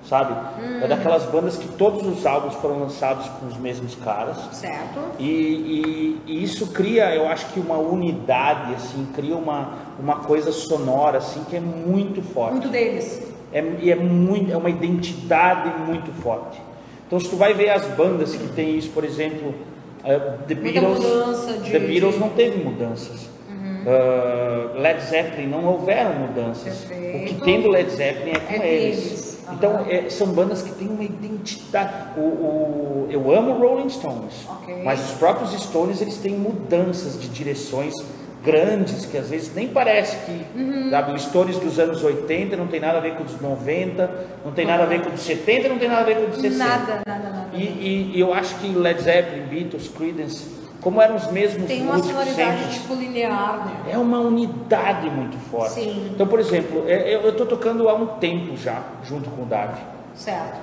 sabe? 0.08 0.34
Hum. 0.62 0.80
É 0.84 0.88
daquelas 0.88 1.24
bandas 1.26 1.58
que 1.58 1.68
todos 1.68 2.06
os 2.06 2.26
álbuns 2.26 2.56
foram 2.56 2.80
lançados 2.80 3.28
com 3.28 3.48
os 3.48 3.58
mesmos 3.58 3.96
caras. 3.96 4.38
Certo. 4.52 5.00
E, 5.20 5.26
e, 5.26 6.22
e, 6.28 6.44
isso 6.44 6.68
cria, 6.68 7.14
eu 7.16 7.28
acho 7.28 7.48
que 7.48 7.60
uma 7.60 7.78
unidade, 7.78 8.74
assim, 8.76 9.08
cria 9.14 9.36
uma, 9.36 9.74
uma 10.00 10.18
coisa 10.18 10.52
sonora, 10.52 11.18
assim, 11.18 11.44
que 11.50 11.56
é 11.56 11.60
muito 11.60 12.22
forte. 12.22 12.54
Muito 12.54 12.70
deles. 12.70 13.22
É, 13.52 13.64
e 13.82 13.92
é, 13.92 13.96
muito, 13.96 14.52
é 14.52 14.58
uma 14.58 14.70
identidade 14.70 15.72
muito 15.86 16.12
forte. 16.22 16.62
Então, 17.08 17.20
se 17.20 17.30
tu 17.30 17.36
vai 17.36 17.54
ver 17.54 17.70
as 17.70 17.86
bandas 17.96 18.36
que 18.36 18.48
tem 18.50 18.78
isso, 18.78 18.90
por 18.90 19.04
exemplo, 19.04 19.50
uh, 20.04 20.44
The 20.48 20.56
Beatles, 20.56 21.64
de, 21.64 21.72
The 21.72 21.80
Beatles 21.80 22.16
de... 22.16 22.20
não 22.20 22.30
teve 22.30 22.64
mudanças. 22.64 23.30
Uh, 23.86 24.80
Led 24.80 25.00
Zeppelin 25.00 25.48
não 25.48 25.64
houveram 25.64 26.14
mudanças. 26.16 26.86
Perfeito. 26.86 27.18
O 27.18 27.28
que 27.28 27.46
tem 27.46 27.62
do 27.62 27.70
Led 27.70 27.88
Zeppelin 27.92 28.32
é 28.32 28.40
com 28.40 28.64
é 28.64 28.74
eles. 28.74 29.35
Então 29.58 29.86
é, 29.90 30.10
são 30.10 30.28
bandas 30.28 30.62
que 30.62 30.72
têm 30.72 30.88
uma 30.88 31.04
identidade. 31.04 31.94
O, 32.18 32.22
o 32.22 33.08
eu 33.10 33.34
amo 33.34 33.54
Rolling 33.54 33.90
Stones, 33.90 34.34
okay. 34.62 34.84
mas 34.84 35.12
os 35.12 35.18
próprios 35.18 35.52
Stones 35.62 36.02
eles 36.02 36.18
têm 36.18 36.34
mudanças 36.34 37.20
de 37.20 37.28
direções 37.28 37.94
grandes 38.46 39.08
que 39.08 39.18
às 39.18 39.30
vezes 39.30 39.54
nem 39.56 39.68
parece 39.68 40.18
que 40.18 40.60
uhum. 40.60 40.90
sabe, 40.92 41.12
o 41.14 41.20
Stones 41.20 41.58
dos 41.58 41.80
anos 41.80 42.04
80 42.04 42.56
não 42.56 42.68
tem 42.68 42.80
nada 42.80 43.00
a 43.00 43.02
ver 43.02 43.16
com 43.16 43.24
os 43.24 43.42
90, 43.42 44.28
não 44.46 44.52
tem 44.52 44.68
nada 44.68 44.84
a 44.84 44.86
ver 44.86 45.02
com 45.02 45.12
os 45.12 45.22
70, 45.22 45.68
não 45.68 45.80
tem 45.80 45.90
nada 45.90 46.02
a 46.02 46.04
ver 46.04 46.18
com 46.18 46.30
os 46.30 46.38
60. 46.38 46.58
Nada, 46.58 47.02
nada, 47.08 47.30
nada. 47.30 47.50
E, 47.54 47.64
e, 47.64 48.12
e 48.16 48.20
eu 48.20 48.32
acho 48.32 48.56
que 48.60 48.68
Led 48.68 49.02
Zeppelin, 49.02 49.48
Beatles, 49.48 49.88
Creedence 49.88 50.55
como 50.86 51.02
eram 51.02 51.16
os 51.16 51.32
mesmos 51.32 51.66
Tem 51.66 51.82
uma 51.82 51.98
sonoridade 51.98 52.72
tipo 52.72 52.94
linear, 52.94 53.66
né? 53.66 53.92
É 53.92 53.98
uma 53.98 54.20
unidade 54.20 55.10
muito 55.10 55.36
forte. 55.50 55.74
Sim. 55.74 56.12
Então, 56.14 56.28
por 56.28 56.40
exemplo, 56.40 56.84
é, 56.88 57.16
eu 57.16 57.28
estou 57.28 57.48
tocando 57.48 57.90
há 57.90 57.96
um 57.96 58.06
tempo 58.06 58.56
já, 58.56 58.84
junto 59.04 59.28
com 59.32 59.42
o 59.42 59.46
Davi. 59.48 59.82
Certo. 60.14 60.60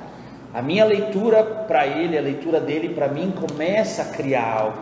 A 0.55 0.63
minha 0.63 0.85
leitura 0.85 1.43
para 1.43 1.89
ele, 1.89 2.17
a 2.17 2.21
leitura 2.21 2.61
dele 2.61 2.91
para 2.91 3.09
mim, 3.09 3.33
começa 3.33 4.03
a 4.03 4.05
criar 4.05 4.61
algo. 4.61 4.79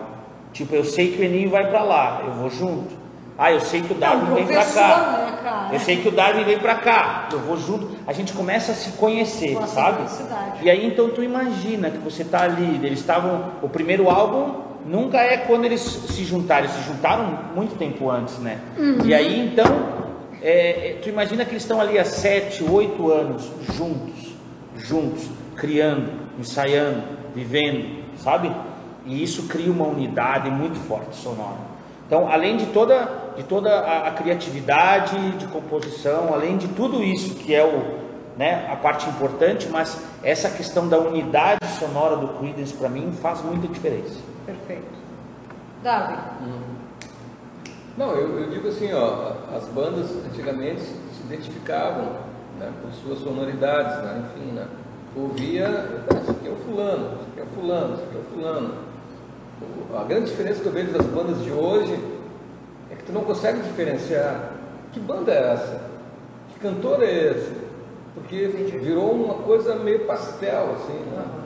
Tipo, 0.53 0.75
eu 0.75 0.85
sei 0.85 1.13
que 1.13 1.23
o 1.23 1.25
Eninho 1.25 1.49
vai 1.49 1.71
para 1.71 1.85
lá, 1.85 2.21
eu 2.27 2.33
vou 2.35 2.51
junto. 2.51 3.01
Ah, 3.39 3.51
eu 3.51 3.61
sei 3.61 3.81
que 3.81 3.95
o 3.95 3.97
Darwin 3.97 4.35
vem 4.35 4.47
para 4.47 4.65
cá. 4.67 5.69
Né, 5.71 5.71
eu 5.73 5.81
sei 5.81 6.03
que 6.03 6.09
o 6.09 6.11
Darwin 6.11 6.45
vem 6.45 6.59
para 6.59 6.75
cá. 6.75 7.31
Eu 7.33 7.39
vou 7.39 7.57
junto. 7.57 7.89
A 8.07 8.13
gente 8.13 8.35
começa 8.35 8.73
a 8.73 8.75
se 8.75 8.91
conhecer, 8.91 9.55
Nossa, 9.55 9.69
sabe? 9.69 10.03
E 10.61 10.69
aí 10.69 10.87
então 10.87 11.09
tu 11.09 11.23
imagina 11.23 11.89
que 11.89 11.97
você 11.97 12.25
tá 12.25 12.43
ali. 12.43 12.79
Eles 12.85 12.99
estavam. 12.99 13.53
O 13.63 13.69
primeiro 13.71 14.11
álbum 14.11 14.69
nunca 14.87 15.19
é 15.19 15.39
quando 15.39 15.65
eles 15.65 15.81
se 15.81 16.25
juntaram, 16.25 16.65
eles 16.65 16.77
se 16.77 16.83
juntaram 16.83 17.39
muito 17.55 17.77
tempo 17.77 18.11
antes, 18.11 18.39
né? 18.39 18.59
Uhum. 18.79 19.05
E 19.05 19.15
aí 19.15 19.41
então, 19.47 19.67
é, 20.43 20.91
é, 20.91 20.99
tu 21.03 21.09
imagina 21.09 21.45
que 21.45 21.53
eles 21.53 21.63
estão 21.63 21.81
ali 21.81 21.99
há 21.99 22.05
sete, 22.05 22.65
oito 22.65 23.11
anos 23.11 23.51
juntos, 23.75 24.35
juntos, 24.77 25.29
criando, 25.57 26.11
ensaiando, 26.39 27.03
vivendo, 27.35 28.05
sabe? 28.17 28.51
E 29.07 29.23
isso 29.23 29.49
cria 29.49 29.71
uma 29.71 29.87
unidade 29.87 30.51
muito 30.51 30.79
forte 30.81 31.17
sonora. 31.17 31.71
Então, 32.07 32.29
além 32.29 32.57
de 32.57 32.67
toda, 32.67 33.09
de 33.37 33.45
toda 33.45 33.71
a, 33.71 34.09
a 34.09 34.11
criatividade 34.13 35.17
de 35.33 35.47
composição, 35.47 36.35
além 36.35 36.57
de 36.57 36.69
tudo 36.69 37.05
isso 37.05 37.35
que 37.37 37.55
é 37.55 37.65
o, 37.65 38.01
né, 38.37 38.69
a 38.71 38.77
parte 38.77 39.09
importante, 39.09 39.69
mas 39.71 40.01
essa 40.23 40.51
questão 40.51 40.89
da 40.89 40.99
unidade 40.99 41.65
sonora 41.79 42.17
do 42.17 42.29
Creedence 42.39 42.75
para 42.75 42.89
mim 42.89 43.13
faz 43.23 43.43
muita 43.43 43.69
diferença. 43.69 44.30
Perfeito. 44.51 44.99
Davi? 45.85 46.19
Hum. 46.43 46.61
Não, 47.97 48.11
eu, 48.17 48.41
eu, 48.41 48.51
digo 48.51 48.67
assim, 48.67 48.93
ó, 48.93 49.33
as 49.55 49.65
bandas 49.67 50.11
antigamente 50.27 50.81
se 50.81 51.23
identificavam 51.25 52.17
né, 52.59 52.73
por 52.83 52.93
suas 52.93 53.21
sonoridades, 53.21 54.03
né, 54.03 54.25
enfim, 54.25 54.53
né? 54.53 54.67
Ouvia, 55.15 56.03
isso 56.21 56.31
aqui 56.33 56.49
é 56.49 56.51
o 56.51 56.57
fulano, 56.57 57.15
isso 57.15 57.27
aqui 57.31 57.41
é 57.41 57.43
o 57.43 57.47
fulano, 57.47 57.95
isso 57.95 58.03
aqui 58.03 58.17
é 58.17 58.21
o 58.21 58.25
fulano. 58.35 58.75
A 59.97 60.05
grande 60.05 60.31
diferença 60.31 60.61
que 60.61 60.67
eu 60.67 60.73
vejo 60.73 60.93
das 60.93 61.07
bandas 61.07 61.43
de 61.45 61.53
hoje 61.53 61.97
é 62.91 62.97
que 62.97 63.05
tu 63.05 63.13
não 63.13 63.23
consegue 63.23 63.61
diferenciar 63.61 64.53
que 64.93 64.99
banda 64.99 65.33
é 65.33 65.53
essa, 65.53 65.81
que 66.53 66.59
cantor 66.59 67.03
é 67.05 67.31
esse, 67.31 67.53
porque 68.15 68.47
virou 68.47 69.13
uma 69.13 69.35
coisa 69.35 69.77
meio 69.77 70.07
pastel, 70.07 70.75
assim, 70.75 70.99
né? 71.11 71.40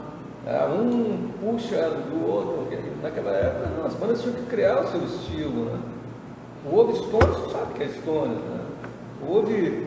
É, 0.46 0.66
um 0.66 1.30
puxa 1.40 1.88
do 1.90 2.30
outro. 2.30 2.68
Naquela 3.02 3.30
época, 3.30 3.70
não, 3.76 3.86
as 3.86 3.94
bandas 3.94 4.20
tinham 4.20 4.34
que 4.34 4.46
criar 4.46 4.80
o 4.80 4.88
seu 4.88 5.02
estilo. 5.04 5.64
Né? 5.66 5.78
O 6.66 6.76
Ouve 6.76 6.96
Stones, 6.96 7.52
sabe 7.52 7.74
que 7.74 7.82
é 7.82 7.88
Stones. 7.88 8.38
Né? 8.38 8.60
Ouve. 9.26 9.86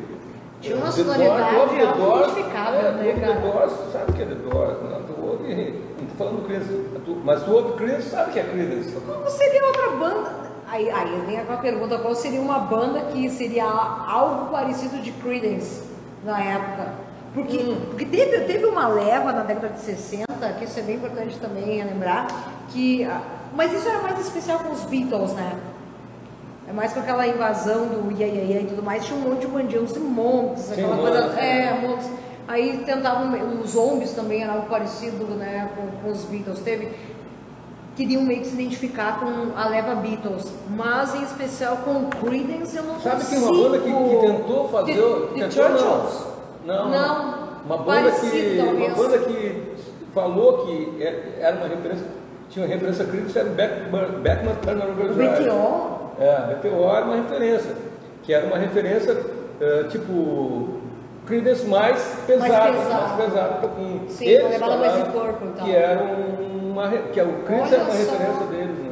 Tinha 0.60 0.76
uma 0.78 0.92
sonoridade 0.92 1.76
identificável, 1.76 2.80
é, 2.80 2.92
né, 2.94 3.14
cara? 3.20 3.36
The 3.36 3.42
Doors, 3.42 3.74
sabe 3.92 4.14
que 4.14 4.22
é 4.24 4.26
The 4.26 4.36
Doors. 4.36 4.82
Né? 4.82 5.02
Tu 5.06 5.26
ouve, 5.26 5.54
não 5.54 6.04
estou 6.04 6.18
falando 6.18 6.42
do 6.42 6.48
Creedence, 6.48 6.90
mas 7.24 7.44
tu 7.44 7.52
ouve 7.52 7.74
Creedence, 7.74 8.10
sabe 8.10 8.32
que 8.32 8.40
é 8.40 8.44
Creedence. 8.44 8.92
Como 8.92 9.30
seria 9.30 9.66
outra 9.66 9.90
banda? 9.92 10.48
Aí, 10.68 10.90
aí 10.90 11.24
vem 11.28 11.40
aquela 11.40 11.60
pergunta, 11.60 12.00
qual 12.00 12.16
seria 12.16 12.42
uma 12.42 12.60
banda 12.60 13.02
que 13.12 13.30
seria 13.30 13.66
algo 13.66 14.52
parecido 14.52 14.98
de 14.98 15.12
Creedence 15.12 15.84
na 16.24 16.44
época? 16.44 17.07
Porque, 17.34 17.58
hum. 17.58 17.78
porque 17.90 18.06
teve, 18.06 18.40
teve 18.42 18.66
uma 18.66 18.88
leva 18.88 19.32
na 19.32 19.44
década 19.44 19.70
de 19.70 19.80
60, 19.80 20.26
que 20.58 20.66
isso 20.66 20.80
é 20.80 20.82
bem 20.82 20.96
importante 20.96 21.38
também 21.40 21.84
lembrar, 21.84 22.28
que. 22.70 23.04
Ah, 23.04 23.22
mas 23.54 23.74
isso 23.74 23.88
era 23.88 24.02
mais 24.02 24.20
especial 24.20 24.60
com 24.60 24.72
os 24.72 24.84
Beatles, 24.84 25.34
né? 25.34 25.58
É 26.70 26.74
mais 26.74 26.92
com 26.92 27.00
aquela 27.00 27.26
invasão 27.26 27.88
do 27.88 28.12
ia, 28.12 28.28
ia, 28.28 28.44
ia 28.44 28.62
e 28.62 28.66
tudo 28.66 28.84
mais, 28.84 29.06
tinha 29.06 29.18
um 29.18 29.22
monte 29.22 29.42
de 29.42 29.48
bandidos 29.48 29.96
e 29.96 30.00
montes, 30.00 30.72
aquela 30.72 30.96
Sim, 30.96 31.02
coisa. 31.02 31.40
É, 31.40 31.88
montes. 31.88 32.10
Aí 32.48 32.84
tentavam, 32.86 33.62
os 33.62 33.72
zombies 33.72 34.12
também 34.12 34.44
eram 34.44 34.56
algo 34.56 34.68
parecido 34.68 35.26
né, 35.36 35.70
com, 35.76 36.02
com 36.02 36.12
os 36.12 36.24
Beatles. 36.26 36.60
Teve, 36.60 36.92
queriam 37.96 38.22
meio 38.22 38.42
que 38.42 38.48
se 38.48 38.54
identificar 38.54 39.20
com 39.20 39.58
a 39.58 39.68
leva 39.68 39.96
Beatles, 39.96 40.52
mas 40.70 41.16
em 41.16 41.24
especial 41.24 41.78
com 41.78 42.04
o 42.04 42.10
Creedence 42.10 42.76
eu 42.76 42.84
não 42.84 43.00
Sabe 43.00 43.24
consigo. 43.24 43.42
Sabe 43.42 43.54
que 43.54 43.54
uma 43.54 43.70
banda 43.70 43.80
que, 43.80 44.20
que 44.20 44.28
tentou 44.28 44.70
fazer... 44.70 44.94
The, 44.94 45.40
the 45.40 45.48
tentou, 45.48 46.37
não, 46.68 46.90
não. 46.90 47.48
Uma 47.66 47.78
banda, 47.78 48.12
que, 48.12 48.60
uma 48.60 48.90
banda 48.90 49.18
que 49.20 49.74
falou 50.14 50.66
que 50.66 51.02
é, 51.02 51.40
era 51.40 51.56
uma 51.58 51.68
referência, 51.68 52.06
tinha 52.50 52.66
uma 52.66 52.74
referência 52.74 53.06
crítica, 53.06 53.40
era 53.40 53.50
o 53.50 53.54
Beckman, 53.54 54.22
Beckman 54.22 54.56
Turner 54.56 54.90
Overdrive. 54.90 55.44
BTO? 55.44 56.12
É, 56.20 56.56
BTO 56.56 56.96
era 56.96 57.06
uma 57.06 57.16
referência, 57.16 57.76
que 58.24 58.34
era 58.34 58.46
uma 58.46 58.58
referência 58.58 59.14
uh, 59.14 59.88
tipo 59.90 60.82
Creedence 61.26 61.66
mais 61.68 62.02
pesado, 62.26 62.50
mais 62.50 62.72
pesado, 62.72 63.18
mais 63.18 63.26
pesado 63.26 63.54
um 63.58 63.62
pouquinho. 63.62 64.10
Sim, 64.10 64.26
Eles 64.26 64.60
mais 64.60 64.96
de 64.96 65.12
corpo 65.12 65.46
então. 65.46 65.66
Que 65.66 65.76
era 65.76 66.04
uma, 66.04 66.90
que 66.90 67.20
é 67.20 67.24
o 67.24 67.44
Creedence 67.44 67.74
era 67.74 67.84
uma 67.84 67.94
referência 67.94 68.46
deles, 68.48 68.78
né? 68.80 68.87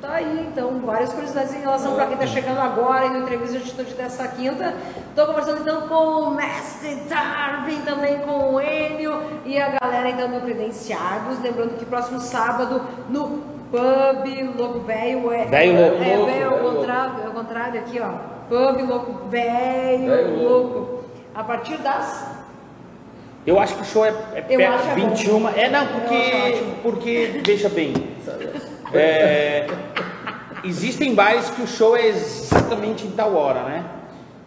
Tá 0.00 0.14
aí, 0.14 0.46
então, 0.50 0.80
várias 0.80 1.12
curiosidades 1.12 1.52
em 1.54 1.60
relação 1.60 1.94
para 1.94 2.06
quem 2.06 2.14
está 2.14 2.26
chegando 2.26 2.58
agora 2.58 3.04
e 3.04 3.10
no 3.10 3.18
entrevista 3.18 3.58
de 3.58 3.64
atitude 3.64 3.92
dessa 3.92 4.26
quinta. 4.28 4.74
Estou 5.10 5.26
conversando 5.26 5.60
então 5.60 5.86
com 5.88 5.94
o 5.94 6.34
Mestre 6.34 6.94
Darwin, 7.06 7.82
também 7.82 8.18
com 8.20 8.54
o 8.54 8.60
Enio 8.62 9.12
e 9.44 9.60
a 9.60 9.78
galera 9.78 10.08
então 10.08 10.30
do 10.30 10.40
Credenciados. 10.40 11.38
Lembrando 11.42 11.76
que 11.76 11.84
próximo 11.84 12.18
sábado 12.18 12.80
no 13.10 13.42
Pub 13.70 14.56
Louco 14.56 14.80
Velho 14.80 15.32
é. 15.32 15.44
Velho 15.44 15.78
Louco. 15.78 16.02
É, 16.02 16.16
velho, 16.16 16.54
é 16.54 16.58
contrário, 16.58 17.14
é 17.22 17.28
o 17.28 17.32
contrário 17.32 17.80
aqui, 17.80 18.00
ó. 18.00 18.12
Pub 18.48 18.88
Louco 18.88 19.28
Velho 19.28 20.42
Louco. 20.42 21.04
A 21.34 21.44
partir 21.44 21.76
das. 21.76 22.40
Eu 23.46 23.58
acho 23.58 23.74
que 23.74 23.82
o 23.82 23.84
show 23.84 24.06
é, 24.06 24.14
é 24.34 24.40
perto 24.40 24.74
acho 24.74 24.88
é 24.88 24.94
bom. 24.94 25.08
21. 25.10 25.48
É, 25.50 25.68
não, 25.68 25.86
porque, 25.86 26.62
porque 26.82 27.40
veja 27.44 27.68
bem, 27.68 27.92
é, 28.92 29.66
existem 30.64 31.14
bares 31.14 31.48
que 31.50 31.62
o 31.62 31.66
show 31.66 31.96
é 31.96 32.06
exatamente 32.08 33.06
em 33.06 33.10
tal 33.10 33.34
hora, 33.34 33.62
né? 33.62 33.84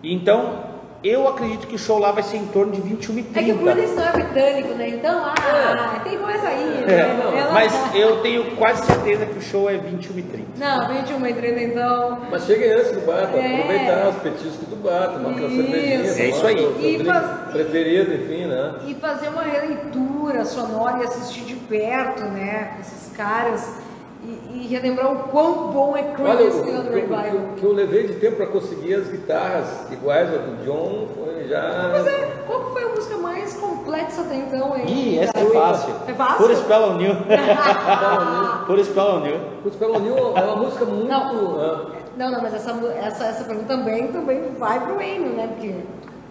Então, 0.03 0.71
eu 1.03 1.27
acredito 1.27 1.67
que 1.67 1.75
o 1.75 1.79
show 1.79 1.97
lá 1.99 2.11
vai 2.13 2.23
ser 2.23 2.37
em 2.37 2.45
torno 2.45 2.71
de 2.71 2.79
21 2.81 3.19
e 3.19 3.23
30. 3.23 3.39
É 3.39 3.43
que 3.43 3.51
o 3.51 3.57
Prudence 3.57 3.93
não 3.93 4.03
é 4.07 4.11
britânico, 4.13 4.73
né? 4.75 4.89
Então, 4.89 5.25
ah, 5.25 5.99
tem 6.03 6.17
coisa 6.17 6.47
aí. 6.47 6.83
É, 6.83 6.85
né? 6.87 7.19
não, 7.21 7.37
Ela- 7.37 7.51
mas 7.51 7.73
eu 7.95 8.21
tenho 8.21 8.55
quase 8.55 8.85
certeza 8.85 9.25
que 9.25 9.37
o 9.37 9.41
show 9.41 9.69
é 9.69 9.77
21 9.77 10.17
e 10.19 10.21
30. 10.21 10.47
Não, 10.57 10.87
21 10.87 11.27
e 11.27 11.33
30 11.33 11.59
então. 11.61 12.19
Mas 12.31 12.45
cheguem 12.45 12.71
antes 12.71 12.91
do 12.93 13.01
bar 13.01 13.27
para 13.27 13.39
É. 13.41 13.55
aproveitar 13.55 14.07
os 14.09 14.15
petiscos 14.17 14.67
do 14.67 14.75
bar, 14.77 15.09
tomar 15.13 15.31
aquela 15.31 15.49
cervejinha. 15.49 16.25
É 16.25 16.29
isso 16.29 16.45
aí. 16.47 16.99
E 16.99 17.03
faz- 17.05 17.51
Preferido, 17.51 18.13
enfim, 18.13 18.45
né? 18.45 18.75
E 18.87 18.93
fazer 18.95 19.27
uma 19.29 19.43
releitura 19.43 20.45
sonora 20.45 20.99
e 20.99 21.03
assistir 21.03 21.41
de 21.43 21.55
perto, 21.55 22.23
né? 22.23 22.77
Esses 22.79 23.11
caras. 23.15 23.82
E, 24.23 24.63
e 24.63 24.67
relembrar 24.67 25.11
o 25.11 25.23
quão 25.29 25.67
bom 25.71 25.97
é 25.97 26.01
Olha, 26.01 26.13
Creedence 26.13 26.57
o, 26.59 26.63
Clearwater 26.63 26.93
Revival. 26.93 27.37
o 27.51 27.53
que 27.55 27.63
eu 27.63 27.73
levei 27.73 28.07
de 28.07 28.13
tempo 28.15 28.37
para 28.37 28.45
conseguir 28.47 28.93
as 28.95 29.07
guitarras 29.09 29.91
iguais 29.91 30.29
ao 30.31 30.39
do 30.39 30.63
John 30.65 31.07
foi 31.15 31.47
já. 31.49 31.89
Mas 31.91 32.07
é, 32.07 32.43
qual 32.47 32.63
que 32.65 32.71
foi 32.71 32.83
a 32.83 32.87
música 32.89 33.17
mais 33.17 33.53
complexa 33.55 34.21
até 34.21 34.35
então, 34.35 34.77
hein? 34.77 34.85
Ih, 34.87 35.19
essa 35.19 35.37
é 35.37 35.45
fácil. 35.45 35.93
É 36.07 36.13
fácil? 36.13 36.37
Por 36.47 36.55
Spell 36.55 36.83
on 36.83 37.01
You. 37.01 37.15
Por 38.65 38.79
Spell 38.85 39.05
on 39.05 39.25
You. 39.27 39.39
O 39.65 39.69
Spell 39.69 39.99
New 39.99 40.17
é 40.37 40.41
uma 40.41 40.55
música 40.55 40.85
muito. 40.85 41.07
Não. 41.07 41.59
ah, 41.59 41.85
Não, 42.15 42.31
não, 42.31 42.41
mas 42.41 42.53
essa, 42.53 42.71
essa, 43.01 43.25
essa 43.25 43.43
pergunta 43.43 43.67
também, 43.67 44.07
também 44.07 44.51
vai 44.57 44.79
pro 44.79 45.01
Enio, 45.01 45.33
né? 45.33 45.47
Porque 45.47 45.75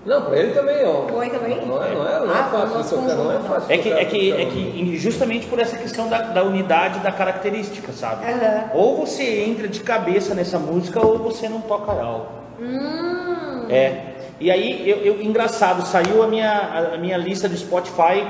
Não, 0.04 0.22
para 0.22 0.36
ele 0.36 0.52
também, 0.52 0.84
ó. 0.84 1.06
Foi 1.06 1.30
também? 1.30 1.64
Não 1.64 1.82
é, 1.82 1.94
não 1.94 2.08
é, 2.08 2.18
não 2.20 2.34
é 2.34 2.38
Ah, 2.38 2.48
fácil 2.50 2.76
nosso 2.78 2.96
tocar, 2.96 3.14
não 3.14 3.30
é 3.32 3.38
fácil. 3.40 3.72
É 3.72 3.78
que, 3.78 3.92
é 3.92 4.04
que, 4.04 4.32
é 4.32 4.44
que 4.46 4.96
justamente 4.98 5.46
por 5.46 5.60
essa 5.60 5.76
questão 5.76 6.08
da, 6.08 6.18
da 6.22 6.42
unidade 6.42 6.98
da 7.00 7.12
característica, 7.12 7.92
sabe? 7.92 8.24
Aham. 8.26 8.70
Ou 8.74 8.96
você 9.06 9.44
entra 9.44 9.68
de 9.68 9.78
cabeça 9.80 10.34
nessa 10.34 10.58
música 10.58 11.04
ou 11.04 11.18
você 11.18 11.48
não 11.48 11.60
toca 11.60 11.92
algo. 11.92 12.26
Hum. 12.60 13.66
É. 13.70 14.06
E 14.40 14.50
aí, 14.50 14.88
eu, 14.90 14.96
eu- 14.98 15.22
engraçado, 15.22 15.82
saiu 15.86 16.20
a 16.22 16.26
minha, 16.26 16.90
a 16.94 16.98
minha 16.98 17.16
lista 17.16 17.48
do 17.48 17.56
Spotify, 17.56 18.26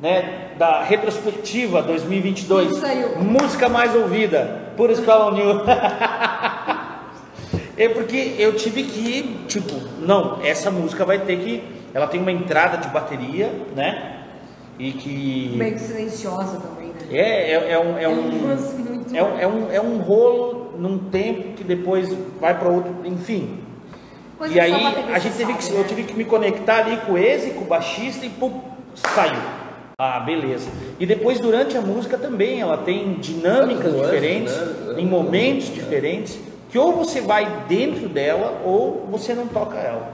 né, 0.00 0.52
da 0.58 0.82
retrospectiva 0.82 1.82
2022. 1.82 2.68
Sim, 2.74 2.80
saiu. 2.80 3.18
Música 3.18 3.68
mais 3.68 3.94
ouvida, 3.94 4.60
por 4.78 4.90
Spell 4.96 5.20
on 5.26 5.36
You. 5.36 5.60
é 7.76 7.88
porque 7.88 8.34
eu 8.38 8.54
tive 8.54 8.84
que, 8.84 9.44
tipo, 9.46 9.74
não, 10.00 10.40
essa 10.42 10.70
música 10.70 11.04
vai 11.04 11.18
ter 11.18 11.38
que, 11.38 11.62
ela 11.92 12.06
tem 12.06 12.20
uma 12.20 12.32
entrada 12.32 12.78
de 12.78 12.88
bateria, 12.88 13.50
né, 13.74 14.24
e 14.78 14.92
que... 14.92 15.54
Meio 15.56 15.74
que 15.74 15.80
silenciosa 15.80 16.60
também, 16.60 16.88
né? 16.88 16.94
É, 17.10 17.52
é, 17.52 17.72
é 17.72 17.78
um, 17.78 17.98
é, 17.98 18.08
um, 18.08 18.48
é, 19.14 19.22
um, 19.22 19.38
é, 19.38 19.46
um, 19.46 19.72
é 19.72 19.80
um 19.80 19.98
rolo 19.98 20.74
num 20.78 20.98
tempo 20.98 21.54
que 21.54 21.64
depois 21.64 22.08
vai 22.40 22.58
para 22.58 22.68
outro, 22.68 22.94
enfim. 23.04 23.60
Coisa 24.38 24.54
e 24.54 24.60
aí 24.60 24.72
a 25.12 25.18
gente 25.18 25.36
teve 25.36 25.54
que, 25.54 25.64
sabe, 25.64 25.76
eu 25.76 25.82
né? 25.82 25.88
tive 25.88 26.02
que 26.02 26.14
me 26.14 26.24
conectar 26.24 26.84
ali 26.84 26.98
com 26.98 27.12
o 27.12 27.18
Eze, 27.18 27.50
com 27.52 27.62
o 27.62 27.66
baixista 27.66 28.26
e 28.26 28.28
pum, 28.28 28.60
saiu. 28.94 29.40
Ah, 29.98 30.20
beleza. 30.20 30.68
E 31.00 31.06
depois 31.06 31.40
durante 31.40 31.74
a 31.74 31.80
música 31.80 32.18
também, 32.18 32.60
ela 32.60 32.76
tem 32.76 33.14
dinâmicas 33.14 33.94
Nuances, 33.94 34.10
diferentes, 34.12 34.54
né? 34.54 34.94
em 34.98 35.06
momentos 35.06 35.72
diferentes, 35.72 36.38
que 36.68 36.78
ou 36.78 36.92
você 36.92 37.20
vai 37.20 37.64
dentro 37.68 38.08
dela 38.08 38.60
ou 38.64 39.06
você 39.10 39.34
não 39.34 39.46
toca 39.46 39.76
ela. 39.76 40.08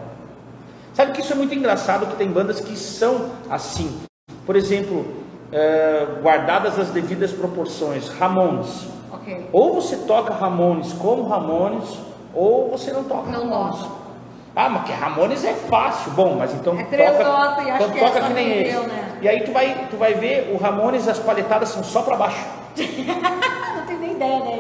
Sabe 0.95 1.13
que 1.13 1.21
isso 1.23 1.33
é 1.33 1.37
muito 1.37 1.55
engraçado 1.55 2.07
que 2.07 2.17
tem 2.17 2.29
bandas 2.29 2.61
que 2.61 2.77
são 2.77 3.31
assim. 3.51 4.01
Por 4.45 4.57
exemplo, 4.57 5.07
eh, 5.51 6.07
guardadas 6.23 6.79
as 6.79 6.91
devidas 6.91 7.33
proporções, 7.33 8.09
Ramones. 8.09 8.87
Ok. 9.13 9.49
Ou 9.53 9.75
você 9.75 9.97
toca 9.97 10.35
Ramones 10.35 10.93
como 10.95 11.27
Ramones, 11.29 11.89
ou 12.35 12.69
você 12.71 12.93
não 12.93 13.05
toca 13.05 13.31
Não 13.31 13.49
Ramones. 13.49 13.79
toca. 13.79 14.03
Ah, 14.55 14.69
mas 14.69 14.85
que 14.85 14.93
Ramones 14.93 15.45
é 15.47 15.55
fácil. 15.55 16.13
Bom, 16.13 16.37
mas 16.39 16.53
então 16.53 16.79
É 16.79 16.85
toca, 16.85 17.25
notas 17.25 17.67
então 17.69 17.91
que 17.91 17.99
é 17.99 18.07
toca 18.07 18.21
só 18.21 18.27
que 18.29 18.35
nem 18.35 18.63
deu, 18.65 18.83
né? 18.83 19.19
E 19.23 19.29
aí 19.29 19.45
tu 19.45 19.53
vai, 19.53 19.87
tu 19.91 19.97
vai 19.97 20.13
ver, 20.13 20.51
o 20.53 20.59
Ramones 20.63 21.09
as 21.09 21.19
palhetadas 21.19 21.71
são 21.71 21.83
só 21.83 22.03
para 22.03 22.17
baixo. 22.17 22.45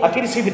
Aquele 0.02 0.26
riff 0.26 0.52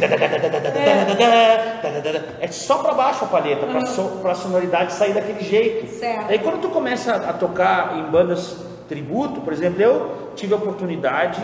é 2.41 2.49
só 2.49 2.79
para 2.79 2.93
baixo 2.95 3.25
a 3.25 3.29
palheta, 3.29 3.67
para 3.67 3.87
so, 3.87 4.21
a 4.25 4.35
sonoridade 4.35 4.93
sair 4.93 5.13
daquele 5.13 5.41
jeito. 5.43 5.87
Certo. 5.99 6.31
Aí 6.31 6.39
quando 6.39 6.61
tu 6.61 6.69
começa 6.69 7.15
a 7.15 7.33
tocar 7.33 7.97
em 7.99 8.03
bandas 8.11 8.57
tributo, 8.89 9.41
por 9.41 9.53
exemplo, 9.53 9.83
eu 9.83 10.31
tive 10.35 10.55
a 10.55 10.57
oportunidade 10.57 11.43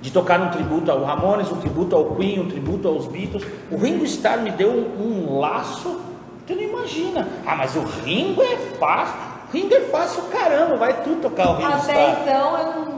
de 0.00 0.10
tocar 0.12 0.40
um 0.40 0.50
tributo 0.50 0.90
ao 0.90 1.02
Ramones, 1.04 1.50
um 1.50 1.56
tributo 1.56 1.94
ao 1.96 2.04
Queen, 2.16 2.40
um 2.40 2.48
tributo 2.48 2.86
aos 2.88 3.06
Beatles. 3.06 3.44
O 3.70 3.76
Ringo 3.76 4.04
Starr 4.04 4.40
me 4.40 4.50
deu 4.50 4.70
um, 4.70 5.26
um 5.28 5.38
laço, 5.40 6.00
tu 6.46 6.54
não 6.54 6.62
imagina. 6.62 7.26
Ah, 7.46 7.56
mas 7.56 7.74
o 7.76 7.82
Ringo 8.04 8.42
é 8.42 8.56
fácil. 8.78 9.14
Ringo 9.52 9.74
é 9.74 9.80
fácil, 9.80 10.22
caramba, 10.24 10.76
vai 10.76 11.02
tu 11.02 11.16
tocar 11.16 11.50
o 11.50 11.56
Ringo 11.56 11.72
Até 11.72 11.78
Starr. 11.92 12.16
então 12.22 12.56
é 12.58 12.62
um 12.62 12.74
do- 12.74 12.84
do- 12.84 12.97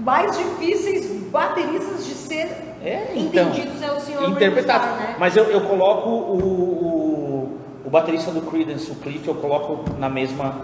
mais 0.00 0.36
difíceis 0.36 1.10
bateristas 1.30 2.04
de 2.06 2.14
ser 2.14 2.46
É, 2.82 3.12
então, 3.16 3.48
entendidos 3.50 3.82
é 3.82 3.92
o 3.92 4.00
senhor 4.00 4.28
interpretado. 4.30 4.86
Né? 4.96 5.16
Mas 5.18 5.36
eu, 5.36 5.44
eu 5.44 5.60
coloco 5.62 6.08
o, 6.08 6.38
o, 6.38 7.58
o 7.84 7.90
baterista 7.90 8.30
do 8.30 8.40
Creedence, 8.42 8.90
o 8.90 8.94
Cliff, 8.96 9.26
eu 9.28 9.34
coloco 9.34 9.84
na 9.98 10.08
mesma 10.08 10.54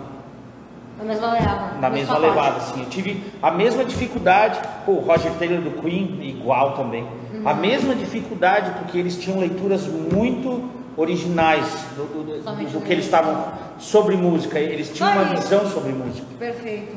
Na 0.98 1.04
mesma 1.04 1.32
levada. 1.32 1.78
na 1.80 1.90
mesma 1.90 2.18
levada, 2.18 2.56
assim. 2.56 2.80
Eu 2.80 2.88
tive 2.88 3.22
a 3.42 3.50
mesma 3.50 3.84
dificuldade, 3.84 4.58
pô, 4.86 4.92
o 4.92 5.00
Roger 5.00 5.32
Taylor 5.38 5.60
do 5.60 5.82
Queen, 5.82 6.18
igual 6.22 6.72
também. 6.72 7.06
A 7.44 7.52
Uhum. 7.52 7.56
mesma 7.60 7.94
dificuldade, 7.94 8.70
porque 8.78 8.96
eles 8.98 9.16
tinham 9.18 9.38
leituras 9.38 9.86
muito 9.86 10.64
originais 10.96 11.66
do, 11.94 12.04
do- 12.04 12.24
do- 12.40 12.70
do 12.72 12.80
que 12.80 12.90
eles 12.92 13.04
estavam 13.04 13.44
sobre 13.78 14.16
música. 14.16 14.58
Eles 14.58 14.88
tinham 14.90 15.12
uma 15.12 15.20
Aí. 15.30 15.36
visão 15.36 15.66
sobre 15.70 15.92
música 15.92 16.26
Perfeito. 16.38 16.96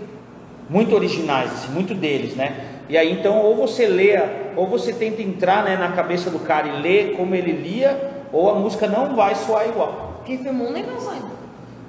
Muito 0.70 0.95
originais, 0.95 1.51
assim, 1.51 1.72
muito 1.72 1.93
deles, 1.93 2.36
né? 2.36 2.65
E 2.88 2.97
aí 2.97 3.11
então 3.11 3.39
ou 3.39 3.55
você 3.55 3.88
lê, 3.88 4.20
ou 4.55 4.67
você 4.67 4.93
tenta 4.93 5.22
entrar 5.22 5.63
né, 5.63 5.76
na 5.76 5.89
cabeça 5.89 6.30
do 6.30 6.39
cara 6.39 6.67
e 6.67 6.82
ler 6.82 7.15
como 7.15 7.36
ele 7.36 7.51
lia, 7.51 8.28
ou 8.32 8.49
a 8.49 8.55
música 8.55 8.88
não 8.88 9.15
vai 9.15 9.36
soar 9.36 9.67
igual. 9.67 10.22
Que 10.26 10.38
filmou 10.38 10.72
nem 10.72 10.84
ainda. 10.84 11.39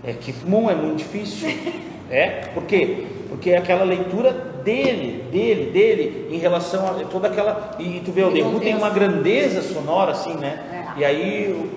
É 0.02 0.12
que 0.14 0.34
Moon 0.46 0.70
é 0.70 0.74
muito 0.74 0.96
difícil. 0.96 1.50
é, 2.10 2.48
por 2.54 2.64
quê? 2.64 3.06
Porque 3.28 3.50
é 3.50 3.58
aquela 3.58 3.84
leitura 3.84 4.32
dele, 4.64 5.24
dele, 5.30 5.70
dele, 5.70 6.28
em 6.30 6.38
relação 6.38 6.86
a 6.86 7.04
toda 7.04 7.28
aquela. 7.28 7.76
E 7.78 8.00
tu 8.04 8.10
vê, 8.10 8.22
o 8.22 8.28
Who 8.28 8.60
tem 8.60 8.74
uma 8.74 8.90
grandeza 8.90 9.62
sonora, 9.62 10.12
assim, 10.12 10.34
né? 10.34 10.94
É. 10.96 11.00
E 11.00 11.04
aí. 11.04 11.70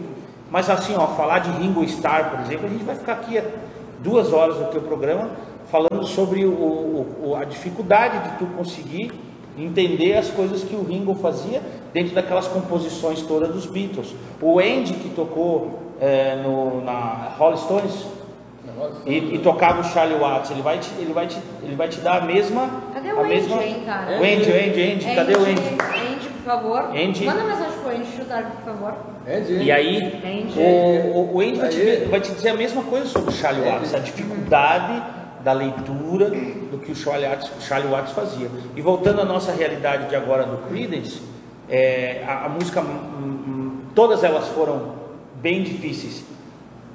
Mas 0.49 0.70
assim, 0.70 0.93
ó, 0.95 1.08
falar 1.08 1.39
de 1.39 1.49
Ringo 1.51 1.84
Starr, 1.84 2.30
por 2.30 2.39
exemplo, 2.41 2.68
a 2.68 2.70
gente 2.70 2.84
vai 2.84 2.95
ficar 2.95 3.14
aqui 3.14 3.41
duas 3.99 4.32
horas 4.32 4.58
do 4.58 4.66
teu 4.66 4.82
programa 4.82 5.32
falando 5.74 6.05
sobre 6.05 6.45
o, 6.45 6.51
o- 6.51 7.36
a 7.36 7.45
dificuldade 7.45 8.19
de 8.30 8.38
tu 8.38 8.45
conseguir 8.55 9.11
entender 9.57 10.13
as 10.15 10.30
coisas 10.30 10.63
que 10.63 10.76
o 10.76 10.84
Ringo 10.84 11.15
fazia 11.15 11.61
dentro 11.91 12.13
daquelas 12.13 12.47
composições 12.47 13.24
todas 13.24 13.49
dos 13.49 13.65
Beatles. 13.65 14.13
O 14.39 14.59
Andy 14.59 14.93
que 14.93 15.09
tocou 15.09 15.80
eh, 15.99 16.38
no, 16.43 16.84
na 16.84 17.32
Rolling 17.39 17.57
Stones 17.57 18.05
e, 19.07 19.17
e 19.36 19.39
tocava 19.39 19.82
o 19.82 19.84
Charlie 19.84 20.17
Watts, 20.19 20.51
ele 20.51 20.61
vai 20.61 20.78
te, 20.78 20.91
ele 20.99 21.11
vai 21.11 21.26
te, 21.26 21.39
ele 21.63 21.76
vai 21.76 21.88
te 21.89 21.99
dar 22.01 22.21
a 22.21 22.26
mesma, 22.26 22.69
Cadê 22.93 23.09
a 23.09 23.15
o 23.15 23.19
Andy, 23.21 23.30
mesma, 23.30 23.63
hein, 23.63 23.84
cara? 23.84 24.11
o 24.11 24.24
Andy, 24.24 24.51
o 24.51 24.55
Andy, 24.55 24.80
o 24.80 24.93
Andy, 24.93 25.15
cadê 25.15 25.34
o 25.34 25.41
Andy? 25.41 25.51
Andy, 25.51 26.28
por 26.36 26.43
favor. 26.45 26.80
Andy. 26.95 27.26
Manda 27.26 27.43
mensagem 27.45 27.80
pro 27.82 27.91
Andy, 27.95 28.05
chutar, 28.15 28.43
por 28.63 28.74
favor. 28.74 28.93
É 29.26 29.39
de... 29.39 29.53
E 29.63 29.71
aí, 29.71 29.97
Andy. 30.24 30.59
o, 30.59 31.36
o, 31.36 31.39
Andy 31.41 31.57
vai 31.59 31.69
te, 31.69 31.95
vai 32.11 32.19
te 32.21 32.32
dizer 32.32 32.49
a 32.49 32.53
mesma 32.55 32.84
coisa 32.84 33.07
sobre 33.07 33.30
o 33.32 33.34
Charlie 33.34 33.67
Watts, 33.67 33.93
a 33.95 33.99
dificuldade 33.99 35.22
da 35.44 35.52
leitura 35.52 36.30
do 36.30 36.80
que 36.80 36.91
o 36.91 36.96
Charlie 36.96 37.28
Watts, 37.28 37.52
o 37.58 37.62
Charlie 37.62 37.91
Watts 37.91 38.14
fazia. 38.14 38.50
E 38.76 38.82
voltando 38.82 39.22
à 39.22 39.26
nossa 39.26 39.52
realidade 39.52 40.08
de 40.08 40.16
agora 40.16 40.44
do 40.44 40.70
Creedence, 40.70 41.22
é, 41.70 42.24
a, 42.26 42.46
a 42.46 42.50
música, 42.50 42.82
hum, 42.82 42.86
hum, 42.86 43.82
todas 43.94 44.24
elas 44.24 44.48
foram 44.50 44.94
bem 45.41 45.64
difíceis. 45.64 46.24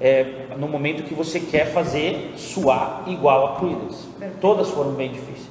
É, 0.01 0.47
no 0.57 0.69
momento 0.69 1.03
que 1.03 1.15
você 1.15 1.41
quer 1.41 1.73
fazer 1.73 2.35
suar 2.37 3.03
igual 3.07 3.55
a 3.55 3.61
Creedence. 3.61 4.09
Todas 4.41 4.71
foram 4.71 4.93
bem 4.93 5.11
difíceis. 5.13 5.49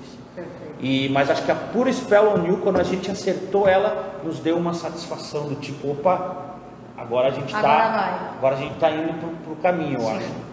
E, 0.80 1.10
mas 1.10 1.30
acho 1.30 1.44
que 1.44 1.52
a 1.52 1.56
pura 1.56 1.92
Spell 1.92 2.34
on 2.34 2.46
You, 2.46 2.58
quando 2.58 2.80
a 2.80 2.84
gente 2.84 3.10
acertou 3.10 3.68
ela, 3.68 4.20
nos 4.24 4.40
deu 4.40 4.58
uma 4.58 4.74
satisfação 4.74 5.48
do 5.48 5.56
tipo, 5.56 5.92
opa, 5.92 6.56
agora 6.96 7.30
a 7.30 7.32
gente 7.32 7.54
Agora 7.56 7.74
tá. 7.74 7.90
vai. 7.90 8.30
Agora 8.38 8.56
a 8.56 8.60
gente 8.60 8.76
tá 8.76 8.92
indo 8.92 9.14
pro, 9.20 9.30
pro 9.30 9.56
caminho, 9.56 9.96
eu 9.96 10.02
Sim. 10.02 10.18
acho. 10.18 10.47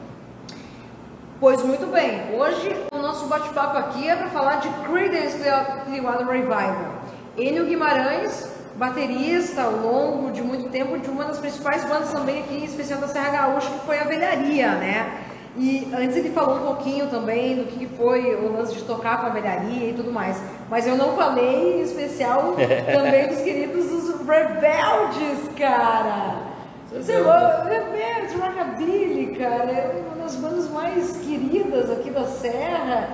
Pois 1.45 1.63
muito 1.63 1.85
bem, 1.93 2.35
hoje 2.35 2.75
o 2.91 2.97
nosso 2.97 3.27
bate-papo 3.27 3.77
aqui 3.77 4.09
é 4.09 4.17
para 4.17 4.31
falar 4.31 4.61
de 4.61 4.69
Creedence 4.89 5.37
Clearwater 5.37 6.27
Revival. 6.27 6.95
Enio 7.37 7.67
Guimarães, 7.67 8.51
baterista 8.77 9.61
ao 9.61 9.73
longo 9.73 10.33
de 10.33 10.41
muito 10.41 10.71
tempo 10.71 10.99
de 10.99 11.11
uma 11.11 11.25
das 11.25 11.39
principais 11.39 11.85
bandas 11.85 12.11
também 12.13 12.41
aqui, 12.41 12.55
em 12.55 12.65
especial 12.65 12.99
da 12.99 13.09
Serra 13.09 13.29
Gaúcha, 13.29 13.69
que 13.69 13.81
foi 13.81 13.99
a 13.99 14.05
Velharia, 14.05 14.71
né? 14.77 15.21
E 15.59 15.87
antes 15.95 16.17
ele 16.17 16.31
falou 16.31 16.57
um 16.57 16.75
pouquinho 16.75 17.09
também 17.09 17.57
do 17.57 17.67
que 17.67 17.87
foi 17.89 18.37
o 18.37 18.51
lance 18.51 18.77
de 18.77 18.83
tocar 18.85 19.21
com 19.21 19.27
a 19.27 19.29
velharia 19.29 19.91
e 19.91 19.93
tudo 19.93 20.11
mais. 20.11 20.41
Mas 20.71 20.87
eu 20.87 20.97
não 20.97 21.15
falei 21.15 21.81
em 21.81 21.83
especial 21.83 22.55
também 22.91 23.29
dos 23.29 23.43
queridos 23.43 23.85
dos 23.91 24.27
Rebeldes, 24.27 25.51
cara. 25.59 26.55
Você 26.91 27.13
é 27.13 27.17
Rebeldes, 27.17 28.35
Rockabilly, 28.35 29.24
cara, 29.39 29.71
é 29.71 30.03
uma 30.07 30.23
das 30.25 30.37
bandas 30.37 30.71
mais 30.71 31.17
queridas 31.19 31.91
aqui 31.91 32.11
da 32.11 32.25
Serra. 32.25 33.09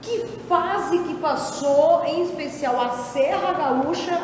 Que 0.00 0.26
fase 0.48 0.98
que 0.98 1.14
passou, 1.14 2.02
em 2.04 2.22
especial 2.24 2.80
a 2.80 2.88
Serra 2.90 3.52
Gaúcha, 3.52 4.18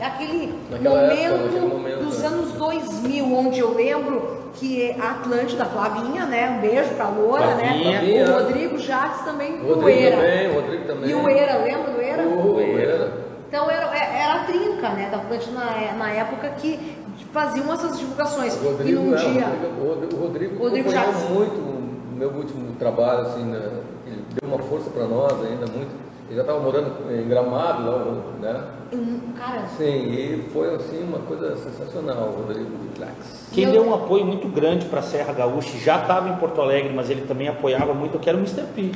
aquele 0.00 0.54
momento, 0.70 1.10
época, 1.10 1.60
momento, 1.66 2.04
dos 2.04 2.20
né? 2.20 2.28
anos 2.28 2.52
2000, 2.52 3.36
onde 3.36 3.58
eu 3.58 3.74
lembro 3.74 4.44
que 4.54 4.94
a 5.00 5.10
Atlântida, 5.10 5.64
Flavinha, 5.64 6.24
né? 6.26 6.50
Um 6.56 6.60
beijo 6.60 6.90
pra 6.94 7.08
Loura, 7.08 7.42
Flavinha. 7.48 8.00
né? 8.00 8.24
O 8.30 8.32
Rodrigo 8.44 8.78
Jacques 8.78 9.22
também, 9.24 9.54
O 9.54 9.64
o 9.64 9.74
Rodrigo 9.74 9.88
Eira. 9.88 10.16
também, 10.16 10.48
o 10.50 10.54
Rodrigo 10.54 10.84
também. 10.84 11.10
E 11.10 11.14
o 11.14 11.28
Eira, 11.28 11.56
lembra 11.58 11.90
do 11.92 12.00
Eira? 12.00 12.22
O 12.22 12.60
Eira. 12.60 13.24
Então 13.48 13.68
era, 13.70 13.96
era 13.96 14.34
a 14.34 14.44
trinca, 14.44 14.88
né, 14.90 15.08
da 15.10 15.16
Atlântida 15.18 15.52
na, 15.52 15.92
na 15.96 16.10
época 16.12 16.48
que 16.58 16.96
faziam 17.34 17.72
essas 17.74 17.98
divulgações. 17.98 18.54
O 18.54 18.68
Rodrigo, 18.70 19.00
e 19.00 19.04
num 19.04 19.14
é, 19.14 19.16
dia. 19.18 19.46
o 19.82 19.88
Rodrigo, 19.88 20.16
o 20.16 20.20
Rodrigo, 20.20 20.56
Rodrigo 20.62 20.88
acompanhou 20.88 21.12
Jacques. 21.12 21.30
muito 21.30 21.56
o 21.60 22.16
meu 22.16 22.30
último 22.30 22.76
trabalho, 22.78 23.22
assim, 23.26 23.42
né? 23.42 23.70
ele 24.06 24.24
deu 24.40 24.48
uma 24.48 24.58
força 24.62 24.88
para 24.90 25.04
nós 25.06 25.32
ainda 25.44 25.66
muito. 25.66 26.04
Ele 26.26 26.36
já 26.36 26.40
estava 26.42 26.58
morando 26.60 26.92
em 27.12 27.28
Gramado, 27.28 27.82
lá, 27.84 28.14
né? 28.40 28.64
um- 28.94 29.32
Cara, 29.36 29.66
Sim, 29.76 29.84
e 30.12 30.48
foi 30.52 30.74
assim 30.76 31.02
uma 31.02 31.18
coisa 31.18 31.54
sensacional, 31.56 32.28
o 32.28 32.42
Rodrigo 32.42 32.70
Jacques. 32.98 33.48
Quem 33.52 33.64
Eu- 33.64 33.72
deu 33.72 33.84
um 33.84 33.92
apoio 33.94 34.24
muito 34.24 34.48
grande 34.48 34.86
para 34.86 35.00
a 35.00 35.02
Serra 35.02 35.32
Gaúcha, 35.34 35.76
já 35.78 36.00
estava 36.00 36.28
em 36.28 36.36
Porto 36.36 36.60
Alegre, 36.62 36.92
mas 36.94 37.10
ele 37.10 37.22
também 37.22 37.48
apoiava 37.48 37.92
muito, 37.92 38.14
eu 38.14 38.20
quero 38.20 38.38
o 38.38 38.40
Mr. 38.40 38.62
P. 38.74 38.92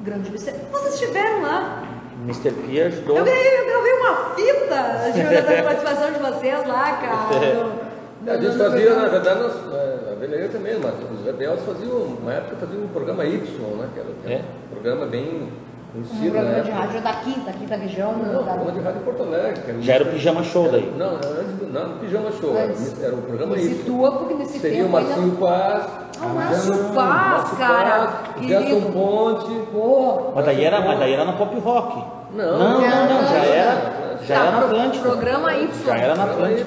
grande 0.00 0.30
Vicente. 0.30 0.58
Vocês 0.70 0.94
estiveram 0.94 1.42
lá? 1.42 1.82
Mr. 2.24 2.50
P 2.52 2.82
ajudou. 2.82 3.16
Eu 3.18 3.24
ganhei, 3.24 3.60
eu 3.60 3.82
ganhei 3.82 3.98
uma 4.00 4.14
fita 4.34 5.12
de, 5.12 5.22
da 5.22 5.62
participação 5.62 6.12
de 6.12 6.18
vocês 6.18 6.66
lá, 6.66 6.92
cara. 6.96 7.40
no- 7.54 7.88
A 8.32 8.36
gente 8.36 8.56
no- 8.56 8.64
fazia, 8.64 8.94
na 8.94 9.08
verdade, 9.08 9.40
nós, 9.40 9.52
é, 9.74 10.12
a 10.12 10.14
Velharia 10.18 10.48
também, 10.48 10.74
mas 10.82 10.94
os 11.18 11.24
rebeldes 11.24 11.64
faziam, 11.64 11.96
uma 11.96 12.32
época 12.34 12.56
faziam 12.56 12.82
um 12.84 12.88
programa 12.88 13.24
Y, 13.24 13.40
né? 13.76 13.88
Que 13.94 14.00
era, 14.00 14.08
que 14.08 14.26
era 14.26 14.34
É. 14.34 14.38
um 14.38 14.74
programa 14.74 15.06
bem 15.06 15.48
Um 15.96 16.02
conhecido, 16.02 16.32
programa 16.32 16.50
né? 16.50 16.60
de 16.62 16.70
rádio 16.70 17.00
daqui, 17.02 17.40
daqui 17.46 17.66
da 17.66 17.76
região. 17.76 18.12
Não, 18.12 18.44
da- 18.44 18.52
programa 18.54 18.72
de 18.72 18.80
rádio 18.80 19.00
em 19.00 19.04
Porto 19.04 19.22
Alegre. 19.22 19.60
que 19.62 19.82
Já 19.82 19.94
era 19.94 20.04
o 20.04 20.06
Pijama 20.08 20.42
Show 20.42 20.68
daí. 20.70 20.92
Não, 20.98 21.12
não, 21.12 21.14
antes 21.16 21.54
do, 21.58 21.72
não, 21.72 21.88
no 21.88 21.98
Pijama 22.00 22.32
Show, 22.32 22.56
era, 22.56 22.72
era 23.02 23.14
o 23.14 23.22
programa 23.22 23.56
Me 23.56 23.62
Y. 23.62 23.76
situa, 23.76 24.12
porque 24.12 24.34
nesse 24.34 24.58
Seria 24.58 24.82
o 24.82 24.86
tempo 24.86 24.96
ainda- 24.96 25.08
Marcinho 25.10 25.36
Paz. 25.36 26.07
Ah, 26.20 26.26
o 26.26 26.28
Márcio 26.34 26.74
Não, 26.74 26.94
Paz, 26.94 27.06
Márcio 27.32 27.56
cara. 27.58 28.10
Gerson 28.40 28.80
Ponte. 28.92 29.60
Pô, 29.72 30.32
Mas 30.34 30.44
daí 30.44 30.64
era, 30.64 30.80
mas 30.80 30.98
daí 30.98 31.12
era 31.12 31.24
na 31.24 31.32
Pop 31.32 31.58
Rock. 31.60 32.02
Não, 32.32 32.58
não, 32.58 32.58
não, 32.58 32.80
não, 32.80 32.80
não, 32.80 33.24
já 33.24 33.38
não. 33.38 33.44
era, 33.44 34.18
já 34.24 34.34
Tá, 34.34 34.42
era 34.42 34.50
na 34.50 34.58
Atlântica. 34.66 35.08
programa 35.08 35.54
Y. 35.54 35.84
Já 35.86 35.96
era 35.96 36.14
na. 36.14 36.24
Y. 36.24 36.66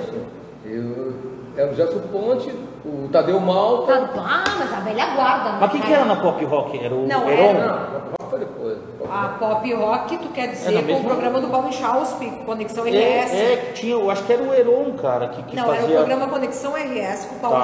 Eu, 0.65 1.13
era 1.57 1.71
o 1.71 1.75
Gerson 1.75 1.99
Ponte, 2.11 2.49
o 2.85 3.09
Tadeu 3.11 3.39
Malta. 3.39 3.97
Tá, 4.13 4.21
ah, 4.25 4.43
mas 4.59 4.73
a 4.73 4.79
velha 4.79 5.05
guarda. 5.15 5.49
né, 5.51 5.57
Mas 5.59 5.71
quem 5.71 5.81
que 5.81 5.87
cara? 5.87 5.99
era 6.01 6.05
na 6.05 6.15
Pop 6.21 6.45
Rock? 6.45 6.83
Era 6.83 6.95
o 6.95 7.07
Não, 7.07 7.29
Heron? 7.29 7.49
era- 7.59 7.77
Não, 8.19 8.29
foi 8.29 8.39
depois. 8.39 8.77
A 9.11 9.27
Pop 9.37 9.73
Rock, 9.73 10.17
tu 10.17 10.29
quer 10.29 10.47
dizer, 10.47 10.73
É, 10.77 10.81
com 10.81 10.99
o 10.99 11.03
programa 11.03 11.41
do 11.41 11.47
Paulo 11.49 11.71
Chauspe, 11.73 12.29
Conexão 12.45 12.85
É, 12.87 12.89
RS. 12.89 13.33
é, 13.33 13.55
que 13.57 13.73
tinha, 13.73 13.93
eu 13.93 14.09
acho 14.09 14.23
que 14.23 14.31
era 14.33 14.41
o 14.43 14.53
Heron, 14.53 14.93
cara, 14.93 15.27
que, 15.27 15.43
que 15.43 15.55
Não, 15.55 15.63
era 15.65 15.73
o 15.73 15.75
fazia. 15.81 15.97
programa 15.97 16.27
Conexão 16.27 16.73
RS 16.75 17.25
com 17.25 17.35
o 17.35 17.39
Paulo 17.39 17.57
Tá. 17.57 17.63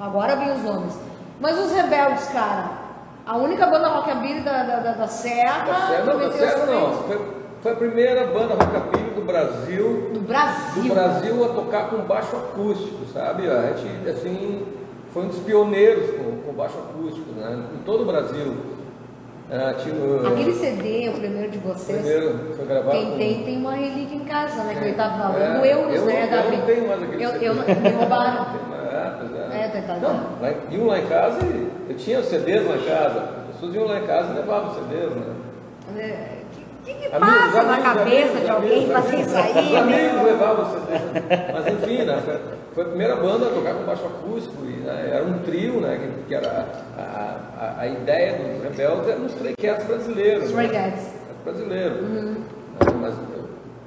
Agora 0.00 0.36
vem 0.36 0.52
os 0.52 0.62
nomes. 0.62 0.98
Mas 1.40 1.58
os 1.58 1.72
Rebeldes, 1.72 2.26
cara, 2.28 2.70
a 3.26 3.36
única 3.36 3.66
banda 3.66 3.88
rockabilly 3.88 4.40
da, 4.40 4.62
da, 4.62 4.76
da, 4.80 4.92
da 4.92 5.06
Serra. 5.06 5.64
Da 5.64 5.74
Serra, 5.88 6.04
não, 6.04 6.18
da 6.18 6.32
Serra 6.32 6.66
não. 6.66 6.92
Foi, 7.04 7.20
foi 7.62 7.72
a 7.72 7.76
primeira 7.76 8.26
banda 8.28 8.54
rockabilly 8.54 9.10
do 9.14 9.22
Brasil 9.22 10.10
Do 10.12 10.20
Brasil. 10.20 10.82
do 10.84 10.94
Brasil 10.94 11.44
a 11.44 11.48
tocar 11.48 11.90
com 11.90 11.98
baixo 11.98 12.36
acústico, 12.36 13.04
sabe? 13.12 13.48
A 13.48 13.72
gente, 13.74 14.08
assim, 14.08 14.66
foi 15.12 15.24
um 15.24 15.28
dos 15.28 15.38
pioneiros 15.40 16.10
com, 16.16 16.42
com 16.46 16.52
baixo 16.52 16.78
acústico, 16.78 17.30
né? 17.32 17.62
Em 17.74 17.78
todo 17.84 18.02
o 18.02 18.06
Brasil. 18.06 18.56
Ah, 19.52 19.74
tinha, 19.74 19.92
o- 19.96 20.24
Aquele 20.28 20.52
CD, 20.54 21.08
o 21.08 21.14
primeiro 21.14 21.50
de 21.50 21.58
o 21.58 21.60
vocês. 21.62 21.98
primeiro 22.00 22.54
foi 22.54 22.66
gravado 22.66 22.90
Quem 22.92 23.10
com... 23.10 23.18
tem, 23.18 23.42
tem 23.44 23.56
uma 23.58 23.72
relíquia 23.72 24.14
em 24.16 24.24
casa, 24.24 24.62
né? 24.62 24.74
Que 24.74 24.84
ele 24.84 24.94
tava 24.94 25.14
É, 25.36 25.46
falando 25.46 25.64
euros, 25.64 25.94
eu, 25.96 26.04
né? 26.06 26.24
Eu 26.24 26.30
da- 26.30 26.56
não 26.56 26.66
tenho 26.66 26.86
mais 26.88 27.02
aquele 27.02 27.24
eu, 27.24 27.30
CD. 27.32 27.48
eu, 27.48 27.54
me 27.54 27.88
roubaram. 27.98 28.46
É, 29.20 29.56
é. 29.56 29.64
É, 29.64 29.80
tá, 29.82 29.96
Não, 29.96 30.40
lá, 30.40 30.54
iam 30.70 30.86
lá 30.86 30.98
em 30.98 31.06
casa 31.06 31.38
e 31.44 31.70
eu 31.90 31.96
tinha 31.96 32.22
CDs 32.22 32.66
lá 32.66 32.76
em 32.76 32.84
casa. 32.84 33.20
As 33.20 33.54
pessoas 33.54 33.74
iam 33.74 33.84
lá 33.84 33.98
em 33.98 34.06
casa 34.06 34.32
e 34.32 34.36
levavam 34.36 34.74
CDs, 34.74 35.10
né? 35.16 35.34
O 35.88 35.92
que, 36.84 36.94
que, 36.94 37.08
que 37.08 37.14
Amigos, 37.14 37.52
passa 37.52 37.62
na 37.62 37.78
cabeça 37.82 38.38
amigos, 38.38 38.42
de 38.42 38.50
alguém 38.50 38.86
fazer 38.88 39.16
isso 39.20 39.36
aí, 39.36 39.66
Os 39.66 39.76
amigos 39.76 40.22
levavam 40.22 40.70
CDs. 40.70 41.02
Mas 41.52 41.66
enfim, 41.66 42.04
né? 42.04 42.22
Foi, 42.24 42.38
foi 42.74 42.84
a 42.84 42.86
primeira 42.88 43.16
banda 43.16 43.46
a 43.46 43.50
tocar 43.50 43.74
com 43.74 43.84
baixo 43.84 44.06
acústico. 44.06 44.64
E, 44.64 44.80
né, 44.80 45.10
era 45.12 45.24
um 45.24 45.38
trio, 45.40 45.80
né? 45.80 45.98
Que, 46.00 46.28
que 46.28 46.34
era 46.34 46.66
a, 46.96 47.36
a, 47.58 47.80
a 47.80 47.86
ideia 47.86 48.38
dos 48.38 48.62
rebeldes 48.62 49.08
era 49.08 49.18
uns 49.20 49.32
Stray 49.32 49.54
Cats 49.56 49.84
brasileiros. 49.84 50.44
Stray 50.44 50.68
né? 50.68 50.90
Cats. 50.90 51.14
brasileiro. 51.44 51.94
Né, 52.02 52.36
Mas, 53.00 53.14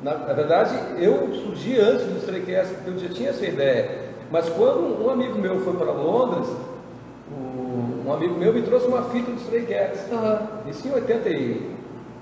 na, 0.04 0.16
na 0.16 0.34
verdade, 0.34 0.76
eu 1.00 1.34
surgi 1.34 1.80
antes 1.80 2.06
do 2.06 2.18
Stray 2.20 2.42
Cats, 2.42 2.72
porque 2.72 2.90
eu 2.90 3.00
já 3.00 3.10
tinha 3.10 3.30
essa 3.30 3.46
ideia. 3.46 4.13
Mas 4.34 4.50
quando 4.50 5.06
um 5.06 5.12
amigo 5.12 5.38
meu 5.38 5.60
foi 5.60 5.74
para 5.74 5.92
Londres, 5.92 6.48
um 8.04 8.12
amigo 8.12 8.34
meu 8.34 8.52
me 8.52 8.64
trouxe 8.64 8.88
uma 8.88 9.04
fita 9.04 9.30
do 9.30 9.38
Stray 9.38 9.62
Cats. 9.68 10.12
Aham. 10.12 10.42
Isso 10.66 10.88
em 10.88 10.92
80 10.92 11.30
e, 11.30 11.72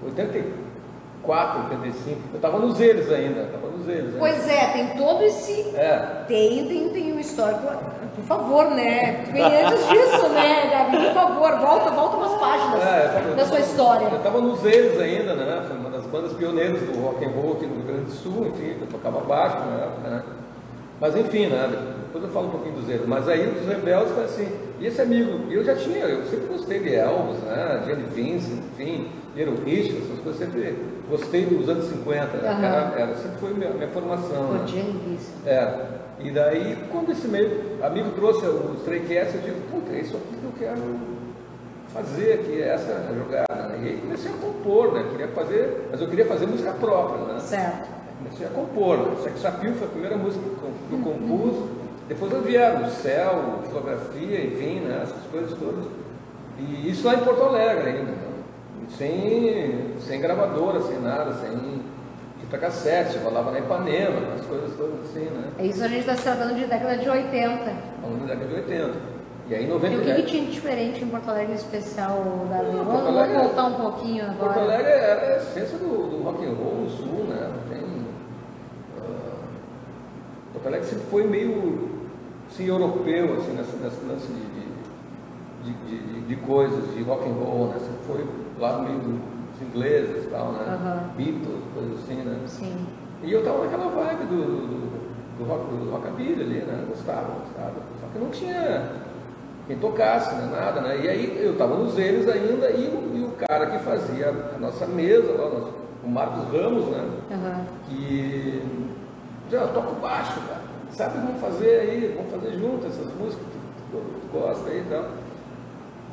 84, 0.03 1.63
85. 1.69 2.19
Eu 2.33 2.35
estava 2.35 2.59
nos 2.59 2.81
eles 2.81 3.09
ainda. 3.09 3.45
Tava 3.45 3.67
nos 3.67 3.87
eles 3.87 4.07
ainda. 4.07 4.19
Pois 4.19 4.45
é, 4.45 4.67
tem 4.73 4.87
todo 4.97 5.23
esse. 5.23 5.73
É. 5.73 6.25
Tem, 6.27 6.67
tem, 6.67 6.89
tem 6.89 7.13
um 7.13 7.19
histórico. 7.21 7.61
Por 8.13 8.25
favor, 8.25 8.65
né? 8.71 9.23
Vem 9.31 9.43
antes 9.43 9.87
disso, 9.87 10.27
né, 10.33 10.69
Gabi? 10.69 10.97
Por 11.05 11.13
favor, 11.13 11.59
volta, 11.59 11.91
volta 11.91 12.17
umas 12.17 12.33
páginas 12.41 12.83
É, 12.83 13.35
da 13.37 13.45
sua 13.45 13.59
história. 13.61 14.09
Eu 14.11 14.17
estava 14.17 14.41
nos 14.41 14.65
eles 14.65 14.99
ainda, 14.99 15.33
né? 15.33 15.63
Foi 15.65 15.77
uma 15.77 15.89
das 15.89 16.05
bandas 16.07 16.33
pioneiras 16.33 16.81
do 16.81 17.01
rock 17.01 17.23
and 17.23 17.29
roll 17.29 17.53
aqui 17.53 17.65
no 17.65 17.75
Rio 17.75 17.85
Grande 17.85 18.03
do 18.03 18.11
Sul, 18.11 18.47
enfim, 18.47 18.75
eu 18.81 18.87
tocava 18.87 19.21
baixo 19.21 19.55
na 19.59 19.85
época, 19.85 20.09
né? 20.09 20.23
Mas 20.99 21.15
enfim, 21.15 21.47
né? 21.47 22.00
Depois 22.11 22.25
eu 22.25 22.29
falo 22.31 22.47
um 22.47 22.51
pouquinho 22.51 22.75
dos 22.75 22.89
eles. 22.89 23.07
Mas 23.07 23.27
aí 23.29 23.47
os 23.47 23.65
rebeldes 23.65 24.11
foi 24.13 24.23
assim. 24.25 24.47
E 24.81 24.85
esse 24.87 25.01
amigo, 25.01 25.49
eu 25.49 25.63
já 25.63 25.73
tinha, 25.75 26.03
eu 26.05 26.25
sempre 26.25 26.47
gostei 26.47 26.79
de 26.79 26.93
Elvis, 26.93 27.39
né? 27.43 27.83
Jenny 27.85 28.03
Vince, 28.03 28.51
enfim, 28.51 29.07
Little 29.35 29.55
Richard, 29.63 29.97
essas 30.03 30.19
coisas, 30.19 30.37
sempre 30.37 30.75
gostei 31.09 31.45
dos 31.45 31.69
anos 31.69 31.85
50, 31.85 32.37
né? 32.37 32.49
Aham. 32.49 32.65
Era, 32.65 32.99
era- 33.01 33.15
sempre 33.15 33.37
foi 33.39 33.53
minha, 33.53 33.69
minha 33.69 33.87
formação. 33.87 34.51
né? 34.51 34.59
Pô, 34.61 34.67
Jenny 34.67 34.99
Vince. 35.07 35.31
É. 35.45 35.85
E 36.19 36.31
daí, 36.31 36.77
quando 36.91 37.11
esse 37.13 37.27
meio 37.29 37.49
amigo 37.81 38.09
trouxe 38.11 38.45
os 38.45 38.79
Stray 38.79 38.99
Cats, 39.01 39.35
eu 39.35 39.41
digo, 39.41 39.61
puta, 39.71 39.93
é 39.93 39.99
isso 40.01 40.17
aqui 40.17 40.35
que 40.35 40.43
eu 40.43 40.53
quero 40.59 40.81
fazer 41.93 42.33
aqui, 42.33 42.61
essa 42.61 43.07
jogada. 43.17 43.69
Né? 43.69 43.79
E 43.83 43.87
aí 43.89 43.97
comecei 44.01 44.31
a 44.31 44.35
compor, 44.35 44.93
né? 44.93 45.05
Queria 45.11 45.27
fazer, 45.29 45.87
mas 45.91 46.01
eu 46.01 46.07
queria 46.07 46.25
fazer 46.25 46.45
música 46.45 46.71
própria, 46.73 47.33
né? 47.33 47.39
Certo. 47.39 47.89
Comecei 48.17 48.45
a 48.47 48.49
compor. 48.49 48.97
Né? 48.97 49.15
Sex 49.23 49.39
Sapio 49.41 49.73
foi 49.75 49.87
a 49.87 49.91
primeira 49.91 50.17
música 50.17 50.43
que 50.43 50.63
eu- 50.63 50.97
eu 50.99 51.03
compus. 51.03 51.80
Depois 52.11 52.29
eu 52.33 52.41
vieram 52.41 52.81
o 52.81 52.89
céu, 52.89 53.61
fotografia, 53.63 54.43
enfim, 54.43 54.81
né? 54.81 54.99
essas 55.01 55.25
coisas 55.31 55.57
todas. 55.57 55.85
E 56.59 56.89
isso 56.89 57.07
lá 57.07 57.15
em 57.15 57.19
Porto 57.19 57.41
Alegre 57.41 57.89
ainda. 57.89 58.11
Né? 58.11 58.17
Sem, 58.97 59.93
sem 59.97 60.19
gravadora, 60.19 60.81
sem 60.81 60.99
nada, 60.99 61.31
sem 61.35 61.81
fita 62.41 62.57
cassete, 62.57 63.17
rolava 63.19 63.51
na 63.51 63.59
Ipanema, 63.59 64.33
as 64.35 64.45
coisas 64.45 64.75
todas 64.75 64.99
assim, 65.05 65.23
né? 65.23 65.51
É 65.57 65.65
isso 65.67 65.81
a 65.81 65.87
gente 65.87 66.01
está 66.01 66.13
se 66.17 66.23
tratando 66.23 66.53
de 66.53 66.65
década 66.65 66.97
de 66.97 67.09
80. 67.09 67.73
Falando 68.01 68.27
da 68.27 68.33
década 68.33 68.47
de 68.47 68.55
80. 68.55 68.91
E 69.47 69.55
aí 69.55 69.63
em 69.63 69.69
E 69.69 69.71
o 69.71 69.79
que, 69.79 69.87
que 69.87 69.95
90 69.95 70.21
tinha 70.23 70.45
de 70.45 70.51
diferente 70.51 71.03
em 71.05 71.07
Porto 71.07 71.29
Alegre, 71.29 71.53
especial, 71.53 72.45
Davi? 72.49 72.75
Não, 72.75 72.83
Vamos, 72.83 73.07
Alegre- 73.07 73.37
voltar 73.37 73.65
um 73.67 73.73
pouquinho 73.75 74.25
agora. 74.25 74.53
Porto 74.53 74.59
Alegre 74.59 74.91
era 74.91 75.33
a 75.33 75.37
essência 75.37 75.77
do, 75.77 76.09
do 76.09 76.23
rock 76.23 76.43
and 76.45 76.55
roll 76.55 76.75
no 76.81 76.89
sul, 76.89 77.23
né? 77.29 77.53
Tem. 77.69 78.05
ah, 78.99 79.33
Porto 80.51 80.67
Alegre 80.67 80.87
sempre 80.89 81.05
foi 81.05 81.25
meio 81.25 81.90
assim, 82.51 82.65
europeu, 82.67 83.35
assim, 83.37 83.53
nessa, 83.53 83.77
nessa 83.77 84.05
lance 84.07 84.27
de, 84.27 85.71
de, 85.71 85.73
de, 85.87 86.21
de- 86.27 86.35
coisas, 86.37 86.93
de 86.95 87.03
rock 87.03 87.27
and 87.29 87.33
roll, 87.33 87.67
né? 87.67 87.75
Sempre 87.79 87.99
foi 88.07 88.25
lá 88.59 88.77
no 88.77 88.83
meio 88.83 88.99
do 88.99 89.31
os 89.55 89.61
ingleses 89.67 90.25
e 90.25 90.27
tal, 90.27 90.51
né? 90.53 90.59
Aham. 90.67 91.09
Beatles, 91.15 91.63
coisas 91.73 91.99
assim, 92.03 92.15
né? 92.15 92.39
Sim. 92.47 92.87
E 93.23 93.31
eu 93.31 93.43
tava 93.43 93.63
naquela 93.65 93.87
vibe 93.89 94.25
do, 94.25 94.35
do, 94.43 95.37
do, 95.37 95.43
rock, 95.45 95.65
do 95.69 95.91
rockabilly 95.91 96.41
ali, 96.41 96.59
né? 96.65 96.85
Gostava, 96.89 97.27
gostava. 97.45 97.73
Só 98.01 98.07
que 98.11 98.19
não 98.19 98.29
tinha 98.29 98.89
quem 99.67 99.77
tocasse, 99.77 100.33
né? 100.35 100.49
nada, 100.51 100.81
né? 100.81 100.99
E 101.03 101.07
aí 101.07 101.39
eu 101.45 101.55
tava 101.57 101.75
nos 101.77 101.97
eles 101.97 102.27
ainda 102.27 102.69
e, 102.71 102.87
o- 102.87 103.17
e 103.17 103.23
o 103.25 103.31
cara 103.47 103.67
que 103.67 103.77
fazia 103.79 104.29
a 104.55 104.57
nossa 104.57 104.87
mesa 104.87 105.31
lá, 105.33 105.69
o 106.03 106.09
Marcos 106.09 106.43
Ramos, 106.51 106.85
né? 106.87 107.07
Aham. 107.31 107.65
que 107.87 108.63
já 109.51 109.67
toca 109.67 109.91
baixo, 110.01 110.39
cara. 110.47 110.60
Sabe, 110.93 111.19
vamos 111.19 111.41
fazer 111.41 111.79
aí, 111.79 112.15
vamos 112.15 112.31
fazer 112.31 112.57
junto 112.57 112.85
essas 112.85 113.07
músicas 113.15 113.45
que 113.45 113.91
tu, 113.91 114.37
gosta 114.37 114.69
aí 114.69 114.79
e 114.79 114.89
tal. 114.89 115.05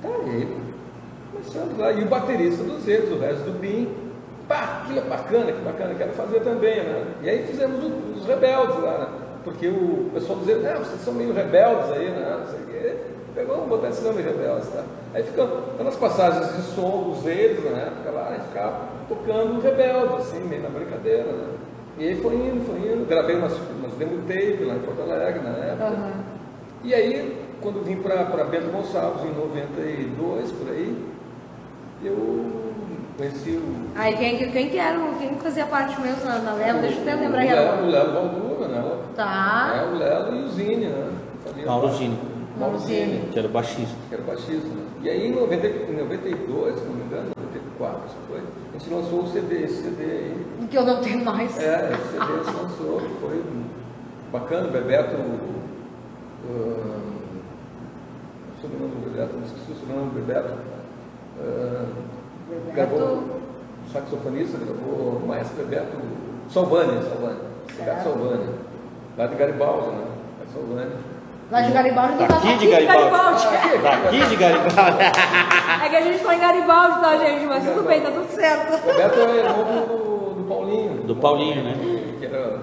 Tá 0.03 0.09
aí, 0.09 0.57
começamos 1.33 1.79
lá. 1.79 1.93
E 1.93 2.03
o 2.03 2.07
baterista 2.07 2.63
dos 2.63 2.87
eles, 2.87 3.11
o 3.11 3.19
resto 3.19 3.45
do 3.45 3.59
BIM, 3.59 3.89
pá, 4.47 4.85
que 4.87 5.01
bacana, 5.01 5.53
que 5.53 5.63
bacana, 5.63 5.95
quero 5.95 6.13
fazer 6.13 6.41
também, 6.41 6.77
né? 6.77 7.07
E 7.23 7.29
aí 7.29 7.47
fizemos 7.47 7.85
os 8.17 8.25
rebeldes 8.27 8.81
lá, 8.83 8.99
né? 8.99 9.09
Porque 9.43 9.69
o 9.69 10.11
pessoal 10.15 10.39
dizia, 10.39 10.57
não, 10.57 10.85
vocês 10.85 11.01
são 11.01 11.15
meio 11.15 11.33
rebeldes 11.33 11.91
aí, 11.93 12.11
né? 12.11 12.45
Pegou, 13.35 13.57
vamos 13.57 13.69
botar 13.69 13.89
esse 13.91 14.03
nome 14.03 14.23
rebeldes, 14.23 14.69
tá? 14.69 14.85
Aí 15.15 15.23
ficamos, 15.23 15.59
nas 15.79 15.97
passagens 15.97 16.57
de 16.57 16.63
som 16.75 17.11
dos 17.11 17.25
eles, 17.27 17.65
na 17.71 17.79
época 17.79 18.11
lá, 18.11 18.29
a 18.29 18.33
gente 18.35 18.49
ficava 18.49 18.81
tocando 19.09 19.61
rebeldes, 19.61 20.27
assim, 20.27 20.41
meio 20.41 20.63
na 20.63 20.69
brincadeira, 20.69 21.25
né? 21.25 21.47
E 21.99 22.09
aí 22.09 22.17
foi 22.21 22.35
indo, 22.35 22.65
foi 22.65 22.79
indo, 22.93 23.07
gravei 23.09 23.37
umas, 23.37 23.53
umas 23.79 23.93
demo 23.95 24.19
tape 24.29 24.65
lá 24.65 24.75
em 24.75 24.79
Porto 24.81 25.03
Alegre 25.03 25.41
na 25.43 25.51
época. 25.51 25.85
Aham. 25.85 26.13
E 26.85 26.95
aí, 26.95 27.37
quando 27.61 27.85
vim 27.85 27.97
para 27.97 28.25
Bento 28.45 28.71
Gonçalves, 28.71 29.25
em 29.25 29.35
92, 29.35 30.53
por 30.53 30.71
aí, 30.71 30.97
eu 32.05 32.47
conheci 33.17 33.51
o. 33.51 33.63
Aí 33.97 34.17
quem, 34.17 34.51
quem 34.53 34.69
que 34.71 34.79
era, 34.79 34.99
o- 34.99 35.15
quem 35.19 35.31
que 35.35 35.43
fazia 35.43 35.67
parte 35.67 36.01
mesmo 36.01 36.25
na, 36.25 36.39
na 36.39 36.53
leva? 36.55 36.79
Deixa 36.79 36.99
eu 36.99 37.03
até 37.03 37.17
o 37.17 37.21
lembrar 37.21 37.43
Lelo, 37.45 37.61
agora. 37.69 37.83
o 37.83 37.87
Lelo 37.91 38.13
Valduva, 38.13 38.69
né? 38.69 38.97
Tá. 39.17 39.75
É, 39.83 39.87
o 39.93 39.99
Lelo 39.99 40.37
e 40.37 40.43
o 40.45 40.49
Zine, 40.51 40.87
né? 40.87 41.11
Fazia 41.45 41.65
parte. 41.67 41.97
Zine. 41.97 42.19
Mauro 42.59 42.79
Zine. 42.79 43.29
Que 43.33 43.39
era 43.41 43.49
o 43.49 43.51
baixista. 43.51 43.97
que 44.09 44.15
era 44.15 44.23
baixista. 44.25 44.69
Né? 44.69 44.83
E 45.03 45.11
aí, 45.11 45.29
em 45.29 45.33
90, 45.33 45.67
em 45.67 45.97
92, 45.97 46.75
se 46.79 46.85
não 46.85 46.93
me 46.95 47.05
engano, 47.05 47.31
94, 47.37 48.01
isso 48.07 48.17
foi, 48.29 48.41
gente 48.79 48.95
lançou 48.95 49.23
o 49.23 49.29
CD, 49.29 49.65
esse 49.65 49.83
CD 49.83 50.05
aí. 50.05 50.47
Que 50.71 50.79
eu 50.79 50.85
não 50.85 51.01
tenho 51.01 51.25
mais. 51.25 51.59
É, 51.59 51.93
esse 51.93 52.13
CD 52.13 52.45
se 52.45 52.63
lançou, 52.63 53.01
foi 53.21 53.43
bacana, 54.33 54.69
o 54.69 54.71
Bebeto. 54.71 55.17
Uh, 56.49 57.09
sobrenome 58.61 58.95
do 58.95 59.11
Bebeto, 59.11 59.35
não 59.35 59.45
esqueci 59.45 59.73
o 59.73 59.75
sobrenome 59.75 60.11
do 60.11 60.27
Bebeto. 60.27 60.55
ah, 61.41 61.87
Bebeto. 62.49 62.75
Gravou, 62.75 63.41
saxofonista, 63.93 64.59
gravou 64.59 65.21
o 65.23 65.27
maestro 65.27 65.57
Bebeto 65.57 65.97
Salvani, 66.51 67.03
Salvani. 67.03 67.41
Bebeto. 67.77 68.03
Salvani, 68.05 68.55
lá 69.17 69.27
de 69.27 69.35
Garibaldi, 69.35 69.89
né? 69.89 70.07
Salvani. 70.53 70.93
Lá 71.51 71.63
de 71.63 71.73
Garibaldi, 71.73 72.13
não 72.13 72.27
Daqui 72.29 72.47
tá 72.49 72.57
de 72.59 72.67
Garibaldi. 72.67 73.45
Daqui 73.83 74.27
de 74.27 74.37
Garibaldi. 74.37 74.99
É 75.83 75.89
que 75.89 75.97
a 75.97 76.01
gente 76.03 76.19
tá 76.23 76.35
em 76.35 76.41
Garibaldi, 76.41 77.01
tá, 77.01 77.17
gente? 77.17 77.47
Mas 77.47 77.65
tudo 77.65 77.83
bem, 77.89 78.01
tá 78.03 78.11
tudo 78.11 78.29
certo. 78.31 78.85
Bebeto 78.87 79.19
é 79.21 79.37
irmão 79.39 79.65
do, 79.65 80.35
do 80.35 80.45
Paulinho. 80.47 80.95
Do 81.05 81.17
Paulinho, 81.17 81.65
né? 81.65 81.75
Que 82.21 82.27
era, 82.27 82.59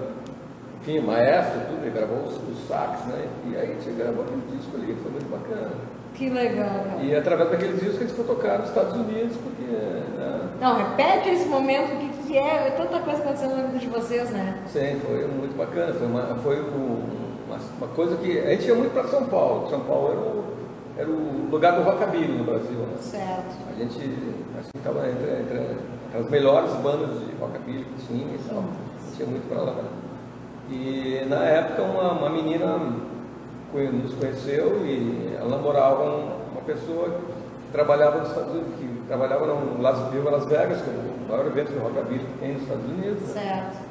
enfim, 0.80 1.00
maestro, 1.00 1.60
tudo, 1.68 1.82
ele 1.82 1.90
gravou 1.90 2.18
os, 2.18 2.34
os 2.36 2.68
sax, 2.68 3.04
né? 3.06 3.24
E 3.50 3.56
aí 3.56 3.62
a 3.62 3.66
gente 3.74 3.90
gravou 3.96 4.22
aquele 4.22 4.42
disco 4.56 4.76
ali, 4.76 4.96
foi 5.02 5.10
muito 5.10 5.30
bacana. 5.30 5.72
Que 6.14 6.30
legal, 6.30 6.84
cara. 6.88 7.02
E 7.02 7.14
através 7.16 7.50
daqueles 7.50 7.80
discos 7.80 7.98
que 7.98 8.04
a 8.04 8.06
gente 8.06 8.16
foi 8.16 8.24
tocar 8.24 8.58
nos 8.60 8.68
Estados 8.68 8.94
Unidos, 8.94 9.36
porque. 9.42 9.64
Né, 9.72 10.40
Não, 10.60 10.76
repete 10.76 11.28
esse 11.30 11.46
momento, 11.46 11.92
o 11.92 11.96
que, 11.98 12.08
que 12.28 12.38
é? 12.38 12.68
É 12.68 12.70
tanta 12.70 13.00
coisa 13.00 13.20
acontecendo 13.20 13.56
na 13.56 13.64
vida 13.64 13.78
de 13.80 13.88
vocês, 13.88 14.30
né? 14.30 14.58
sim, 14.68 15.00
foi 15.04 15.26
muito 15.26 15.56
bacana. 15.56 15.92
Foi 15.92 16.06
uma, 16.06 16.36
foi 16.36 16.60
um- 16.60 17.25
uma, 17.46 17.58
uma 17.78 17.88
coisa 17.94 18.16
que. 18.16 18.38
A 18.38 18.50
gente 18.50 18.66
ia 18.66 18.74
muito 18.74 18.92
para 18.92 19.04
São 19.08 19.24
Paulo. 19.26 19.68
São 19.70 19.80
Paulo 19.80 20.10
era 20.10 20.20
o, 20.20 20.44
era 20.98 21.08
o 21.10 21.48
lugar 21.50 21.76
do 21.76 21.82
rockabilly 21.82 22.38
no 22.38 22.44
Brasil, 22.44 22.78
né? 22.78 22.96
Certo. 23.00 23.56
A 23.70 23.74
gente 23.78 23.98
estava 24.74 25.08
entre, 25.08 25.30
entre, 25.40 25.58
entre 25.58 26.18
as 26.18 26.30
melhores 26.30 26.70
bandas 26.76 27.20
de 27.20 27.34
rockabilly 27.40 27.84
que 27.84 28.06
tinha 28.06 28.34
e 28.34 28.38
tal. 28.48 28.58
A 28.58 29.08
gente 29.10 29.20
ia 29.20 29.26
muito 29.26 29.48
para 29.48 29.62
lá. 29.62 29.74
E 30.70 31.24
na 31.28 31.44
época 31.44 31.82
uma, 31.82 32.12
uma 32.12 32.30
menina 32.30 32.76
nos 33.72 34.14
conheceu 34.14 34.84
e 34.84 35.34
ela 35.38 35.48
namorava 35.50 36.02
um- 36.04 36.30
uma 36.52 36.60
pessoa 36.64 37.10
que 37.10 37.72
trabalhava 37.72 38.18
nos 38.20 38.28
Estados 38.30 38.50
Unidos, 38.52 38.74
que 38.78 39.02
trabalhava 39.06 39.46
no 39.46 39.80
Las, 39.82 39.98
Las 40.12 40.46
Vegas, 40.46 40.80
que 40.82 40.90
é 40.90 40.94
o 40.94 41.30
maior 41.30 41.46
evento 41.46 41.72
de 41.72 41.78
rockabilly 41.78 42.24
que 42.24 42.38
tem 42.40 42.52
nos 42.54 42.62
Estados 42.62 42.84
Unidos. 42.86 43.22
né? 43.22 43.28
Certo. 43.42 43.85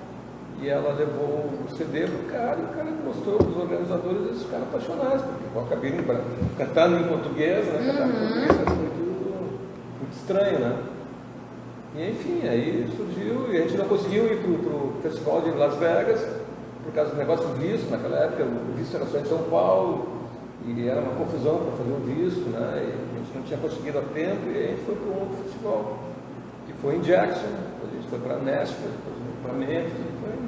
E 0.62 0.70
ela 0.70 0.93
levou 0.93 1.49
o 1.68 1.76
CD 1.76 2.08
pro 2.08 2.32
cara 2.32 2.58
e 2.60 2.64
o 2.64 2.68
cara 2.76 2.89
mostrou 3.06 3.38
para 3.38 3.47
os 3.47 3.58
organizadores 3.58 4.22
eles 4.28 4.43
ficaram 4.43 4.64
apaixonados, 4.64 5.22
porque 5.22 5.43
o 5.53 5.60
rockabilly 5.60 6.01
pra- 6.03 6.22
cantando 6.58 6.97
em 6.99 7.03
português, 7.08 7.66
né? 7.68 7.91
Cantar 7.91 8.08
em 8.08 8.12
português 8.12 8.49
é 8.49 8.70
muito, 8.70 9.60
muito 9.99 10.14
estranho, 10.16 10.60
né? 10.60 10.78
E 11.97 12.10
enfim, 12.12 12.47
aí 12.47 12.89
surgiu 12.95 13.53
e 13.53 13.58
a 13.58 13.62
gente 13.62 13.78
não 13.78 13.86
conseguiu 13.86 14.26
ir 14.26 14.38
pro, 14.41 14.53
pro 14.58 14.93
festival 15.03 15.41
de 15.41 15.51
Las 15.51 15.76
Vegas 15.76 16.26
por 16.84 16.93
causa 16.93 17.12
do 17.12 17.18
negócio 17.18 17.47
do 17.47 17.53
visto, 17.56 17.89
naquela 17.91 18.18
época 18.18 18.43
o 18.43 18.74
visto 18.78 18.95
era 18.95 19.06
só 19.06 19.18
em 19.18 19.26
São 19.26 19.39
Paulo 19.49 20.08
e 20.66 20.88
era 20.88 20.99
uma 21.01 21.14
confusão 21.16 21.58
para 21.58 21.72
fazer 21.78 21.91
o 21.91 21.99
visto, 22.06 22.49
né? 22.49 22.82
E 22.88 23.16
a 23.16 23.18
gente 23.20 23.36
não 23.36 23.41
tinha 23.43 23.60
conseguido 23.60 23.99
a 23.99 24.01
tempo 24.14 24.39
e 24.47 24.58
aí 24.58 24.64
a 24.66 24.68
gente 24.70 24.86
foi 24.86 24.95
para 24.95 25.08
um 25.12 25.20
outro 25.20 25.38
festival, 25.43 25.99
que 26.66 26.74
foi 26.82 26.95
em 26.95 27.01
Jackson, 27.01 27.47
a 27.84 27.95
gente 27.95 28.08
foi 28.10 28.20
para 28.20 28.38
Nashville, 28.38 28.91
depois 28.91 29.16
para 29.43 29.53
Memphis, 29.53 29.93
e 29.93 30.12
foi 30.20 30.45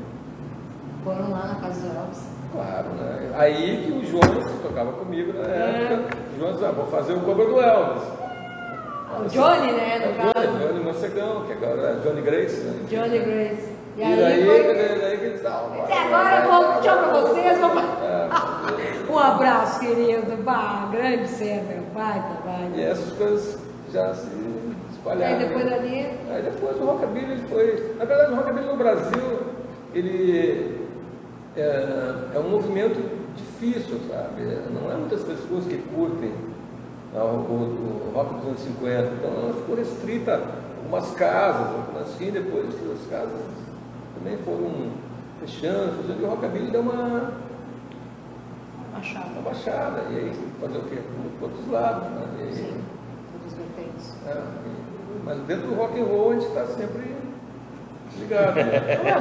Foram 1.04 1.32
lá 1.32 1.48
na 1.48 1.56
casa 1.56 1.82
do 1.88 1.98
Elvis. 1.98 2.24
Claro, 2.52 2.90
né? 3.00 3.30
Aí 3.36 3.84
que 3.86 3.92
o 3.92 4.06
Jonas, 4.06 4.52
que 4.52 4.60
tocava 4.60 4.92
comigo 4.94 5.34
na 5.34 5.44
época, 5.48 6.18
o 6.36 6.40
Jonas, 6.40 6.64
ah, 6.64 6.72
vou 6.72 6.86
fazer 6.88 7.14
o 7.14 7.20
cover 7.22 7.48
do 7.48 7.60
Elvis. 7.62 8.04
O 9.20 9.30
Johnny, 9.30 9.72
né? 9.72 9.96
É, 9.96 10.06
No 10.06 10.12
o 10.30 10.34
caso. 10.34 10.48
Johnny, 10.48 10.68
Johnny 10.68 10.84
Mancegão, 10.86 11.46
que 11.46 11.54
agora 11.54 11.82
é 11.92 11.94
Johnny 12.08 12.22
Grace, 12.22 12.62
né? 12.62 12.74
Johnny 12.90 13.20
Grace. 13.20 13.78
E 13.98 14.00
E, 14.00 14.04
aí, 14.04 14.16
daí, 14.22 14.46
foi... 14.46 14.76
daí, 14.76 15.00
daí 15.00 15.18
que 15.18 15.26
eles. 15.26 15.42
E 15.42 15.48
agora 15.48 16.46
eu 16.46 16.52
vou 16.52 16.82
tchau 16.82 16.98
pra 16.98 17.22
vocês. 17.22 17.60
Vou... 17.60 17.72
É, 17.72 18.28
Um 19.12 19.18
abraço, 19.18 19.80
querido. 19.80 20.38
Bah, 20.44 20.90
grande 20.92 21.28
ser, 21.30 21.64
meu 21.64 21.84
pai, 21.94 22.20
e 22.20 22.44
trabalho. 22.44 22.82
essas 22.92 23.14
coisas 23.14 23.58
já 23.92 24.14
se 24.14 24.28
E 24.28 24.76
espalharam. 24.92 25.36
aí 25.38 25.46
depois 25.48 25.66
né? 25.66 26.18
Aí 26.30 26.42
depois 26.44 26.78
o 26.80 26.86
rockabilly 26.86 27.32
ele 27.32 27.48
foi. 27.50 27.96
Na 27.98 28.06
verdade, 28.06 28.34
o 28.34 28.36
rockabilly 28.36 28.68
no 28.68 28.76
Brasil 28.76 29.40
ele 29.96 30.87
é, 31.58 32.36
é 32.36 32.40
um 32.40 32.50
movimento 32.50 33.00
difícil, 33.36 34.00
sabe? 34.10 34.42
Não 34.74 34.92
é 34.92 34.96
muitas 34.96 35.24
pessoas 35.24 35.66
que 35.66 35.78
curtem 35.94 36.32
ah, 37.16 37.24
o, 37.24 37.38
o- 37.38 38.10
o 38.10 38.12
rock 38.16 38.36
dos 38.36 38.46
anos 38.48 38.60
50. 38.60 39.12
Então 39.18 39.32
ela 39.32 39.54
ficou 39.54 39.76
restrita 39.76 40.34
a 40.36 40.40
algumas 40.80 41.12
casas, 41.16 41.68
assim, 42.02 42.32
depois 42.32 42.66
as 42.68 43.10
casas 43.10 43.42
também 44.18 44.38
foram 44.38 44.92
fechando, 45.40 45.94
fazendo, 46.02 46.24
o 46.26 46.30
rockabilly 46.30 46.72
deu 46.72 46.82
uma, 46.82 47.32
Machado. 48.94 49.30
uma 49.34 49.42
baixada. 49.42 50.02
E 50.12 50.16
aí 50.18 50.32
fazer 50.62 50.78
o 50.78 50.82
quê? 50.84 50.98
Para 51.40 51.48
outros 51.50 51.68
lados. 51.72 52.04
Né? 52.10 52.28
E 52.40 52.44
aí, 52.44 52.54
Sim. 52.56 52.82
Todos 53.32 53.48
os 53.48 53.58
vertentes. 53.58 54.14
é, 54.28 54.42
mas 55.24 55.38
dentro 55.40 55.68
do 55.68 55.76
rock 55.76 56.00
and 56.00 56.06
roll 56.06 56.32
a 56.32 56.34
gente 56.34 56.48
está 56.48 56.66
sempre 56.66 57.16
ligado. 58.18 58.56
Né? 58.56 58.64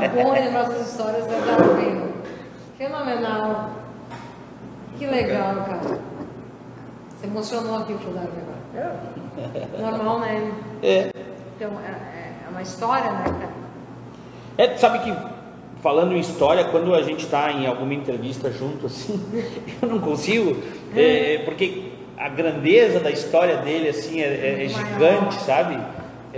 É 0.04 0.08
bom 0.08 0.32
lembrar 0.32 0.60
essas 0.70 0.88
histórias 0.92 1.26
da 1.26 1.38
Darwin. 1.38 2.15
Fenomenal. 2.78 3.70
Que 4.98 5.06
legal, 5.06 5.54
cara. 5.56 5.98
Você 7.18 7.26
emocionou 7.26 7.78
aqui 7.78 7.92
o 7.94 7.98
Darwin 7.98 8.28
agora. 8.74 8.96
É. 9.54 9.80
Normal, 9.80 10.20
né? 10.20 10.52
É. 10.82 11.10
Então, 11.56 11.70
é, 11.80 11.90
é- 11.90 12.32
é 12.46 12.50
uma 12.50 12.62
história, 12.62 13.10
né, 13.10 13.24
cara? 13.24 13.50
É, 14.58 14.76
sabe 14.76 14.98
que 15.00 15.16
falando 15.82 16.12
em 16.14 16.20
história, 16.20 16.64
quando 16.64 16.94
a 16.94 17.02
gente 17.02 17.24
está 17.24 17.50
em 17.52 17.66
alguma 17.66 17.94
entrevista 17.94 18.50
junto 18.50 18.86
assim, 18.86 19.18
eu 19.80 19.88
não 19.88 19.98
consigo, 20.00 20.62
é, 20.94 21.42
porque 21.44 21.92
a 22.18 22.28
grandeza 22.28 22.98
da 23.00 23.10
história 23.10 23.58
dele 23.58 23.88
assim 23.90 24.20
é, 24.20 24.26
é- 24.26 24.64
é 24.64 24.68
gigante, 24.68 25.34
sabe? 25.42 25.78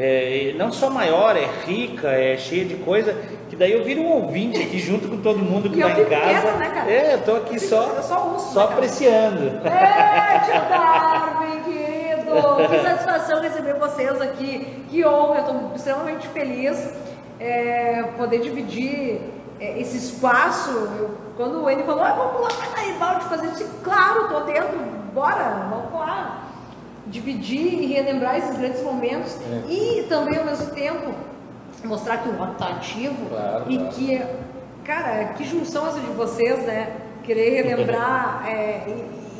É, 0.00 0.54
não 0.56 0.70
só 0.70 0.88
maior, 0.88 1.36
é 1.36 1.48
rica, 1.66 2.08
é 2.08 2.36
cheia 2.36 2.64
de 2.64 2.76
coisa, 2.76 3.16
que 3.50 3.56
daí 3.56 3.72
eu 3.72 3.82
viro 3.82 4.00
um 4.02 4.12
ouvinte 4.12 4.62
aqui 4.62 4.78
junto 4.78 5.08
com 5.08 5.16
todo 5.16 5.38
mundo 5.40 5.68
que 5.68 5.76
E 5.78 5.80
eu 5.80 5.88
está 5.88 6.00
em 6.00 6.04
casa. 6.04 6.24
quieta, 6.40 6.52
né, 6.58 6.70
cara? 6.72 6.90
É, 6.90 7.14
eu 7.14 7.22
tô 7.24 7.34
aqui 7.34 7.58
só, 7.58 7.82
Eu 7.96 8.02
só 8.04 8.28
ouço, 8.28 8.52
só 8.52 8.60
né, 8.60 8.66
cara? 8.66 8.74
apreciando. 8.76 9.66
É, 9.66 10.40
tio 10.44 10.54
Darwin, 10.70 11.62
querido! 11.64 12.68
Que 12.70 12.80
satisfação 12.88 13.40
receber 13.40 13.74
vocês 13.74 14.20
aqui. 14.20 14.84
Que 14.88 15.04
honra, 15.04 15.38
eu 15.38 15.40
estou 15.40 15.72
extremamente 15.74 16.28
feliz 16.28 16.92
é, 17.40 18.04
poder 18.16 18.38
dividir 18.40 19.20
é, 19.60 19.80
esse 19.80 19.96
espaço. 19.96 20.70
Eu- 20.98 21.26
quando 21.36 21.68
ele 21.70 21.82
falou, 21.84 22.02
ah, 22.02 22.12
vamos 22.12 22.40
lá 22.42 22.48
para 22.48 22.82
Garibaldi 22.82 23.24
fazer 23.26 23.46
isso, 23.48 23.64
claro, 23.84 24.22
estou 24.24 24.44
dentro, 24.44 24.76
bora, 25.14 25.68
vamos 25.70 25.92
lá. 26.00 26.47
Dividir 27.10 27.74
e 27.82 27.86
relembrar 27.86 28.36
esses 28.38 28.56
grandes 28.56 28.82
momentos 28.82 29.36
É. 29.40 29.72
e 29.72 30.06
também 30.08 30.38
ao 30.38 30.44
mesmo 30.44 30.66
tempo 30.70 31.14
mostrar 31.84 32.18
que 32.18 32.28
o 32.28 32.32
rock 32.32 32.56
tá 32.58 32.68
ativo 32.70 33.26
Claro, 33.30 33.64
e 33.68 33.76
claro. 33.78 33.92
que, 33.94 34.22
cara, 34.84 35.24
que 35.36 35.44
junção 35.44 35.86
essa 35.86 36.00
de 36.00 36.06
vocês, 36.08 36.58
né? 36.66 36.92
Querer 37.24 37.62
relembrar 37.64 38.44
é, 38.48 38.84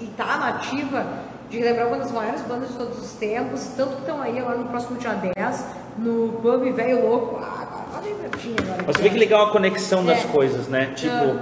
e, 0.01 0.05
e 0.05 0.15
tá 0.17 0.37
nativa 0.39 1.07
de 1.51 1.59
relembrar 1.59 1.89
uma 1.89 1.97
das 1.99 2.13
maiores 2.13 2.43
bandas 2.43 2.69
de 2.69 2.75
todos 2.77 2.99
os 3.03 3.13
tempos, 3.13 3.67
tanto 3.77 3.95
que 3.97 4.01
estão 4.01 4.21
aí 4.21 4.39
agora 4.39 4.59
no 4.59 4.67
próximo 4.67 4.99
dia 4.99 5.15
10, 5.35 5.65
no 5.99 6.33
pub 6.43 6.71
Velho 6.75 7.09
Louco. 7.09 7.41
Ah, 7.43 7.63
agora 7.63 7.85
olha 7.97 8.07
aí 8.07 8.15
pertinho 8.31 8.57
agora. 8.63 8.83
Aqui, 8.91 9.03
vê 9.03 9.11
que 9.11 9.19
legal 9.19 9.47
a 9.47 9.51
conexão 9.51 10.05
das 10.05 10.25
É. 10.25 10.29
coisas, 10.29 10.69
né? 10.69 10.93
Tipo, 10.95 11.41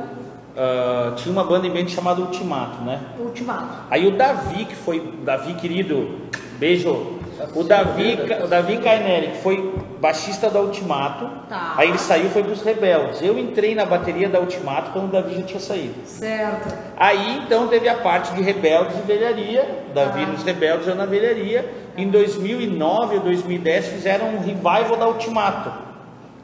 ah, 0.56 1.12
tinha 1.16 1.32
uma 1.32 1.44
banda 1.44 1.66
em 1.66 1.70
mente 1.70 1.92
chamada 1.92 2.20
Ultimato, 2.20 2.82
né? 2.82 3.00
Ultimato. 3.18 3.68
Aí 3.90 4.06
o 4.06 4.12
Davi, 4.16 4.64
que 4.64 4.74
foi, 4.74 5.12
Davi 5.24 5.54
querido, 5.54 6.18
beijo. 6.58 7.14
O 7.54 7.62
Davi, 7.64 8.18
o 8.42 8.46
Davi 8.48 8.78
Cainelli, 8.78 9.28
que 9.32 9.38
foi 9.42 9.74
baixista 10.00 10.48
da 10.48 10.58
Ultimato. 10.58 11.28
Tá. 11.50 11.74
Aí 11.76 11.90
ele 11.90 11.98
saiu 11.98 12.26
e 12.26 12.28
foi 12.30 12.42
pros 12.42 12.62
Rebeldes. 12.62 13.20
Eu 13.20 13.38
entrei 13.38 13.74
na 13.74 13.84
bateria 13.84 14.26
da 14.26 14.40
Ultimato 14.40 14.90
quando 14.90 15.04
o 15.04 15.12
Davi 15.12 15.34
já 15.36 15.42
tinha 15.42 15.60
saído. 15.60 15.94
Certo. 16.06 16.74
Aí 16.96 17.42
então 17.44 17.68
teve 17.68 17.90
a 17.90 17.96
parte 17.98 18.32
de 18.34 18.40
Rebeldes 18.40 18.96
e 18.96 19.02
Velharia, 19.02 19.84
Davi 19.94 20.22
Ah. 20.24 20.26
nos 20.28 20.42
Rebeldes, 20.44 20.88
eu 20.88 20.94
na 20.94 21.04
Velharia. 21.04 21.70
Em 21.94 22.08
2009 22.08 23.16
ou 23.16 23.20
2010 23.20 23.86
fizeram 23.88 24.28
um 24.28 24.38
revival 24.40 24.96
da 24.96 25.06
Ultimato. 25.06 25.70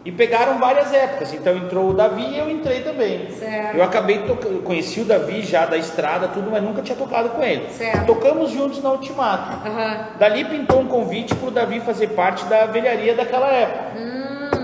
E 0.05 0.11
pegaram 0.11 0.59
várias 0.59 0.93
épocas, 0.93 1.33
então 1.33 1.57
entrou 1.57 1.91
o 1.91 1.95
Davi 1.95 2.23
e 2.25 2.39
eu 2.39 2.51
entrei 2.51 2.81
também. 2.81 3.31
Certo. 3.31 3.77
Eu 3.77 3.85
acabei 3.85 4.19
tocando, 4.19 4.61
conheci 4.63 5.01
o 5.01 5.05
Davi 5.05 5.43
já 5.43 5.65
da 5.65 5.77
estrada, 5.77 6.27
tudo, 6.27 6.51
mas 6.51 6.61
nunca 6.61 6.83
tinha 6.83 6.97
tocado 6.99 7.29
com 7.31 7.43
ele. 7.43 7.69
Certo. 7.71 8.07
Tocamos 8.07 8.51
juntos 8.51 8.83
na 8.83 8.91
Ultimato. 8.91 9.65
Aham. 9.69 10.07
Dali 10.19 10.45
pintou 10.45 10.81
um 10.81 10.87
convite 10.87 11.35
para 11.37 11.49
o 11.49 11.51
Davi 11.53 11.79
fazer 11.81 12.09
parte 12.09 12.45
da 12.47 12.67
velharia 12.67 13.15
daquela 13.15 13.47
época. 13.49 13.85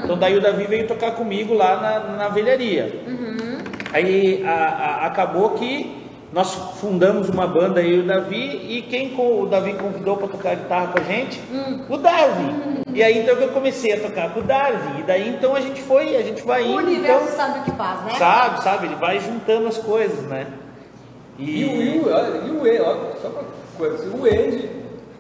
Então 0.04 0.18
daí 0.18 0.36
o 0.36 0.40
Davi 0.40 0.64
veio 0.66 0.88
tocar 0.88 1.12
comigo 1.12 1.54
lá 1.54 1.76
na, 1.76 2.16
na 2.16 2.28
velharia. 2.28 3.00
Aí 3.92 4.42
a- 4.44 4.50
a- 5.02 5.06
acabou 5.06 5.50
que 5.50 6.07
nós 6.32 6.54
fundamos 6.80 7.28
uma 7.28 7.46
banda 7.46 7.80
e 7.80 8.00
o 8.00 8.06
Davi 8.06 8.60
e 8.68 8.82
quem 8.82 9.14
o 9.18 9.46
Davi 9.46 9.74
convidou 9.74 10.16
para 10.16 10.28
tocar 10.28 10.56
guitarra 10.56 10.88
com 10.88 10.98
a 10.98 11.02
gente? 11.02 11.40
O 11.88 11.96
Darwin. 11.96 12.82
E 12.92 13.02
aí 13.02 13.18
então 13.18 13.36
que 13.36 13.44
eu 13.44 13.48
comecei 13.48 13.94
a 13.94 14.00
tocar 14.00 14.34
com 14.34 14.40
o 14.40 14.42
Darwin. 14.42 15.00
E 15.00 15.02
daí 15.04 15.28
então 15.28 15.54
a 15.54 15.60
gente 15.60 15.80
foi, 15.82 16.16
a 16.16 16.22
gente 16.22 16.42
vai 16.42 16.62
O 16.64 16.66
indo, 16.66 16.88
universo 16.88 17.24
então, 17.24 17.36
sabe 17.36 17.60
o 17.60 17.62
que 17.62 17.70
faz, 17.72 18.04
né? 18.04 18.10
sabe, 18.18 18.62
sabe, 18.62 18.86
ele 18.86 18.96
vai 18.96 19.20
juntando 19.20 19.68
as 19.68 19.78
coisas, 19.78 20.22
né? 20.24 20.46
E 21.38 21.64
o, 21.64 21.82
e 21.82 21.98
o, 22.00 22.12
olha, 22.12 22.36
e 22.46 22.50
o 22.50 22.60
Andy, 22.60 22.80
ó, 22.80 22.96
só 23.22 23.28
pra 23.30 23.44
coisa, 23.78 24.08
o 24.10 24.24
Andy, 24.24 24.68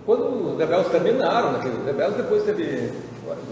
quando 0.04 0.52
os 0.52 0.58
Rebeldes 0.58 0.90
terminaram, 0.90 1.52
né, 1.52 1.58
os 1.58 1.86
Rebeldes 1.86 2.16
depois 2.16 2.42
teve 2.42 2.92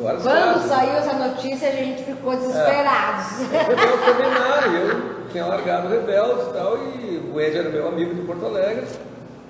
várias 0.01 0.23
Quando 0.23 0.69
saiu 0.69 0.93
essa 0.93 1.13
notícia, 1.15 1.69
a 1.69 1.73
gente 1.73 2.03
ficou 2.05 2.37
desesperados. 2.37 3.41
Os 3.41 3.49
Rebeldes 3.49 4.05
terminaram, 4.05 4.73
eu 4.73 5.29
tinha 5.31 5.47
largado 5.47 5.89
Rebeldes 5.89 6.49
e 6.49 6.53
tal, 6.53 6.77
e 6.79 7.33
o 7.33 7.39
Andy 7.39 7.59
era 7.59 7.69
meu 7.71 7.89
amigo 7.89 8.15
de 8.15 8.23
Porto 8.23 8.47
Alegre, 8.47 8.87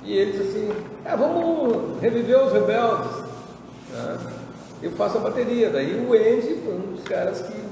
e 0.03 0.17
ele 0.17 0.33
disse 0.33 0.45
assim, 0.45 0.73
ah, 1.05 1.17
vamos 1.17 2.01
reviver 2.01 2.43
os 2.43 2.53
Rebeldes. 2.53 3.11
né? 3.93 4.19
Eu 4.83 4.91
faço 4.93 5.19
a 5.19 5.21
bateria, 5.21 5.71
daí 5.71 5.95
o 6.07 6.13
Andy 6.13 6.61
foi 6.65 6.75
um 6.75 6.95
dos 6.95 7.05
caras 7.05 7.41
que 7.41 7.67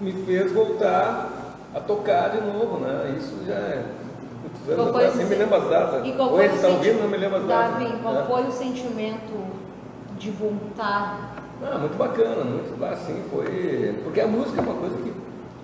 me 0.00 0.12
fez 0.24 0.52
voltar 0.52 1.30
a 1.74 1.80
tocar 1.80 2.30
de 2.30 2.40
novo, 2.40 2.78
né? 2.78 3.14
Isso 3.18 3.34
já 3.46 3.54
é 3.54 3.84
muitos 4.42 4.68
anos 4.68 4.88
atrás, 4.88 5.16
nem 5.16 5.26
me 5.26 5.34
lembro 5.36 5.56
as 5.56 5.68
datas. 5.68 6.06
E 6.06 6.12
qual 6.12 6.30
foi 6.30 6.46
está 6.46 6.68
ouvindo, 6.68 7.02
não 7.02 7.08
me 7.08 7.16
lembro 7.16 7.38
as 7.38 7.46
datas. 7.46 7.72
Davi, 7.72 7.98
qual 8.02 8.14
né? 8.14 8.24
foi 8.28 8.42
o 8.44 8.52
sentimento 8.52 9.46
de 10.18 10.30
voltar? 10.30 11.45
Ah, 11.62 11.78
muito 11.78 11.96
bacana, 11.96 12.44
muito 12.44 12.84
assim, 12.84 13.22
foi. 13.30 13.94
Porque 14.04 14.20
a 14.20 14.26
música 14.26 14.60
é 14.60 14.64
uma 14.64 14.74
coisa 14.74 14.96
que 14.98 15.12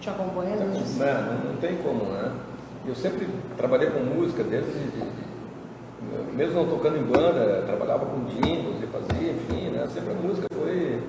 Te 0.01 0.11
acompanhando 0.11 0.73
nisso? 0.73 0.99
né, 0.99 1.13
não, 1.45 1.51
não 1.53 1.57
tem 1.61 1.77
como, 1.77 2.05
né? 2.07 2.33
Eu 2.87 2.95
sempre 2.95 3.29
trabalhei 3.57 3.91
com 3.91 4.01
música 4.01 4.43
desde. 4.43 4.71
de- 4.73 4.91
de- 4.91 5.23
mesmo 6.37 6.55
não 6.55 6.67
tocando 6.67 6.97
em 6.99 7.03
banda, 7.05 7.63
trabalhava 7.67 8.07
com 8.07 8.25
jingles 8.25 8.83
e 8.83 8.87
fazia, 8.87 9.33
enfim, 9.33 9.69
né? 9.71 9.87
Sempre 9.93 10.13
a 10.13 10.17
música 10.17 10.47
foi. 10.55 11.01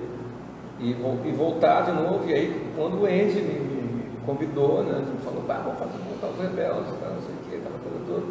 E, 0.80 0.90
e 0.90 1.32
voltar 1.32 1.82
de 1.82 1.92
novo, 1.92 2.28
e 2.28 2.34
aí 2.34 2.70
quando 2.76 3.00
o 3.02 3.06
Andy 3.06 3.40
me, 3.40 3.58
me 3.60 4.16
convidou, 4.26 4.82
né? 4.84 4.98
Me 5.00 5.18
falou, 5.24 5.42
bah, 5.46 5.60
vamos 5.64 5.78
fazer 5.78 5.92
voltar 6.08 6.26
os 6.28 6.38
rebeldes, 6.40 6.90
não 6.90 7.22
sei 7.22 7.34
o 7.34 7.48
que, 7.48 7.56
aquela 7.56 7.78
coisa 7.82 7.98
toda. 8.06 8.26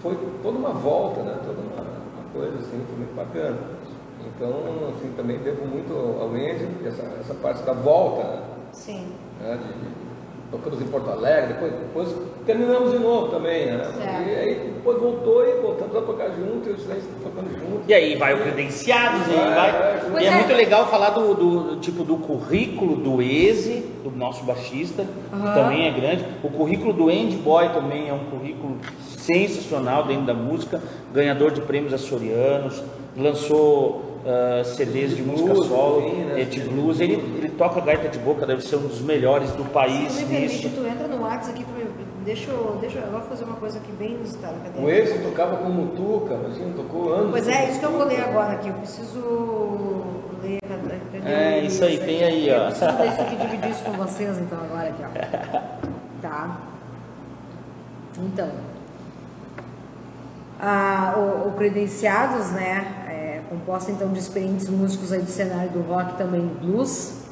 Foi 0.00 0.18
toda 0.42 0.58
uma 0.58 0.70
volta, 0.70 1.22
né? 1.22 1.34
Toda 1.44 1.60
uma, 1.60 1.82
uma 1.82 2.24
coisa 2.32 2.58
assim, 2.58 2.84
foi 2.88 2.96
muito 2.98 3.14
bacana. 3.16 3.56
Então, 4.36 4.50
assim, 4.88 5.12
também 5.16 5.38
devo 5.38 5.64
muito 5.66 5.92
ao 6.20 6.28
Andy, 6.28 6.66
essa, 6.86 7.02
essa 7.20 7.34
parte 7.34 7.62
da 7.62 7.72
volta, 7.72 8.24
né? 8.24 8.42
Sim. 8.72 9.06
né, 9.40 9.56
de, 9.62 9.68
de- 9.88 10.04
tocamos 10.50 10.80
em 10.80 10.86
Porto 10.86 11.10
Alegre, 11.10 11.54
depois, 11.54 11.72
depois 11.72 12.08
terminamos 12.46 12.92
de 12.92 12.98
novo 12.98 13.28
também, 13.28 13.66
né? 13.66 13.84
Certo. 13.84 14.28
E 14.28 14.34
aí 14.36 14.72
depois 14.74 15.00
voltou 15.00 15.44
e 15.44 15.60
voltamos 15.60 15.96
a 15.96 16.00
tocar 16.02 16.28
junto, 16.30 16.68
e 16.68 16.72
os 16.72 16.82
três 16.84 17.02
tocando 17.22 17.48
junto. 17.58 17.82
E 17.88 17.94
aí 17.94 18.16
vai 18.16 18.34
o 18.34 18.42
credenciados, 18.42 19.26
e 19.28 19.30
aí 19.32 19.54
Vai, 19.54 19.72
vai. 20.12 20.22
E 20.22 20.26
é, 20.26 20.28
é. 20.28 20.34
muito 20.36 20.52
legal 20.52 20.86
falar 20.88 21.10
do, 21.10 21.34
do- 21.34 21.76
tipo 21.80 22.04
do 22.04 22.16
currículo 22.18 22.96
do 22.96 23.20
Eze, 23.22 23.84
do 24.04 24.10
nosso 24.10 24.44
baixista, 24.44 25.04
que 25.04 25.34
Aham. 25.36 25.54
também 25.54 25.88
é 25.88 25.90
grande. 25.92 26.24
O 26.42 26.48
currículo 26.50 26.92
do 26.92 27.08
Andy 27.08 27.36
Boy 27.36 27.68
também 27.70 28.08
é 28.08 28.12
um 28.12 28.24
currículo 28.26 28.76
sensacional 29.08 30.04
dentro 30.04 30.24
da 30.26 30.34
música, 30.34 30.80
ganhador 31.12 31.50
de 31.50 31.62
prêmios 31.62 31.92
açorianos, 31.94 32.80
lançou 33.16 34.03
ah, 34.26 34.64
CDs 34.64 35.14
de 35.14 35.22
música 35.22 35.52
blues, 35.52 35.66
solo, 35.66 36.08
enfim, 36.08 36.24
né? 36.24 36.42
é, 36.42 36.44
de 36.44 36.60
blues. 36.60 37.00
Ele, 37.00 37.14
ele 37.14 37.50
toca 37.50 37.80
gaita 37.80 38.08
de 38.08 38.18
boca, 38.18 38.46
deve 38.46 38.62
ser 38.62 38.76
um 38.76 38.86
dos 38.86 39.00
melhores 39.02 39.50
do 39.52 39.64
país 39.64 40.12
Se 40.12 40.24
tu 40.24 40.30
me 40.30 40.38
permite, 40.38 40.68
tu 40.70 40.86
entra 40.86 41.08
no 41.08 41.22
WhatsApp 41.22 41.50
aqui, 41.60 41.64
mim. 41.72 41.86
deixa 42.24 42.50
eu, 42.50 42.78
deixa 42.80 42.98
eu 42.98 43.04
agora 43.04 43.24
fazer 43.24 43.44
uma 43.44 43.56
coisa 43.56 43.78
aqui 43.78 43.92
bem 43.92 44.12
inusitada. 44.12 44.54
Cadê? 44.64 44.82
O 44.82 44.90
Edson 44.90 45.18
tocava 45.28 45.58
com 45.58 45.68
mutuca, 45.68 46.34
imagina, 46.34 46.72
tocou 46.74 47.12
anos. 47.12 47.30
Pois 47.32 47.48
é, 47.48 47.70
isso 47.70 47.80
que 47.80 47.84
eu 47.84 47.92
vou 47.92 48.04
ler 48.04 48.20
agora 48.20 48.54
aqui. 48.54 48.68
Eu 48.68 48.74
preciso 48.74 50.04
ler. 50.42 50.58
É, 51.26 51.60
isso 51.60 51.84
aí, 51.84 51.98
tem 51.98 52.24
aí, 52.24 52.50
ó. 52.50 52.54
Eu 52.54 52.66
preciso 52.66 52.92
desse 52.96 53.20
aqui, 53.20 53.36
dividir 53.36 53.70
isso 53.70 53.84
com 53.84 53.92
vocês, 53.92 54.38
então, 54.38 54.58
agora 54.58 54.88
aqui, 54.88 55.02
ó. 55.02 55.84
Tá. 56.22 56.58
Então. 58.18 58.48
Ah, 60.58 61.12
o, 61.18 61.48
o 61.48 61.52
Credenciados, 61.52 62.50
né? 62.52 63.03
Composta 63.54 63.92
então 63.92 64.12
de 64.12 64.18
experientes 64.18 64.68
músicos 64.68 65.12
aí 65.12 65.22
do 65.22 65.30
cenário 65.30 65.70
do 65.70 65.80
rock 65.82 66.18
também 66.18 66.44
blues. 66.60 67.22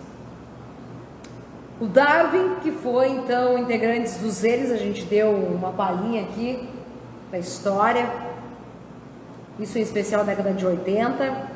O 1.81 1.87
Darwin, 1.87 2.61
que 2.62 2.70
foi 2.70 3.09
então 3.09 3.59
integrantes 3.59 4.18
dos 4.18 4.45
eles, 4.45 4.70
a 4.70 4.77
gente 4.77 5.05
deu 5.05 5.33
uma 5.33 5.73
palhinha 5.73 6.23
aqui 6.23 6.68
da 7.29 7.41
história. 7.41 8.09
Isso 9.59 9.77
em 9.77 9.83
especial 9.83 10.25
década 10.25 10.53
de 10.53 10.64
80. 10.64 11.51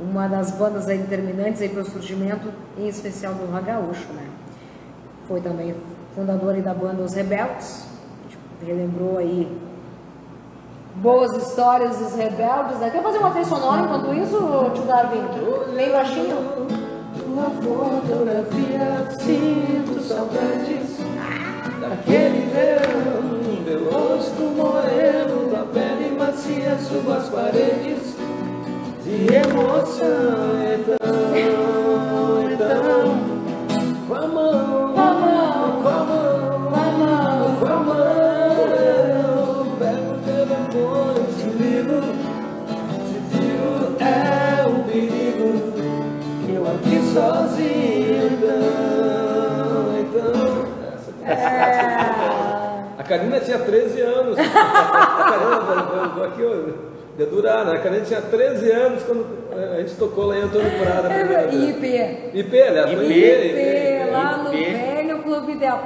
Uma 0.00 0.26
das 0.26 0.52
bandas 0.52 0.88
aí 0.88 0.96
determinantes 0.96 1.60
aí 1.60 1.68
para 1.68 1.82
o 1.82 1.84
surgimento, 1.84 2.50
em 2.78 2.88
especial 2.88 3.34
do 3.34 3.44
rock 3.52 3.66
gaúcho, 3.66 4.10
né? 4.14 4.26
Foi 5.28 5.42
também 5.42 5.74
fundador 6.14 6.54
aí 6.54 6.62
da 6.62 6.72
banda 6.72 7.02
Os 7.02 7.12
Rebeldes. 7.12 7.84
A 8.24 8.30
gente 8.30 8.38
relembrou 8.64 9.18
aí 9.18 9.46
boas 10.96 11.32
histórias 11.36 11.96
dos 11.98 12.14
rebeldes. 12.14 12.78
né? 12.78 12.90
Quer 12.90 13.02
fazer 13.02 13.18
uma 13.18 13.30
trilha 13.30 13.46
sonora 13.46 13.82
enquanto 13.82 14.14
isso, 14.14 14.70
tio 14.74 14.84
Darwin? 14.84 15.22
Bem 15.74 15.90
baixinho? 15.90 16.36
Uma 17.26 17.50
fotografia, 17.50 19.08
sinto 19.18 20.02
saudades 20.02 20.98
daquele 21.80 22.50
verão. 22.52 23.32
Meu 23.64 23.90
rosto 23.90 24.42
moreno, 24.42 25.50
da 25.50 25.64
pele 25.72 26.16
macia, 26.18 26.76
subo 26.78 27.12
as 27.12 27.28
paredes 27.28 28.16
de 29.02 29.34
emoção. 29.34 30.51
Karina 53.32 53.40
tinha 53.40 53.58
13 53.58 54.00
anos. 54.00 54.38
A 54.38 54.44
Karina, 54.44 56.02
eu 56.02 56.10
vou 56.10 56.24
aqui, 56.24 56.44
ó, 56.44 57.16
de 57.16 57.26
durar, 57.26 57.64
né? 57.64 57.76
A 57.76 57.78
Karina 57.78 58.04
tinha 58.04 58.20
13 58.20 58.70
anos 58.70 59.02
quando 59.04 59.26
a 59.52 59.80
gente 59.80 59.94
tocou 59.94 60.26
lá 60.26 60.36
em 60.36 60.42
Antônio 60.42 60.70
Prada. 60.78 61.08
IP. 61.52 62.38
IP, 62.38 62.62
aliás, 62.62 62.92
IP, 62.92 63.02
IP, 63.02 64.10
lá 64.10 64.36
no 64.38 64.50
velho 64.50 65.22
Clube 65.22 65.54
Del. 65.54 65.80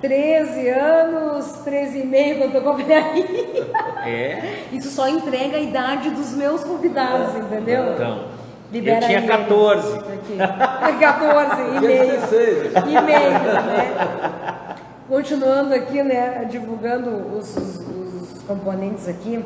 13 0.00 0.68
anos, 0.68 1.46
13 1.64 1.98
e 1.98 2.06
meio 2.06 2.38
quando 2.38 2.54
eu 2.54 2.60
tô 2.60 2.68
com 2.68 2.72
a 2.72 2.76
velharia. 2.76 3.66
É. 4.06 4.54
Isso 4.72 4.90
só 4.90 5.08
entrega 5.08 5.56
a 5.56 5.60
idade 5.60 6.10
dos 6.10 6.34
meus 6.34 6.62
convidados, 6.62 7.34
entendeu? 7.34 7.94
Então, 7.94 8.26
Libera 8.70 9.00
eu 9.00 9.06
tinha 9.06 9.18
aí, 9.18 9.26
14. 9.26 9.98
Aqui. 9.98 10.36
14 11.00 11.62
e 11.62 11.80
meio. 11.80 12.10
16. 12.12 12.72
E 12.76 13.00
meio, 13.00 13.30
né? 13.30 14.67
Continuando 15.08 15.72
aqui, 15.74 16.02
né? 16.02 16.44
Divulgando 16.50 17.10
os, 17.36 17.56
os- 17.56 18.42
componentes 18.46 19.06
aqui. 19.08 19.44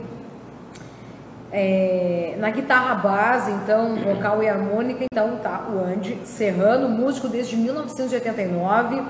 É, 1.50 2.36
na 2.38 2.50
guitarra 2.50 2.94
base, 2.94 3.50
então, 3.50 3.96
vocal 3.96 4.42
e 4.42 4.48
harmônica, 4.48 5.04
então 5.04 5.36
tá 5.42 5.66
o 5.70 5.78
Andy 5.84 6.18
Serrano, 6.24 6.88
músico 6.88 7.28
desde 7.28 7.56
1989, 7.56 9.02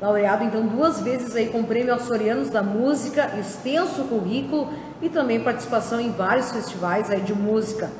laureado 0.00 0.44
então 0.44 0.64
duas 0.66 1.00
vezes 1.00 1.36
aí 1.36 1.48
com 1.48 1.62
Prêmio 1.64 1.92
Açorianos 1.92 2.48
da 2.48 2.62
Música, 2.62 3.32
extenso 3.38 4.04
currículo 4.04 4.72
e 5.02 5.08
também 5.10 5.40
participação 5.40 6.00
em 6.00 6.10
vários 6.10 6.50
festivais 6.52 7.10
aí 7.10 7.20
de 7.20 7.34
música. 7.34 7.90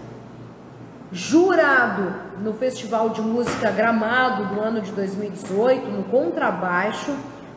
Jurado 1.12 2.14
no 2.42 2.54
Festival 2.54 3.10
de 3.10 3.20
Música 3.20 3.70
Gramado 3.70 4.54
do 4.54 4.60
ano 4.60 4.80
de 4.80 4.92
2018, 4.92 5.86
no 5.90 6.04
contrabaixo, 6.04 7.14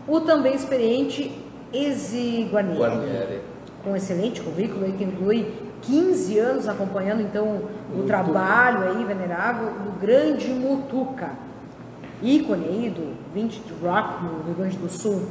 o 0.07 0.21
também 0.21 0.53
experiente 0.53 1.31
Ezi 1.73 2.49
Guarnieri 2.51 2.79
Guarnieri. 2.79 3.41
com 3.83 3.95
excelente 3.95 4.41
currículo 4.41 4.85
aí 4.85 4.93
que 4.93 5.03
inclui 5.03 5.53
15 5.81 6.39
anos 6.39 6.67
acompanhando 6.67 7.21
então 7.21 7.61
o 7.95 8.03
trabalho 8.03 8.89
aí 8.89 9.03
venerável 9.03 9.67
do 9.67 9.99
grande 9.99 10.47
Mutuca, 10.49 11.31
ícone 12.21 12.65
aí 12.65 12.89
do 12.89 13.13
vintage 13.33 13.61
rock 13.81 14.23
no 14.23 14.43
Rio 14.43 14.53
Grande 14.55 14.77
do 14.77 14.89
Sul. 14.89 15.21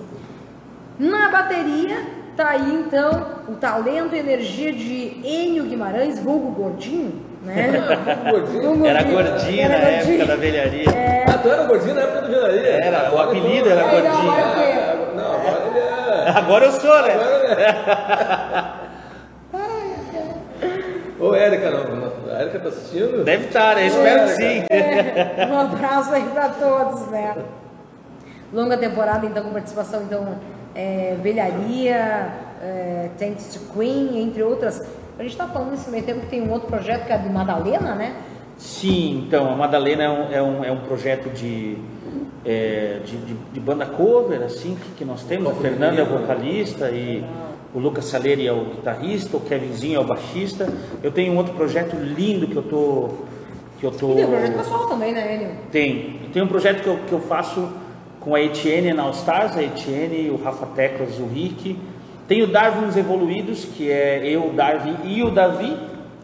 Na 0.98 1.30
bateria 1.30 2.22
tá 2.36 2.50
aí 2.50 2.84
então 2.86 3.42
o 3.48 3.54
talento 3.54 4.14
e 4.14 4.18
energia 4.18 4.72
de 4.72 5.20
Enio 5.24 5.64
Guimarães, 5.64 6.18
vulgo 6.18 6.50
gordinho, 6.50 7.31
né? 7.44 8.28
Gordinho. 8.30 8.86
Era 8.86 9.02
gordinho 9.02 9.68
na 9.68 9.74
época 9.76 9.96
gordinho. 10.04 10.26
da 10.26 10.36
velharia. 10.36 10.84
Ah, 11.28 11.38
tu 11.38 11.48
era 11.48 11.62
gordinho 11.64 11.94
na 11.94 12.00
época 12.02 12.20
do 12.22 12.30
gelaria? 12.32 12.68
Era, 12.84 12.98
o 13.02 13.06
Agora 13.18 13.30
apelido 13.30 13.68
era 13.70 13.82
não, 13.82 13.90
gordinho. 13.90 14.32
agora 14.32 14.48
o 14.48 14.54
quê? 14.54 14.72
Ah, 14.78 15.12
Não, 15.16 15.34
agora 15.34 15.62
ele 15.68 15.78
é. 15.78 16.30
Agora 16.38 16.64
eu 16.66 16.72
sou, 16.72 17.02
né? 17.02 17.14
Ô, 21.18 21.34
Érica, 21.34 21.70
não. 21.70 22.12
A 22.34 22.40
Érica 22.42 22.58
tá 22.60 22.68
assistindo? 22.68 23.24
Deve 23.24 23.46
estar, 23.46 23.76
né? 23.76 23.86
Espero 23.86 24.24
que 24.24 24.30
sim. 24.30 24.64
Um 25.52 25.58
abraço 25.58 26.12
aí 26.14 26.24
para 26.32 26.48
todos, 26.48 27.06
né? 27.08 27.36
Longa 28.52 28.76
temporada, 28.76 29.24
então, 29.24 29.44
com 29.44 29.50
participação, 29.52 30.02
então, 30.02 30.36
é, 30.74 31.16
Velharia, 31.22 32.28
é, 32.62 33.08
Thanks 33.18 33.54
to 33.54 33.60
Queen, 33.72 34.20
entre 34.22 34.42
outras. 34.42 34.82
A 35.22 35.24
gente 35.24 35.36
tá 35.36 35.46
falando 35.46 35.70
nesse 35.70 35.88
meio 35.88 36.02
tempo 36.02 36.22
que 36.22 36.26
tem 36.26 36.42
um 36.42 36.50
outro 36.50 36.66
projeto 36.66 37.06
que 37.06 37.12
é 37.12 37.16
de 37.16 37.28
Madalena, 37.28 37.94
né? 37.94 38.16
Sim, 38.58 39.22
então, 39.24 39.52
a 39.52 39.54
Madalena 39.56 40.02
é 40.02 40.08
um, 40.10 40.32
é 40.32 40.42
um, 40.42 40.64
é 40.64 40.72
um 40.72 40.78
projeto 40.80 41.30
de, 41.32 41.76
é, 42.44 42.98
de, 43.04 43.18
de- 43.18 43.36
de 43.52 43.60
banda 43.60 43.86
cover, 43.86 44.42
assim, 44.42 44.74
que, 44.74 44.90
que 44.98 45.04
nós 45.04 45.22
temos. 45.22 45.52
A 45.52 45.54
Fernanda 45.54 46.00
é 46.00 46.02
o 46.02 46.06
vocalista 46.06 46.90
e 46.90 47.24
o 47.72 47.78
Lucas 47.78 48.06
Saleri 48.06 48.48
é 48.48 48.52
o 48.52 48.64
guitarrista, 48.64 49.36
o 49.36 49.40
Kevinzinho 49.40 49.98
é 49.98 50.00
o 50.00 50.04
baixista. 50.04 50.68
Eu 51.04 51.12
tenho 51.12 51.32
um 51.34 51.36
outro 51.36 51.54
projeto 51.54 51.94
lindo 51.94 52.48
que 52.48 52.56
eu 52.56 52.62
tô... 52.64 53.10
Que 53.78 53.86
eu 53.86 53.92
tô... 53.92 54.10
E 54.10 54.14
tem 54.16 54.24
o 54.24 54.28
projeto 54.28 54.56
pessoal 54.58 54.86
também, 54.88 55.12
né, 55.12 55.34
Enio? 55.36 55.50
Tem. 55.70 56.18
Tem 56.32 56.42
um 56.42 56.48
projeto 56.48 56.82
que 56.82 56.88
eu, 56.88 56.96
que 57.06 57.12
eu 57.12 57.20
faço 57.20 57.68
com 58.18 58.34
a 58.34 58.40
Etienne 58.42 58.92
na 58.92 59.04
All 59.04 59.12
Stars, 59.12 59.56
a 59.56 59.62
Etienne, 59.62 60.30
o 60.30 60.42
Rafa 60.42 60.66
Teclas, 60.66 61.16
o 61.20 61.26
Rick. 61.26 61.78
Tem 62.32 62.42
o 62.42 62.46
Darwin 62.46 62.86
os 62.86 62.96
Evoluídos, 62.96 63.66
que 63.66 63.90
é 63.90 64.26
eu, 64.26 64.46
o 64.48 64.52
Darwin 64.54 64.96
e 65.04 65.22
o 65.22 65.30
Davi. 65.30 65.76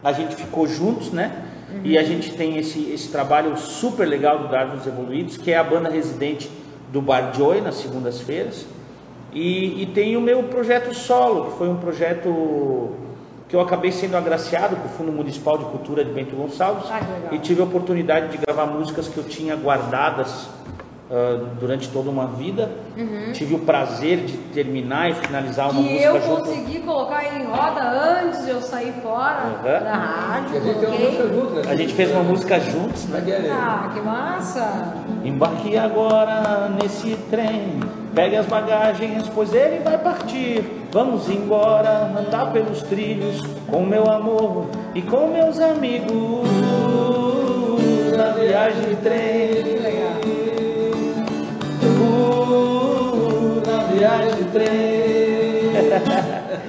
A 0.03 0.11
gente 0.11 0.35
ficou 0.35 0.65
juntos, 0.65 1.11
né? 1.11 1.45
E 1.83 1.99
a 1.99 2.03
gente 2.03 2.31
tem 2.31 2.57
esse, 2.57 2.91
esse 2.91 3.09
trabalho 3.09 3.55
super 3.55 4.07
legal 4.07 4.39
do 4.39 4.47
Darwin 4.47 4.77
os 4.77 4.87
Evoluídos, 4.87 5.37
que 5.37 5.51
é 5.51 5.57
a 5.59 5.63
banda 5.63 5.87
residente 5.87 6.49
do 6.91 6.99
Bar 6.99 7.31
Joy, 7.35 7.61
nas 7.61 7.75
segundas-feiras. 7.75 8.65
E, 9.31 9.83
e 9.83 9.85
tem 9.85 10.17
o 10.17 10.21
meu 10.21 10.41
projeto 10.45 10.95
solo, 10.95 11.51
que 11.51 11.59
foi 11.59 11.69
um 11.69 11.75
projeto 11.75 12.89
que 13.47 13.55
eu 13.55 13.61
acabei 13.61 13.91
sendo 13.91 14.17
agraciado 14.17 14.77
com 14.77 14.87
o 14.87 14.89
Fundo 14.89 15.11
Municipal 15.11 15.59
de 15.59 15.65
Cultura 15.65 16.03
de 16.03 16.11
Bento 16.11 16.35
Gonçalves 16.35 16.89
Ah, 16.89 17.01
e 17.31 17.37
tive 17.37 17.61
a 17.61 17.65
oportunidade 17.65 18.29
de 18.29 18.37
gravar 18.37 18.65
músicas 18.65 19.07
que 19.07 19.17
eu 19.19 19.25
tinha 19.25 19.55
guardadas 19.55 20.49
ah, 21.11 21.39
durante 21.59 21.87
toda 21.89 22.09
uma 22.09 22.27
vida. 22.27 22.69
Tive 23.33 23.55
o 23.55 23.59
prazer 23.59 24.19
de 24.25 24.37
terminar 24.53 25.09
e 25.09 25.13
finalizar 25.15 25.69
uma 25.71 25.79
Uhum. 25.81 25.87
Que 25.87 25.93
música 25.93 26.09
eu 26.09 26.21
junto. 26.21 26.41
consegui 26.41 26.79
colocar 26.79 27.23
em 27.25 27.43
roda 27.45 27.81
antes 28.21 28.43
de 28.45 28.51
eu 28.51 28.61
sair 28.61 28.93
fora 29.01 29.43
Uhum. 29.57 29.63
da 29.83 29.93
rádio. 29.93 30.57
A 30.57 30.59
gente 30.59 31.17
junto, 31.35 31.53
né? 31.55 31.61
A 31.67 31.75
gente 31.75 31.93
fez 31.93 32.11
uma 32.11 32.23
música 32.23 32.59
juntos, 32.59 33.05
né? 33.07 33.23
Ah, 33.51 33.89
que 33.93 34.01
massa! 34.01 34.93
Embarque 35.23 35.77
agora 35.77 36.69
nesse 36.81 37.15
trem, 37.29 37.79
pegue 38.15 38.35
as 38.37 38.45
bagagens, 38.45 39.27
pois 39.35 39.53
ele 39.53 39.79
vai 39.83 39.97
partir. 39.97 40.63
Vamos 40.91 41.29
embora, 41.29 42.09
andar 42.17 42.51
pelos 42.53 42.81
trilhos, 42.83 43.41
com 43.67 43.85
meu 43.85 44.09
amor 44.09 44.65
e 44.95 45.01
com 45.01 45.27
meus 45.27 45.59
amigos. 45.59 46.47
Na 48.17 48.31
viagem 48.31 48.81
de 48.89 48.95
trem, 48.97 49.78
viagem 53.99 54.33
de 54.35 54.43
trem. 54.45 54.69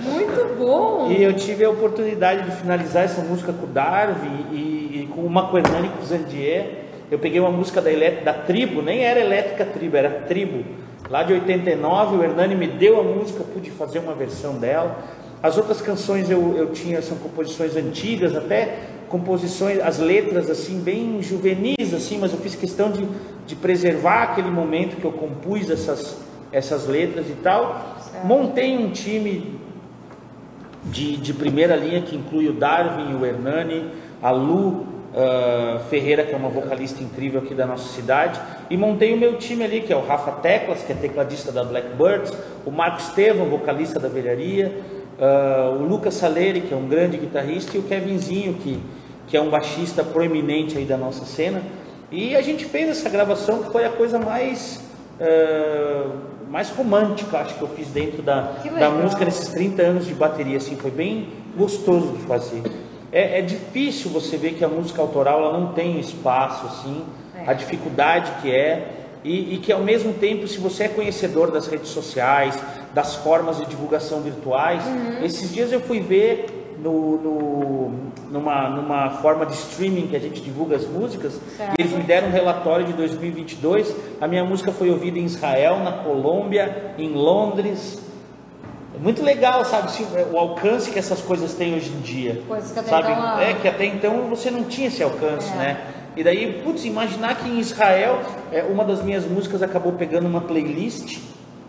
Muito 0.02 0.58
bom! 0.58 1.08
E 1.10 1.22
eu 1.22 1.32
tive 1.32 1.64
a 1.64 1.70
oportunidade 1.70 2.42
de 2.50 2.56
finalizar 2.56 3.04
essa 3.04 3.22
música 3.22 3.52
com 3.52 3.66
o 3.66 3.68
Darwin 3.68 4.46
e, 4.50 4.56
e 5.02 5.08
com 5.14 5.20
uma 5.20 5.48
Hernani 5.56 5.86
e 5.86 5.90
com 5.90 6.02
o 6.02 6.06
Zandier. 6.06 6.66
Eu 7.10 7.18
peguei 7.18 7.40
uma 7.40 7.50
música 7.50 7.80
da, 7.80 7.90
da 8.24 8.32
Tribo, 8.32 8.82
nem 8.82 9.04
era 9.04 9.20
Elétrica 9.20 9.64
Tribo, 9.64 9.96
era 9.96 10.10
Tribo. 10.26 10.64
Lá 11.08 11.22
de 11.22 11.32
89, 11.32 12.16
o 12.16 12.22
Hernani 12.22 12.54
me 12.54 12.66
deu 12.66 13.00
a 13.00 13.02
música, 13.02 13.40
eu 13.40 13.46
pude 13.46 13.70
fazer 13.70 14.00
uma 14.00 14.14
versão 14.14 14.54
dela. 14.58 14.98
As 15.42 15.56
outras 15.56 15.80
canções 15.80 16.30
eu, 16.30 16.56
eu 16.56 16.70
tinha, 16.72 17.00
são 17.00 17.16
composições 17.16 17.74
antigas, 17.76 18.36
até 18.36 18.78
composições, 19.08 19.80
as 19.80 19.98
letras 19.98 20.48
assim, 20.50 20.80
bem 20.80 21.20
juvenis, 21.20 21.94
assim, 21.94 22.18
mas 22.18 22.32
eu 22.32 22.38
fiz 22.38 22.54
questão 22.54 22.92
de, 22.92 23.04
de 23.46 23.56
preservar 23.56 24.22
aquele 24.24 24.50
momento 24.50 24.96
que 24.96 25.04
eu 25.04 25.10
compus 25.10 25.68
essas, 25.68 26.16
essas 26.52 26.86
letras 26.86 27.28
e 27.28 27.34
tal. 27.34 27.96
Montei 28.24 28.76
um 28.76 28.90
time 28.90 29.58
de, 30.84 31.16
de 31.16 31.32
primeira 31.32 31.76
linha 31.76 32.00
que 32.02 32.16
inclui 32.16 32.48
o 32.48 32.52
Darwin, 32.52 33.14
o 33.14 33.24
Hernani, 33.24 33.90
a 34.22 34.30
Lu 34.30 34.86
ah, 35.14 35.80
Ferreira, 35.88 36.24
que 36.24 36.32
é 36.32 36.36
uma 36.36 36.48
vocalista 36.48 37.02
incrível 37.02 37.40
aqui 37.40 37.54
da 37.54 37.66
nossa 37.66 37.88
cidade, 37.88 38.40
e 38.68 38.76
montei 38.76 39.12
o 39.12 39.16
meu 39.16 39.36
time 39.36 39.64
ali, 39.64 39.80
que 39.80 39.92
é 39.92 39.96
o 39.96 40.04
Rafa 40.04 40.32
Teclas, 40.32 40.82
que 40.82 40.92
é 40.92 40.94
tecladista 40.94 41.50
da 41.52 41.64
Blackbirds, 41.64 42.32
o 42.64 42.70
Marco 42.70 43.00
Estevam, 43.00 43.46
vocalista 43.46 43.98
da 43.98 44.08
Velharia, 44.08 44.80
ah, 45.20 45.74
o 45.78 45.84
Lucas 45.84 46.14
Saleri, 46.14 46.60
que 46.60 46.72
é 46.72 46.76
um 46.76 46.88
grande 46.88 47.16
guitarrista, 47.16 47.76
e 47.76 47.80
o 47.80 47.82
Kevinzinho, 47.82 48.54
que, 48.54 48.80
que 49.26 49.36
é 49.36 49.40
um 49.40 49.50
baixista 49.50 50.04
proeminente 50.04 50.78
aí 50.78 50.84
da 50.84 50.96
nossa 50.96 51.24
cena. 51.24 51.62
E 52.10 52.34
a 52.34 52.42
gente 52.42 52.64
fez 52.64 52.88
essa 52.88 53.08
gravação 53.08 53.62
que 53.62 53.70
foi 53.70 53.84
a 53.84 53.90
coisa 53.90 54.18
mais 54.18 54.80
ah, 55.20 56.10
mais 56.50 56.68
romântica, 56.70 57.38
acho 57.38 57.54
que 57.54 57.62
eu 57.62 57.68
fiz 57.68 57.86
dentro 57.88 58.22
da, 58.22 58.52
da 58.78 58.90
música 58.90 59.24
nesses 59.24 59.48
30 59.50 59.82
anos 59.82 60.06
de 60.06 60.12
bateria, 60.14 60.56
assim, 60.56 60.76
foi 60.76 60.90
bem 60.90 61.28
gostoso 61.56 62.08
de 62.12 62.22
fazer. 62.24 62.62
É, 63.12 63.38
é 63.38 63.42
difícil 63.42 64.10
você 64.10 64.36
ver 64.36 64.54
que 64.54 64.64
a 64.64 64.68
música 64.68 65.00
autoral 65.00 65.40
ela 65.44 65.58
não 65.58 65.72
tem 65.72 65.98
espaço, 66.00 66.66
assim, 66.66 67.04
É. 67.36 67.48
a 67.48 67.52
dificuldade 67.54 68.30
que 68.42 68.50
é, 68.50 68.88
e, 69.24 69.54
e 69.54 69.58
que 69.58 69.72
ao 69.72 69.80
mesmo 69.80 70.12
tempo, 70.14 70.46
se 70.48 70.58
você 70.58 70.84
é 70.84 70.88
conhecedor 70.88 71.50
das 71.50 71.66
redes 71.68 71.88
sociais, 71.90 72.58
das 72.92 73.14
formas 73.14 73.56
de 73.58 73.66
divulgação 73.66 74.20
virtuais, 74.20 74.84
Uhum. 74.86 75.24
esses 75.24 75.52
dias 75.52 75.70
eu 75.72 75.80
fui 75.80 76.00
ver 76.00 76.59
no, 76.82 77.16
no- 77.20 77.92
numa, 78.30 78.68
numa 78.70 79.10
forma 79.22 79.44
de 79.44 79.54
streaming 79.54 80.06
que 80.06 80.16
a 80.16 80.20
gente 80.20 80.40
divulga 80.40 80.76
as 80.76 80.86
músicas, 80.86 81.38
Certo. 81.56 81.74
e 81.78 81.82
eles 81.82 81.92
me 81.92 82.02
deram 82.02 82.28
um 82.28 82.32
relatório 82.32 82.84
de 82.86 82.92
2022. 82.92 83.94
A 84.20 84.28
minha 84.28 84.44
música 84.44 84.70
foi 84.72 84.90
ouvida 84.90 85.18
em 85.18 85.24
Israel, 85.24 85.78
na 85.80 85.92
Colômbia, 85.92 86.94
em 86.98 87.10
Londres. 87.12 88.00
É 88.94 88.98
muito 89.02 89.22
legal, 89.22 89.64
sabe, 89.64 89.90
se- 89.90 90.06
o 90.32 90.38
alcance 90.38 90.90
que 90.90 90.98
essas 90.98 91.20
coisas 91.20 91.54
têm 91.54 91.74
hoje 91.74 91.90
em 91.90 92.00
dia. 92.00 92.42
Coisas 92.46 92.70
que 92.72 92.78
até 92.78 92.88
sabe? 92.90 93.10
então 93.12 93.40
É 93.40 93.54
que 93.54 93.68
até 93.68 93.84
então 93.86 94.28
você 94.28 94.50
não 94.50 94.64
tinha 94.64 94.88
esse 94.88 95.02
alcance, 95.02 95.52
É. 95.54 95.56
né? 95.56 95.80
E 96.16 96.24
daí, 96.24 96.60
putz, 96.64 96.84
imaginar 96.84 97.36
que 97.36 97.48
em 97.48 97.58
Israel, 97.60 98.20
é, 98.52 98.62
uma 98.62 98.84
das 98.84 99.00
minhas 99.02 99.24
músicas 99.24 99.62
acabou 99.62 99.92
pegando 99.92 100.26
uma 100.26 100.40
playlist 100.40 101.18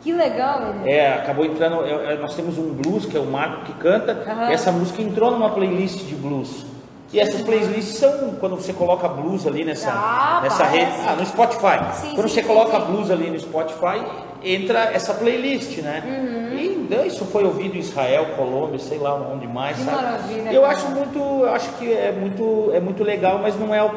Que 0.04 0.12
legal, 0.12 0.62
Enio! 0.72 0.88
é, 0.88 1.14
acabou 1.14 1.46
entrando. 1.46 1.86
é, 1.86 2.14
é, 2.14 2.18
nós 2.18 2.34
temos 2.36 2.58
um 2.58 2.74
blues 2.74 3.06
que 3.06 3.16
é 3.16 3.20
o 3.20 3.26
Marco 3.26 3.66
que 3.66 3.74
canta. 3.74 4.18
E 4.50 4.54
essa 4.54 4.72
música 4.72 5.02
entrou 5.02 5.32
numa 5.32 5.50
playlist 5.52 6.06
de 6.06 6.16
blues. 6.16 6.66
E 7.14 7.20
essas 7.20 7.42
playlists 7.42 7.98
são 7.98 8.36
quando 8.40 8.56
você 8.56 8.72
coloca 8.72 9.06
blues 9.08 9.46
ali 9.46 9.66
nessa, 9.66 9.92
Ah, 9.92 10.40
nessa 10.42 10.64
parece. 10.64 10.78
rede. 10.78 10.92
Ah, 11.10 11.16
no 11.20 11.26
Spotify. 11.26 11.94
Sim, 11.94 12.16
quando 12.16 12.30
sim, 12.30 12.36
você 12.36 12.42
sim, 12.42 12.48
coloca 12.48 12.80
blues 12.80 13.12
ali 13.12 13.30
no 13.30 13.38
Spotify, 13.38 14.02
entra 14.42 14.86
essa 14.94 15.14
playlist, 15.14 15.78
né? 15.80 16.02
E 16.54 16.88
né, 16.90 17.06
isso 17.06 17.26
foi 17.26 17.44
ouvido 17.44 17.76
em 17.76 17.80
Israel, 17.80 18.28
Colômbia, 18.38 18.80
sei 18.80 18.98
lá 18.98 19.14
onde 19.14 19.46
mais, 19.46 19.76
Que 19.78 19.84
sabe? 19.84 19.98
maravilha, 20.02 20.52
eu 20.54 20.62
cara. 20.62 20.74
acho 20.74 20.88
muito, 20.90 21.20
eu 21.20 21.54
acho 21.54 21.70
que 21.74 21.92
é 21.92 22.12
muito, 22.14 22.72
é 22.74 22.80
muito 22.80 23.04
legal, 23.04 23.40
mas 23.40 23.60
não 23.60 23.76
é 23.76 23.84
o 23.84 23.92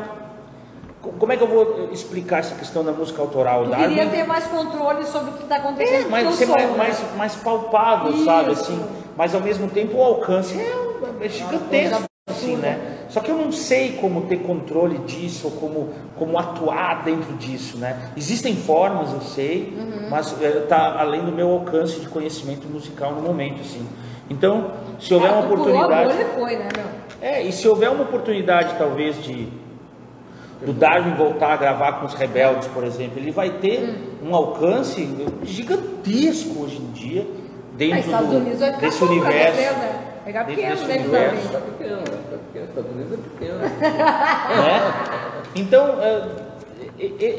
como 1.18 1.32
é 1.32 1.36
que 1.36 1.42
eu 1.42 1.46
vou 1.48 1.88
explicar 1.92 2.38
essa 2.40 2.54
questão 2.54 2.84
da 2.84 2.92
música 2.92 3.20
autoral? 3.20 3.64
Tu 3.64 3.70
Darwin- 3.70 3.88
queria 3.94 4.10
ter 4.10 4.24
mais 4.26 4.46
controle 4.46 5.04
sobre 5.06 5.30
o 5.30 5.34
que 5.34 5.42
está 5.44 5.56
é, 5.56 5.58
acontecendo 5.58 6.10
mas 6.10 6.24
no 6.24 6.32
ser 6.32 6.46
som, 6.46 6.52
mais, 6.52 6.70
né? 6.70 6.76
mais, 6.76 7.16
mais 7.16 7.36
palpável, 7.36 8.12
Isso. 8.12 8.24
sabe? 8.24 8.50
Assim, 8.52 8.84
mas 9.16 9.34
ao 9.34 9.40
mesmo 9.40 9.68
tempo 9.68 9.96
o 9.98 10.02
alcance 10.02 10.58
é, 10.58 11.24
é 11.24 11.28
gigantesco, 11.28 12.04
assim, 12.28 12.56
né? 12.56 13.06
Só 13.08 13.20
que 13.20 13.30
eu 13.30 13.36
não 13.36 13.52
sei 13.52 13.92
como 14.00 14.22
ter 14.22 14.38
controle 14.38 14.98
disso, 14.98 15.46
ou 15.46 15.52
como, 15.52 15.90
como 16.18 16.38
atuar 16.38 17.04
dentro 17.04 17.32
disso, 17.34 17.76
né? 17.78 18.10
Existem 18.16 18.56
formas, 18.56 19.12
eu 19.12 19.20
sei, 19.20 19.72
Uhum. 19.76 20.08
mas 20.10 20.32
está 20.40 21.00
além 21.00 21.24
do 21.24 21.30
meu 21.30 21.50
alcance 21.50 22.00
de 22.00 22.08
conhecimento 22.08 22.66
musical 22.66 23.12
no 23.12 23.20
momento, 23.22 23.60
assim. 23.60 23.86
Então, 24.28 24.70
se 24.98 25.12
houver 25.12 25.28
É, 25.30 25.32
uma 25.32 25.42
tu 25.42 25.48
furou 25.48 25.66
a 25.66 25.70
oportunidade... 25.70 26.12
bolha, 26.16 26.26
foi, 26.34 26.56
né, 26.56 26.68
meu? 26.76 26.86
É, 27.20 27.42
e 27.42 27.52
se 27.52 27.68
houver 27.68 27.90
uma 27.90 28.02
oportunidade, 28.02 28.74
talvez, 28.78 29.22
de 29.22 29.48
do 30.64 30.72
Darwin 30.72 31.14
voltar 31.14 31.52
a 31.52 31.56
gravar 31.56 31.92
com 32.00 32.06
os 32.06 32.14
rebeldes, 32.14 32.66
por 32.68 32.84
exemplo, 32.84 33.18
ele 33.18 33.30
vai 33.30 33.50
ter 33.50 33.80
Hum. 34.22 34.28
um 34.30 34.34
alcance 34.34 35.08
gigantesco 35.42 36.62
hoje 36.62 36.76
em 36.78 36.90
dia 36.92 37.26
Ah, 37.26 37.76
dentro 37.76 37.98
Estados 38.00 38.28
do, 38.30 38.36
Unidos 38.36 38.60
vai 38.60 38.72
ficar 38.72 38.86
desse 38.86 39.04
universo. 39.04 39.56
vocês, 39.56 39.76
né? 39.76 40.00
Pegar 40.24 40.42
dentro 40.44 40.62
pequeno, 40.62 40.76
desse 40.76 40.88
né, 40.88 40.94
que 40.98 41.02
universo. 41.08 41.48
Tá 41.52 41.58
pequeno, 41.60 41.96
né? 41.96 42.04
Tá 42.04 42.36
pequeno. 42.46 42.64
Estados 42.68 42.90
Unidos 42.92 43.12
é 43.12 43.16
pequeno. 43.16 43.58
né? 43.58 44.94
Então, 45.54 45.86
é, 46.00 46.26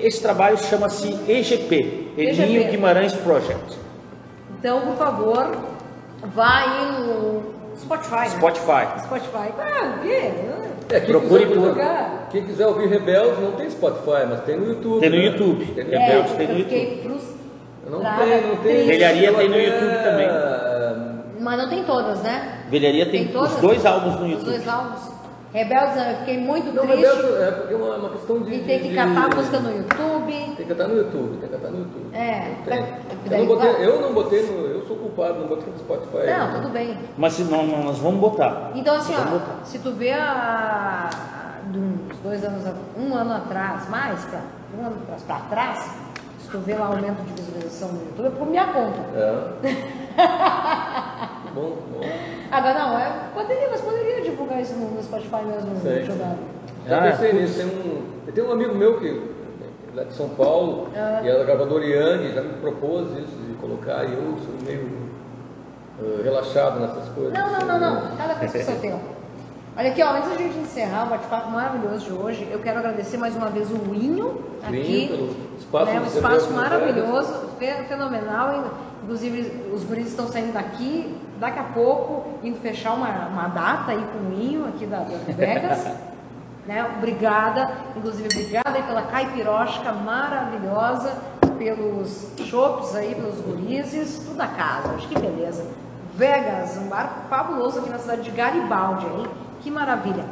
esse 0.06 0.22
trabalho 0.22 0.58
chama-se 0.58 1.08
EGP, 1.28 2.12
Elinho 2.18 2.62
EGP. 2.62 2.72
Guimarães 2.72 3.14
Project, 3.14 3.78
Então, 4.60 4.82
por 4.82 4.96
favor, 4.98 5.52
vá 6.34 6.58
aí 6.60 7.00
no 7.02 7.44
Spotify, 7.78 8.16
né? 8.20 8.30
Spotify. 8.30 9.00
Spotify. 9.04 9.54
Ah, 9.60 9.96
o 9.98 10.02
quê? 10.04 10.32
É, 10.90 11.00
quem 11.00 11.10
Procure 11.10 11.46
quiser, 11.48 11.60
por- 11.60 12.28
Quem 12.32 12.44
quiser 12.46 12.68
ouvir 12.68 12.88
Rebeldes 12.88 13.40
não 13.40 13.52
tem 13.54 13.70
Spotify, 13.70 14.26
mas 14.30 14.42
tem 14.42 14.56
no 14.58 14.68
YouTube. 14.68 15.00
Tem 15.00 15.10
no 15.10 15.16
né? 15.18 15.26
YouTube. 15.26 15.66
Tem 15.66 15.84
no 15.84 15.94
É, 15.94 15.96
YouTube. 15.96 16.08
Rebeldes 16.08 16.32
tem 16.36 16.48
no 16.48 16.54
eu 16.54 16.64
fiquei 16.64 17.04
Não 17.90 18.00
tem, 18.00 18.48
não 18.48 18.56
tem. 18.58 18.86
Velharia 18.88 19.34
tem 19.34 19.50
no 19.50 19.58
YouTube 19.60 20.04
também. 20.04 20.28
Mas 21.40 21.58
não 21.58 21.70
tem 21.70 21.84
todas, 21.84 22.22
né? 22.24 22.66
Velharia 22.70 23.06
tem, 23.12 23.28
todas? 23.28 23.54
os 23.56 23.62
dois 23.62 23.86
álbuns 23.86 24.16
no 24.16 24.26
Os 24.26 24.32
YouTube. 24.32 24.46
dois 24.50 24.68
álbuns. 24.68 25.16
Rebeldes, 25.54 25.96
eu 25.96 26.16
fiquei 26.18 26.38
muito 26.38 26.66
Não, 26.74 26.86
triste. 26.86 27.06
Rebeldes 27.06 27.42
é 27.42 27.52
porque 27.52 27.74
é 27.74 27.78
uma, 27.78 27.96
uma 27.96 28.10
questão 28.10 28.42
de. 28.42 28.54
E 28.56 28.60
tem 28.60 28.80
que 28.80 28.90
de- 28.90 28.96
catar 28.96 29.32
a 29.32 29.36
música 29.36 29.60
no 29.60 29.72
YouTube. 29.78 30.34
Tem 30.34 30.56
que 30.56 30.66
catar 30.66 30.88
no 30.90 30.98
YouTube, 30.98 31.38
tem 31.38 31.50
que 31.50 31.56
catar 31.56 31.72
no 31.72 31.78
YouTube. 31.78 32.06
É, 32.14 32.40
Tem. 32.40 32.56
pra- 32.66 33.38
Eu, 33.38 33.40
não 33.40 33.46
botei, 33.48 33.86
eu 33.88 34.02
não 34.02 34.14
botei 34.14 34.42
no. 34.44 34.75
Culpado, 35.16 35.40
não 35.40 35.48
botei 35.48 35.72
no 35.72 35.80
Spotify. 35.80 36.28
Não, 36.28 36.54
tudo 36.62 36.70
bem. 36.74 36.98
Mas 37.18 37.34
se 37.34 37.44
não, 37.44 37.66
não, 37.66 37.84
nós 37.86 37.98
vamos 38.00 38.20
botar. 38.20 38.72
Então 38.76 38.96
assim, 38.98 39.14
ó, 39.16 39.24
botar. 39.30 39.64
se 39.64 39.80
tu 39.80 39.92
vê 39.94 40.12
a, 40.12 41.10
a- 41.10 41.70
de 41.72 41.80
uns 41.80 42.18
dois 42.22 42.44
anos, 42.44 42.66
a- 42.68 42.74
um 43.00 43.16
ano 43.16 43.34
atrás, 43.34 43.88
mais 43.90 44.24
pra, 44.26 44.42
um 44.78 44.86
ano 44.86 44.98
pra, 45.08 45.16
pra 45.26 45.46
trás, 45.50 45.80
se 46.40 46.50
tu 46.52 46.60
vê 46.60 46.74
lá 46.76 46.90
o 46.90 46.94
aumento 46.94 47.22
de 47.24 47.42
visualização 47.42 47.94
no 47.94 48.02
YouTube, 48.06 48.26
é 48.28 48.30
por 48.32 48.48
minha 48.48 48.66
conta. 48.68 49.00
É. 49.16 49.56
bom, 51.56 51.78
bom. 51.94 52.02
Agora 52.52 52.74
não, 52.80 53.00
é, 53.00 53.12
poderia, 53.34 53.70
mas 53.72 53.82
poderia 53.82 54.22
divulgar 54.22 54.62
isso 54.62 54.74
no, 54.76 54.92
no 54.92 55.02
Spotify 55.04 55.44
mesmo, 55.46 55.80
Sei. 55.82 56.04
jogado. 56.04 56.38
Já 56.88 56.98
Ah, 57.00 57.02
pensei 57.12 57.34
nisso. 57.34 57.58
Tem 57.58 57.66
um, 57.66 58.04
eu 58.28 58.34
tenho 58.34 58.50
um 58.50 58.52
amigo 58.52 58.76
meu 58.76 59.00
que 59.00 59.34
lá 59.96 60.04
de 60.04 60.14
São 60.14 60.28
Paulo, 60.30 60.90
Ah. 60.96 61.22
e 61.24 61.30
é 61.30 61.44
gravador 61.46 61.82
Yang, 61.82 62.34
já 62.34 62.42
me 62.42 62.54
propôs 62.56 63.08
isso 63.18 63.38
de 63.48 63.54
colocar, 63.62 64.04
e 64.04 64.14
eu 64.14 64.38
sou 64.44 64.54
meio 64.66 65.05
eh, 66.02 66.22
relaxado 66.24 66.80
nessas 66.80 67.08
coisas. 67.10 67.34
Não, 67.34 67.52
não, 67.52 67.66
não, 67.68 67.80
não. 67.80 68.18
Cada 68.18 68.36
coisa 68.36 68.58
com 68.60 68.66
seu 68.66 68.80
tempo. 68.80 69.16
Olha 69.78 69.90
aqui, 69.92 70.02
ó, 70.02 70.14
antes 70.14 70.30
da 70.30 70.38
gente 70.38 70.58
encerrar 70.58 71.06
o 71.06 71.10
bate-papo 71.10 71.52
maravilhoso 71.52 72.06
de 72.06 72.14
hoje, 72.14 72.48
eu 72.50 72.60
quero 72.60 72.80
agradecer 72.80 73.18
mais 73.18 73.36
uma 73.36 73.50
vez 73.50 73.70
o 73.70 73.76
Winho 73.92 74.42
aqui. 74.64 75.10
Winho, 75.10 75.36
espaço 75.60 75.86
né, 75.92 76.00
um 76.00 76.06
espaço 76.06 76.48
deu, 76.48 76.56
maravilhoso, 76.56 77.34
fe- 77.60 77.84
fenomenal. 77.90 78.72
Inclusive, 79.04 79.70
os 79.74 79.84
guris 79.84 80.08
estão 80.08 80.28
saindo 80.30 80.54
daqui, 80.54 81.18
daqui 81.40 81.60
a 81.60 81.64
pouco, 81.64 82.26
indo 82.42 82.58
fechar 82.62 82.94
uma, 82.94 83.28
uma 83.28 83.48
data 83.50 83.92
aí 83.92 84.04
com 84.14 84.20
o 84.20 84.30
Winho 84.36 84.66
aqui 84.66 84.86
da, 84.86 85.00
da 85.00 85.34
Vegas. 85.34 85.86
né? 86.66 86.90
Obrigada, 86.98 87.70
inclusive 87.98 88.30
obrigada 88.32 88.78
aí 88.78 88.84
pela 88.84 89.02
caipirosca 89.04 89.92
maravilhosa, 89.92 91.12
pelos 91.58 92.28
chopps 92.46 92.96
aí, 92.96 93.14
pelos 93.14 93.42
gurizes, 93.42 94.20
tudo 94.26 94.38
da 94.38 94.48
casa, 94.48 94.96
acho 94.96 95.08
que 95.10 95.20
beleza. 95.20 95.66
Vegas, 96.16 96.78
um 96.78 96.88
bar 96.88 97.26
fabuloso 97.30 97.80
aqui 97.80 97.90
na 97.90 97.98
cidade 98.00 98.22
de 98.24 98.32
Garibaldi, 98.32 99.06
hein? 99.06 99.28
Que 99.62 99.70
maravilha. 99.70 100.24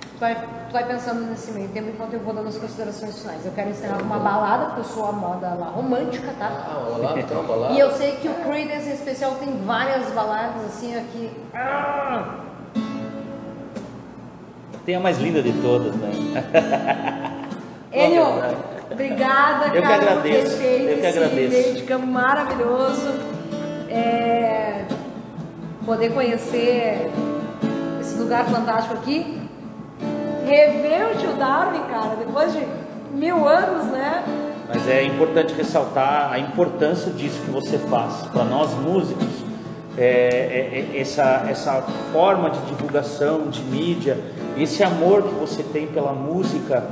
Tu 0.00 0.20
vai, 0.20 0.34
tu 0.34 0.72
vai 0.72 0.84
pensando 0.86 1.20
nesse 1.26 1.52
meio 1.52 1.68
tempo 1.68 1.90
enquanto 1.90 2.14
eu 2.14 2.20
vou 2.20 2.32
dando 2.34 2.48
as 2.48 2.56
considerações 2.56 3.18
finais. 3.20 3.44
Eu 3.44 3.52
quero 3.52 3.70
encerrar 3.70 3.98
com 3.98 4.04
uma 4.04 4.18
balada, 4.18 4.66
porque 4.66 4.80
eu 4.80 4.84
sou 4.84 5.06
a 5.06 5.12
moda 5.12 5.48
lá 5.54 5.66
romântica, 5.66 6.32
tá? 6.38 6.50
Ah, 6.66 6.78
uma 6.88 6.98
balada, 6.98 7.34
uma 7.34 7.42
balada. 7.42 7.74
E 7.74 7.78
eu 7.78 7.90
sei 7.92 8.12
que 8.16 8.28
o 8.28 8.34
Creedence 8.34 8.88
em 8.88 8.94
especial 8.94 9.32
tem 9.38 9.56
várias 9.64 10.10
baladas 10.12 10.64
assim 10.66 10.96
aqui. 10.96 11.30
Ah! 11.54 12.36
Tem 14.84 14.96
a 14.96 15.00
mais 15.00 15.18
linda 15.18 15.42
de 15.42 15.52
todas, 15.60 15.94
né? 15.96 16.10
Enio, 17.92 18.24
obrigada, 18.90 19.66
Eu 19.66 19.82
que 19.82 19.88
cara, 19.88 19.98
por 19.98 20.22
ter 20.22 20.30
agradeço, 20.38 20.56
feito 20.56 20.82
eu 20.90 20.98
que 21.00 21.06
esse 21.06 21.18
agradeço. 21.18 21.74
de 21.74 21.82
campo 21.82 22.06
maravilhoso. 22.06 23.14
É, 23.90 24.84
poder 25.88 26.12
conhecer 26.12 27.10
esse 27.98 28.18
lugar 28.18 28.44
fantástico 28.44 28.92
aqui. 28.92 29.40
Rever 30.46 31.12
o 31.12 31.18
tio 31.18 31.32
Darwin, 31.32 31.80
cara, 31.90 32.14
depois 32.18 32.52
de 32.52 32.62
mil 33.10 33.48
anos, 33.48 33.86
né? 33.86 34.22
Mas 34.68 34.86
é 34.86 35.02
importante 35.02 35.54
ressaltar 35.54 36.30
a 36.30 36.38
importância 36.38 37.10
disso 37.10 37.40
que 37.40 37.50
você 37.50 37.78
faz. 37.78 38.16
Para 38.30 38.44
nós 38.44 38.74
músicos, 38.74 39.26
é, 39.96 40.04
é- 40.04 40.94
é- 40.94 41.00
essa, 41.00 41.46
essa 41.48 41.82
forma 42.12 42.50
de 42.50 42.60
divulgação, 42.66 43.48
de 43.48 43.62
mídia, 43.62 44.18
esse 44.58 44.84
amor 44.84 45.22
que 45.22 45.34
você 45.36 45.62
tem 45.62 45.86
pela 45.86 46.12
música, 46.12 46.84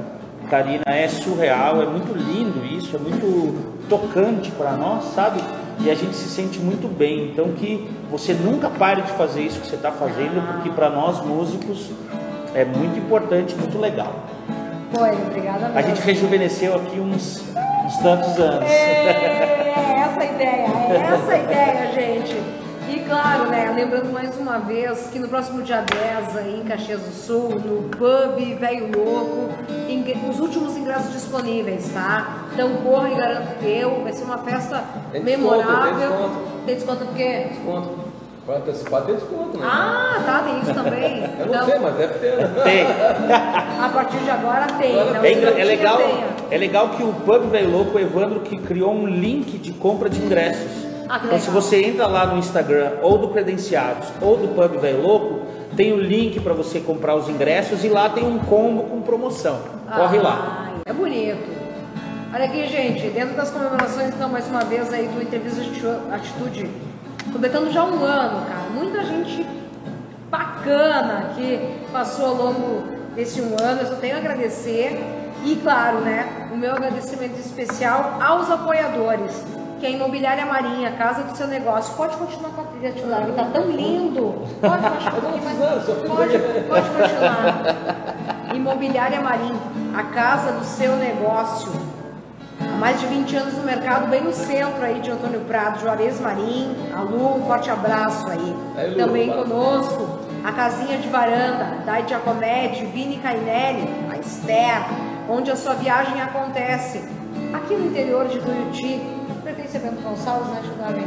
Karina, 0.49 0.85
é 0.87 1.07
surreal, 1.07 1.83
é 1.83 1.87
muito 1.87 2.17
lindo 2.17 2.65
isso, 2.65 2.97
é 2.97 2.99
muito 2.99 3.63
tocante 3.91 4.51
para 4.53 4.73
nós, 4.73 5.05
sabe? 5.15 5.43
E 5.81 5.91
a 5.91 5.95
gente 5.95 6.15
se 6.15 6.29
sente 6.29 6.59
muito 6.59 6.89
bem. 6.89 7.31
Então 7.31 7.53
que 7.53 7.89
você 8.11 8.33
nunca 8.33 8.69
pare 8.69 9.03
de 9.03 9.13
fazer 9.13 9.43
isso 9.43 9.61
que 9.61 9.67
você 9.67 9.77
está 9.77 9.93
fazendo, 9.93 10.45
porque 10.53 10.71
para 10.71 10.89
nós 10.91 11.25
músicos 11.25 11.91
é 12.55 12.65
muito 12.65 12.99
importante, 12.99 13.55
muito 13.55 13.79
legal. 13.79 14.15
Enio, 14.95 15.27
obrigada 15.27 15.67
mesmo. 15.67 15.79
A 15.79 15.83
gente 15.83 16.01
rejuvenesceu 16.01 16.75
aqui 16.77 16.99
uns, 16.99 17.45
uns 17.85 17.97
tantos 17.99 18.39
anos. 18.39 18.71
É 18.71 20.01
essa 20.01 20.21
a 20.21 20.25
ideia, 20.25 20.67
é 20.91 21.13
essa 21.13 21.33
a 21.33 21.39
ideia, 21.39 21.93
gente. 21.93 22.66
Claro, 23.07 23.49
né, 23.51 23.73
lembrando 23.75 24.13
mais 24.13 24.37
uma 24.37 24.59
vez 24.59 25.09
que 25.13 25.19
no 25.19 25.29
próximo 25.29 25.63
dia 25.63 25.83
10 25.83 26.37
aí 26.37 26.61
em 26.61 26.65
Caxias 26.65 27.01
do 27.01 27.13
Sul, 27.13 27.51
no 27.51 27.89
pub 27.91 28.59
Velho 28.59 28.91
Louco, 28.97 29.49
os 30.31 30.41
últimos 30.41 30.77
ingressos 30.77 31.13
disponíveis, 31.13 31.89
tá? 31.93 32.47
Então 32.53 32.69
corra 32.85 33.11
e 33.11 33.15
garanta 33.15 33.53
o 33.53 33.65
teu, 33.65 34.03
vai 34.03 34.13
ser 34.13 34.25
uma 34.25 34.39
festa 34.39 34.83
Tem 35.13 35.23
desconto, 35.23 35.49
memorável. 35.57 35.91
tem 35.99 36.09
desconto. 36.09 36.37
Tem 36.67 36.75
desconto 36.75 37.05
por 37.05 37.15
quê? 37.15 37.47
Desconto. 37.51 38.07
Para 38.45 38.57
antecipar 38.59 39.03
tem 39.03 39.15
desconto, 39.17 39.59
né? 39.59 39.67
Ah, 39.69 40.23
tá, 40.25 40.39
tem 40.45 40.61
isso 40.61 40.75
também. 40.75 41.23
eu 41.39 41.47
Então, 41.47 41.59
não 41.61 41.65
sei, 41.67 41.79
mas 41.81 41.95
deve 41.97 42.15
ter. 42.15 42.37
né? 42.37 42.51
Tem. 42.65 42.87
a 43.85 43.89
partir 43.93 44.19
de 44.19 44.31
agora 44.31 44.67
tem. 44.79 45.01
Agora 45.01 45.19
É, 45.19 45.21
se 45.33 45.39
engra- 45.39 45.51
não 45.51 45.59
é 45.59 45.63
tinha, 45.63 45.65
legal, 45.67 46.01
é 46.51 46.59
legal 46.59 46.89
que 46.91 47.03
o 47.03 47.13
Pub 47.13 47.51
Velho 47.51 47.71
Louco, 47.71 47.97
o 47.97 48.01
Evandro, 48.01 48.41
que 48.41 48.57
criou 48.59 48.93
um 48.95 49.07
link 49.07 49.59
de 49.59 49.73
compra 49.73 50.09
de 50.09 50.21
ingressos. 50.21 50.86
Ah, 51.09 51.21
então, 51.25 51.39
se 51.39 51.51
você 51.51 51.83
entra 51.85 52.07
lá 52.07 52.27
no 52.27 52.39
Instagram, 52.39 52.95
ou 53.03 53.19
do 53.19 53.29
Credenciados, 53.29 54.09
ou 54.21 54.37
do 54.37 54.49
Pub 54.49 54.81
Velho 54.81 55.03
Louco, 55.03 55.41
tem 55.77 55.93
o 55.93 56.01
link 56.01 56.41
para 56.41 56.53
você 56.53 56.81
comprar 56.81 57.15
os 57.15 57.29
ingressos 57.29 57.85
e 57.85 57.89
lá 57.89 58.09
tem 58.09 58.25
um 58.25 58.39
combo 58.39 58.85
com 58.85 59.01
promoção. 59.03 59.61
Corre 59.95 60.19
lá. 60.19 60.67
Ai, 60.67 60.81
É 60.87 60.93
bonito. 60.93 61.57
Olha 62.35 62.45
aqui, 62.45 62.67
gente, 62.67 63.09
dentro 63.11 63.37
das 63.37 63.51
comemorações, 63.51 64.09
então, 64.09 64.29
mais 64.29 64.49
uma 64.49 64.65
vez 64.65 64.93
aí 64.93 65.07
do 65.07 65.23
Entrevista 65.23 65.63
de 65.63 65.87
Atitude, 66.13 66.71
completando 67.33 67.71
já 67.71 67.85
um 67.85 68.05
ano, 68.05 68.47
cara. 68.47 68.69
Muita 68.75 69.05
gente 69.05 69.47
bacana 70.29 71.31
que 71.37 71.77
passou 71.93 72.27
ao 72.27 72.35
longo 72.35 72.83
desse 73.15 73.41
um 73.41 73.57
ano, 73.63 73.81
eu 73.83 73.87
só 73.87 73.95
tenho 73.95 74.17
a 74.17 74.19
agradecer. 74.19 75.01
E, 75.45 75.57
claro, 75.57 76.01
né, 76.01 76.49
o 76.53 76.57
meu 76.57 76.73
agradecimento 76.73 77.39
especial 77.39 78.19
aos 78.21 78.51
apoiadores, 78.51 79.45
que 79.79 79.87
é 79.87 79.89
a 79.89 79.93
Imobiliária 79.93 80.47
Marinha, 80.47 80.93
Casa 80.93 81.23
do 81.23 81.37
Seu 81.37 81.47
Negócio. 81.47 81.95
Pode 81.95 82.17
continuar 82.17 82.51
com 82.51 82.63
a 82.63 82.65
trilha, 82.65 82.95
Largo, 83.07 83.33
tá 83.33 83.45
tão 83.53 83.71
lindo. 83.71 84.35
Pode 84.61 84.83
baixar 84.83 85.15
um 85.15 85.21
pouquinho 85.21 85.45
mais. 85.45 85.59
Não, 85.59 85.81
só 85.83 85.95
fiz 85.95 86.09
Pode, 86.11 86.39
pode 86.69 86.89
continuar. 86.91 88.55
Imobiliária 88.55 89.21
Marim, 89.21 89.55
a 89.95 90.03
casa 90.05 90.53
do 90.53 90.65
seu 90.65 90.97
negócio. 90.97 91.71
mais 92.79 92.99
de 93.01 93.07
20 93.07 93.37
anos 93.37 93.55
no 93.55 93.65
mercado, 93.65 94.09
bem 94.09 94.23
no 94.23 94.33
centro 94.33 94.83
aí 94.83 95.01
de 95.01 95.11
Antônio 95.11 95.41
Prado, 95.41 95.81
Juarez 95.81 96.21
Marim, 96.21 96.75
a 96.95 97.01
Lu, 97.03 97.37
um 97.39 97.47
forte 97.47 97.71
abraço 97.71 98.27
aí. 98.29 98.57
Lu, 98.91 98.97
Também 98.97 99.31
conosco, 99.31 100.21
a 100.45 100.53
Casinha 100.53 100.97
de 100.99 101.09
Varanda, 101.09 101.83
Dai 101.85 102.05
Giacometti, 102.09 102.85
Vini 102.87 103.19
Cainelli, 103.19 103.89
a 104.11 104.17
Esther, 104.17 104.83
onde 105.29 105.51
a 105.51 105.57
sua 105.57 105.75
viagem 105.75 106.21
acontece. 106.23 107.03
Aqui 107.53 107.75
no 107.75 107.87
interior 107.87 108.27
de 108.27 108.39
Tuiuti, 108.41 109.01
pertence 109.77 109.87
a 109.87 109.91
Bento 109.91 110.03
Gonçalves, 110.03 110.49
né, 110.49 110.61
Tio 110.63 110.73
Davi? 110.75 111.01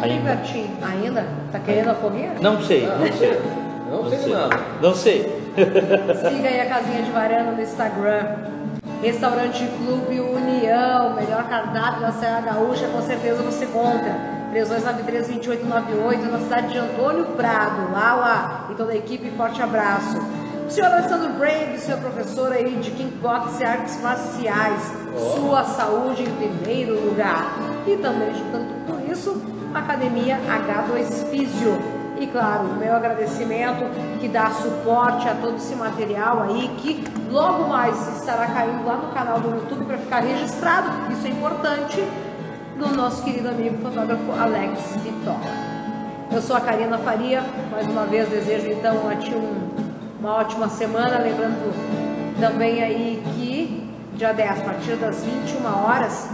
Bem 0.00 0.12
Ainda. 0.12 0.30
pertinho. 0.36 0.70
Ainda? 0.82 1.24
Tá 1.52 1.58
querendo 1.60 1.90
a 1.90 1.94
fogueira? 1.94 2.34
Não 2.40 2.60
sei, 2.62 2.86
Ah, 2.86 2.96
não 3.00 3.12
sei. 3.12 3.40
Não 3.90 4.08
sei 4.08 4.18
de 4.18 4.30
nada. 4.30 4.56
Não 4.80 4.94
sei. 4.94 5.42
Siga 5.54 6.48
aí 6.48 6.60
a 6.60 6.66
Casinha 6.66 7.02
de 7.02 7.10
Varanda 7.10 7.52
no 7.52 7.62
Instagram. 7.62 8.24
Restaurante 9.02 9.68
Clube 9.78 10.20
União, 10.20 11.14
melhor 11.14 11.44
cardápio 11.48 12.00
da 12.02 12.12
Serra 12.12 12.40
Gaúcha, 12.40 12.86
com 12.88 13.02
certeza 13.02 13.42
você 13.42 13.66
compra. 13.66 14.14
3293-2898, 14.54 16.30
na 16.30 16.38
cidade 16.38 16.68
de 16.68 16.78
Antônio 16.78 17.24
Prado. 17.36 17.90
Lá, 17.92 18.14
lá. 18.14 18.66
E 18.70 18.74
toda 18.74 18.92
a 18.92 18.96
equipe, 18.96 19.30
forte 19.36 19.60
abraço. 19.62 20.18
Senhor 20.72 20.90
Alessandro 20.90 21.34
Brave, 21.34 21.76
seu 21.78 21.98
professor 21.98 22.50
aí 22.50 22.76
de 22.76 22.90
Kickbox 22.92 23.60
e 23.60 23.64
artes 23.64 24.00
marciais. 24.00 24.80
Sua 25.34 25.64
saúde 25.64 26.22
em 26.22 26.34
primeiro 26.34 26.94
lugar. 26.94 27.44
E 27.86 27.94
também, 27.98 28.34
juntando 28.34 28.68
tudo 28.86 29.12
isso, 29.12 29.42
Academia 29.74 30.38
H2 30.38 31.28
Físio. 31.28 31.78
E 32.18 32.26
claro, 32.26 32.64
o 32.68 32.76
meu 32.76 32.94
agradecimento 32.94 33.84
que 34.18 34.28
dá 34.28 34.50
suporte 34.50 35.28
a 35.28 35.34
todo 35.34 35.56
esse 35.56 35.74
material 35.74 36.42
aí, 36.44 36.68
que 36.78 37.04
logo 37.30 37.68
mais 37.68 38.16
estará 38.16 38.46
caindo 38.46 38.86
lá 38.86 38.96
no 38.96 39.12
canal 39.12 39.40
do 39.40 39.50
YouTube 39.50 39.84
para 39.84 39.98
ficar 39.98 40.20
registrado, 40.20 40.88
isso 41.12 41.26
é 41.26 41.30
importante, 41.30 42.02
do 42.78 42.88
nosso 42.96 43.22
querido 43.24 43.48
amigo 43.48 43.76
fotógrafo 43.82 44.32
Alex 44.40 44.96
Vitola. 45.02 45.40
Eu 46.30 46.40
sou 46.40 46.56
a 46.56 46.60
Karina 46.60 46.96
Faria, 46.98 47.42
mais 47.70 47.86
uma 47.86 48.04
vez 48.06 48.26
desejo 48.30 48.70
então 48.70 49.08
a 49.10 49.16
ti 49.16 49.34
um- 49.34 49.81
uma 50.22 50.36
ótima 50.36 50.68
semana, 50.68 51.18
lembrando 51.18 51.74
também 52.38 52.80
aí 52.80 53.20
que 53.34 53.90
dia 54.14 54.32
10, 54.32 54.60
a 54.60 54.62
partir 54.62 54.94
das 54.94 55.24
21 55.24 55.84
horas, 55.84 56.28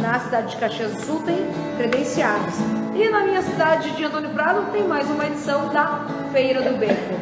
na 0.00 0.18
cidade 0.18 0.52
de 0.52 0.56
Caxias 0.56 0.94
do 0.94 1.02
Sul 1.02 1.20
tem 1.26 1.36
credenciados. 1.76 2.54
E 2.94 3.06
na 3.10 3.22
minha 3.24 3.42
cidade 3.42 3.90
de 3.90 4.02
Antônio 4.02 4.30
Prado 4.30 4.72
tem 4.72 4.88
mais 4.88 5.10
uma 5.10 5.26
edição 5.26 5.68
da 5.68 6.06
Feira 6.32 6.62
do 6.62 6.78
Beco. 6.78 7.20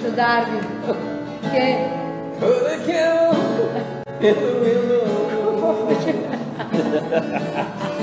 Tio 0.00 0.10
Darwin, 0.10 0.58
que 1.52 2.06
Put 5.60 6.06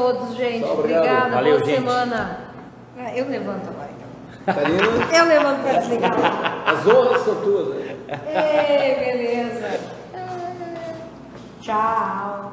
todos, 0.00 0.34
gente. 0.36 0.64
Obrigado. 0.64 0.78
Obrigada, 1.04 1.34
Valeu, 1.34 1.58
boa 1.58 1.66
gente. 1.66 1.78
semana. 1.78 2.38
Ah, 2.98 3.16
Eu 3.16 3.28
levanto 3.28 3.68
agora. 3.68 3.88
então. 3.96 4.54
Karina, 4.54 4.82
Eu 5.16 5.24
levanto 5.26 5.62
para 5.62 5.78
desligar. 5.78 6.62
as 6.66 6.86
honras 6.86 7.22
são 7.22 7.34
tuas. 7.36 7.68
Né? 7.68 7.96
Ei, 8.08 9.04
beleza. 9.04 9.80
Tchau. 11.60 12.49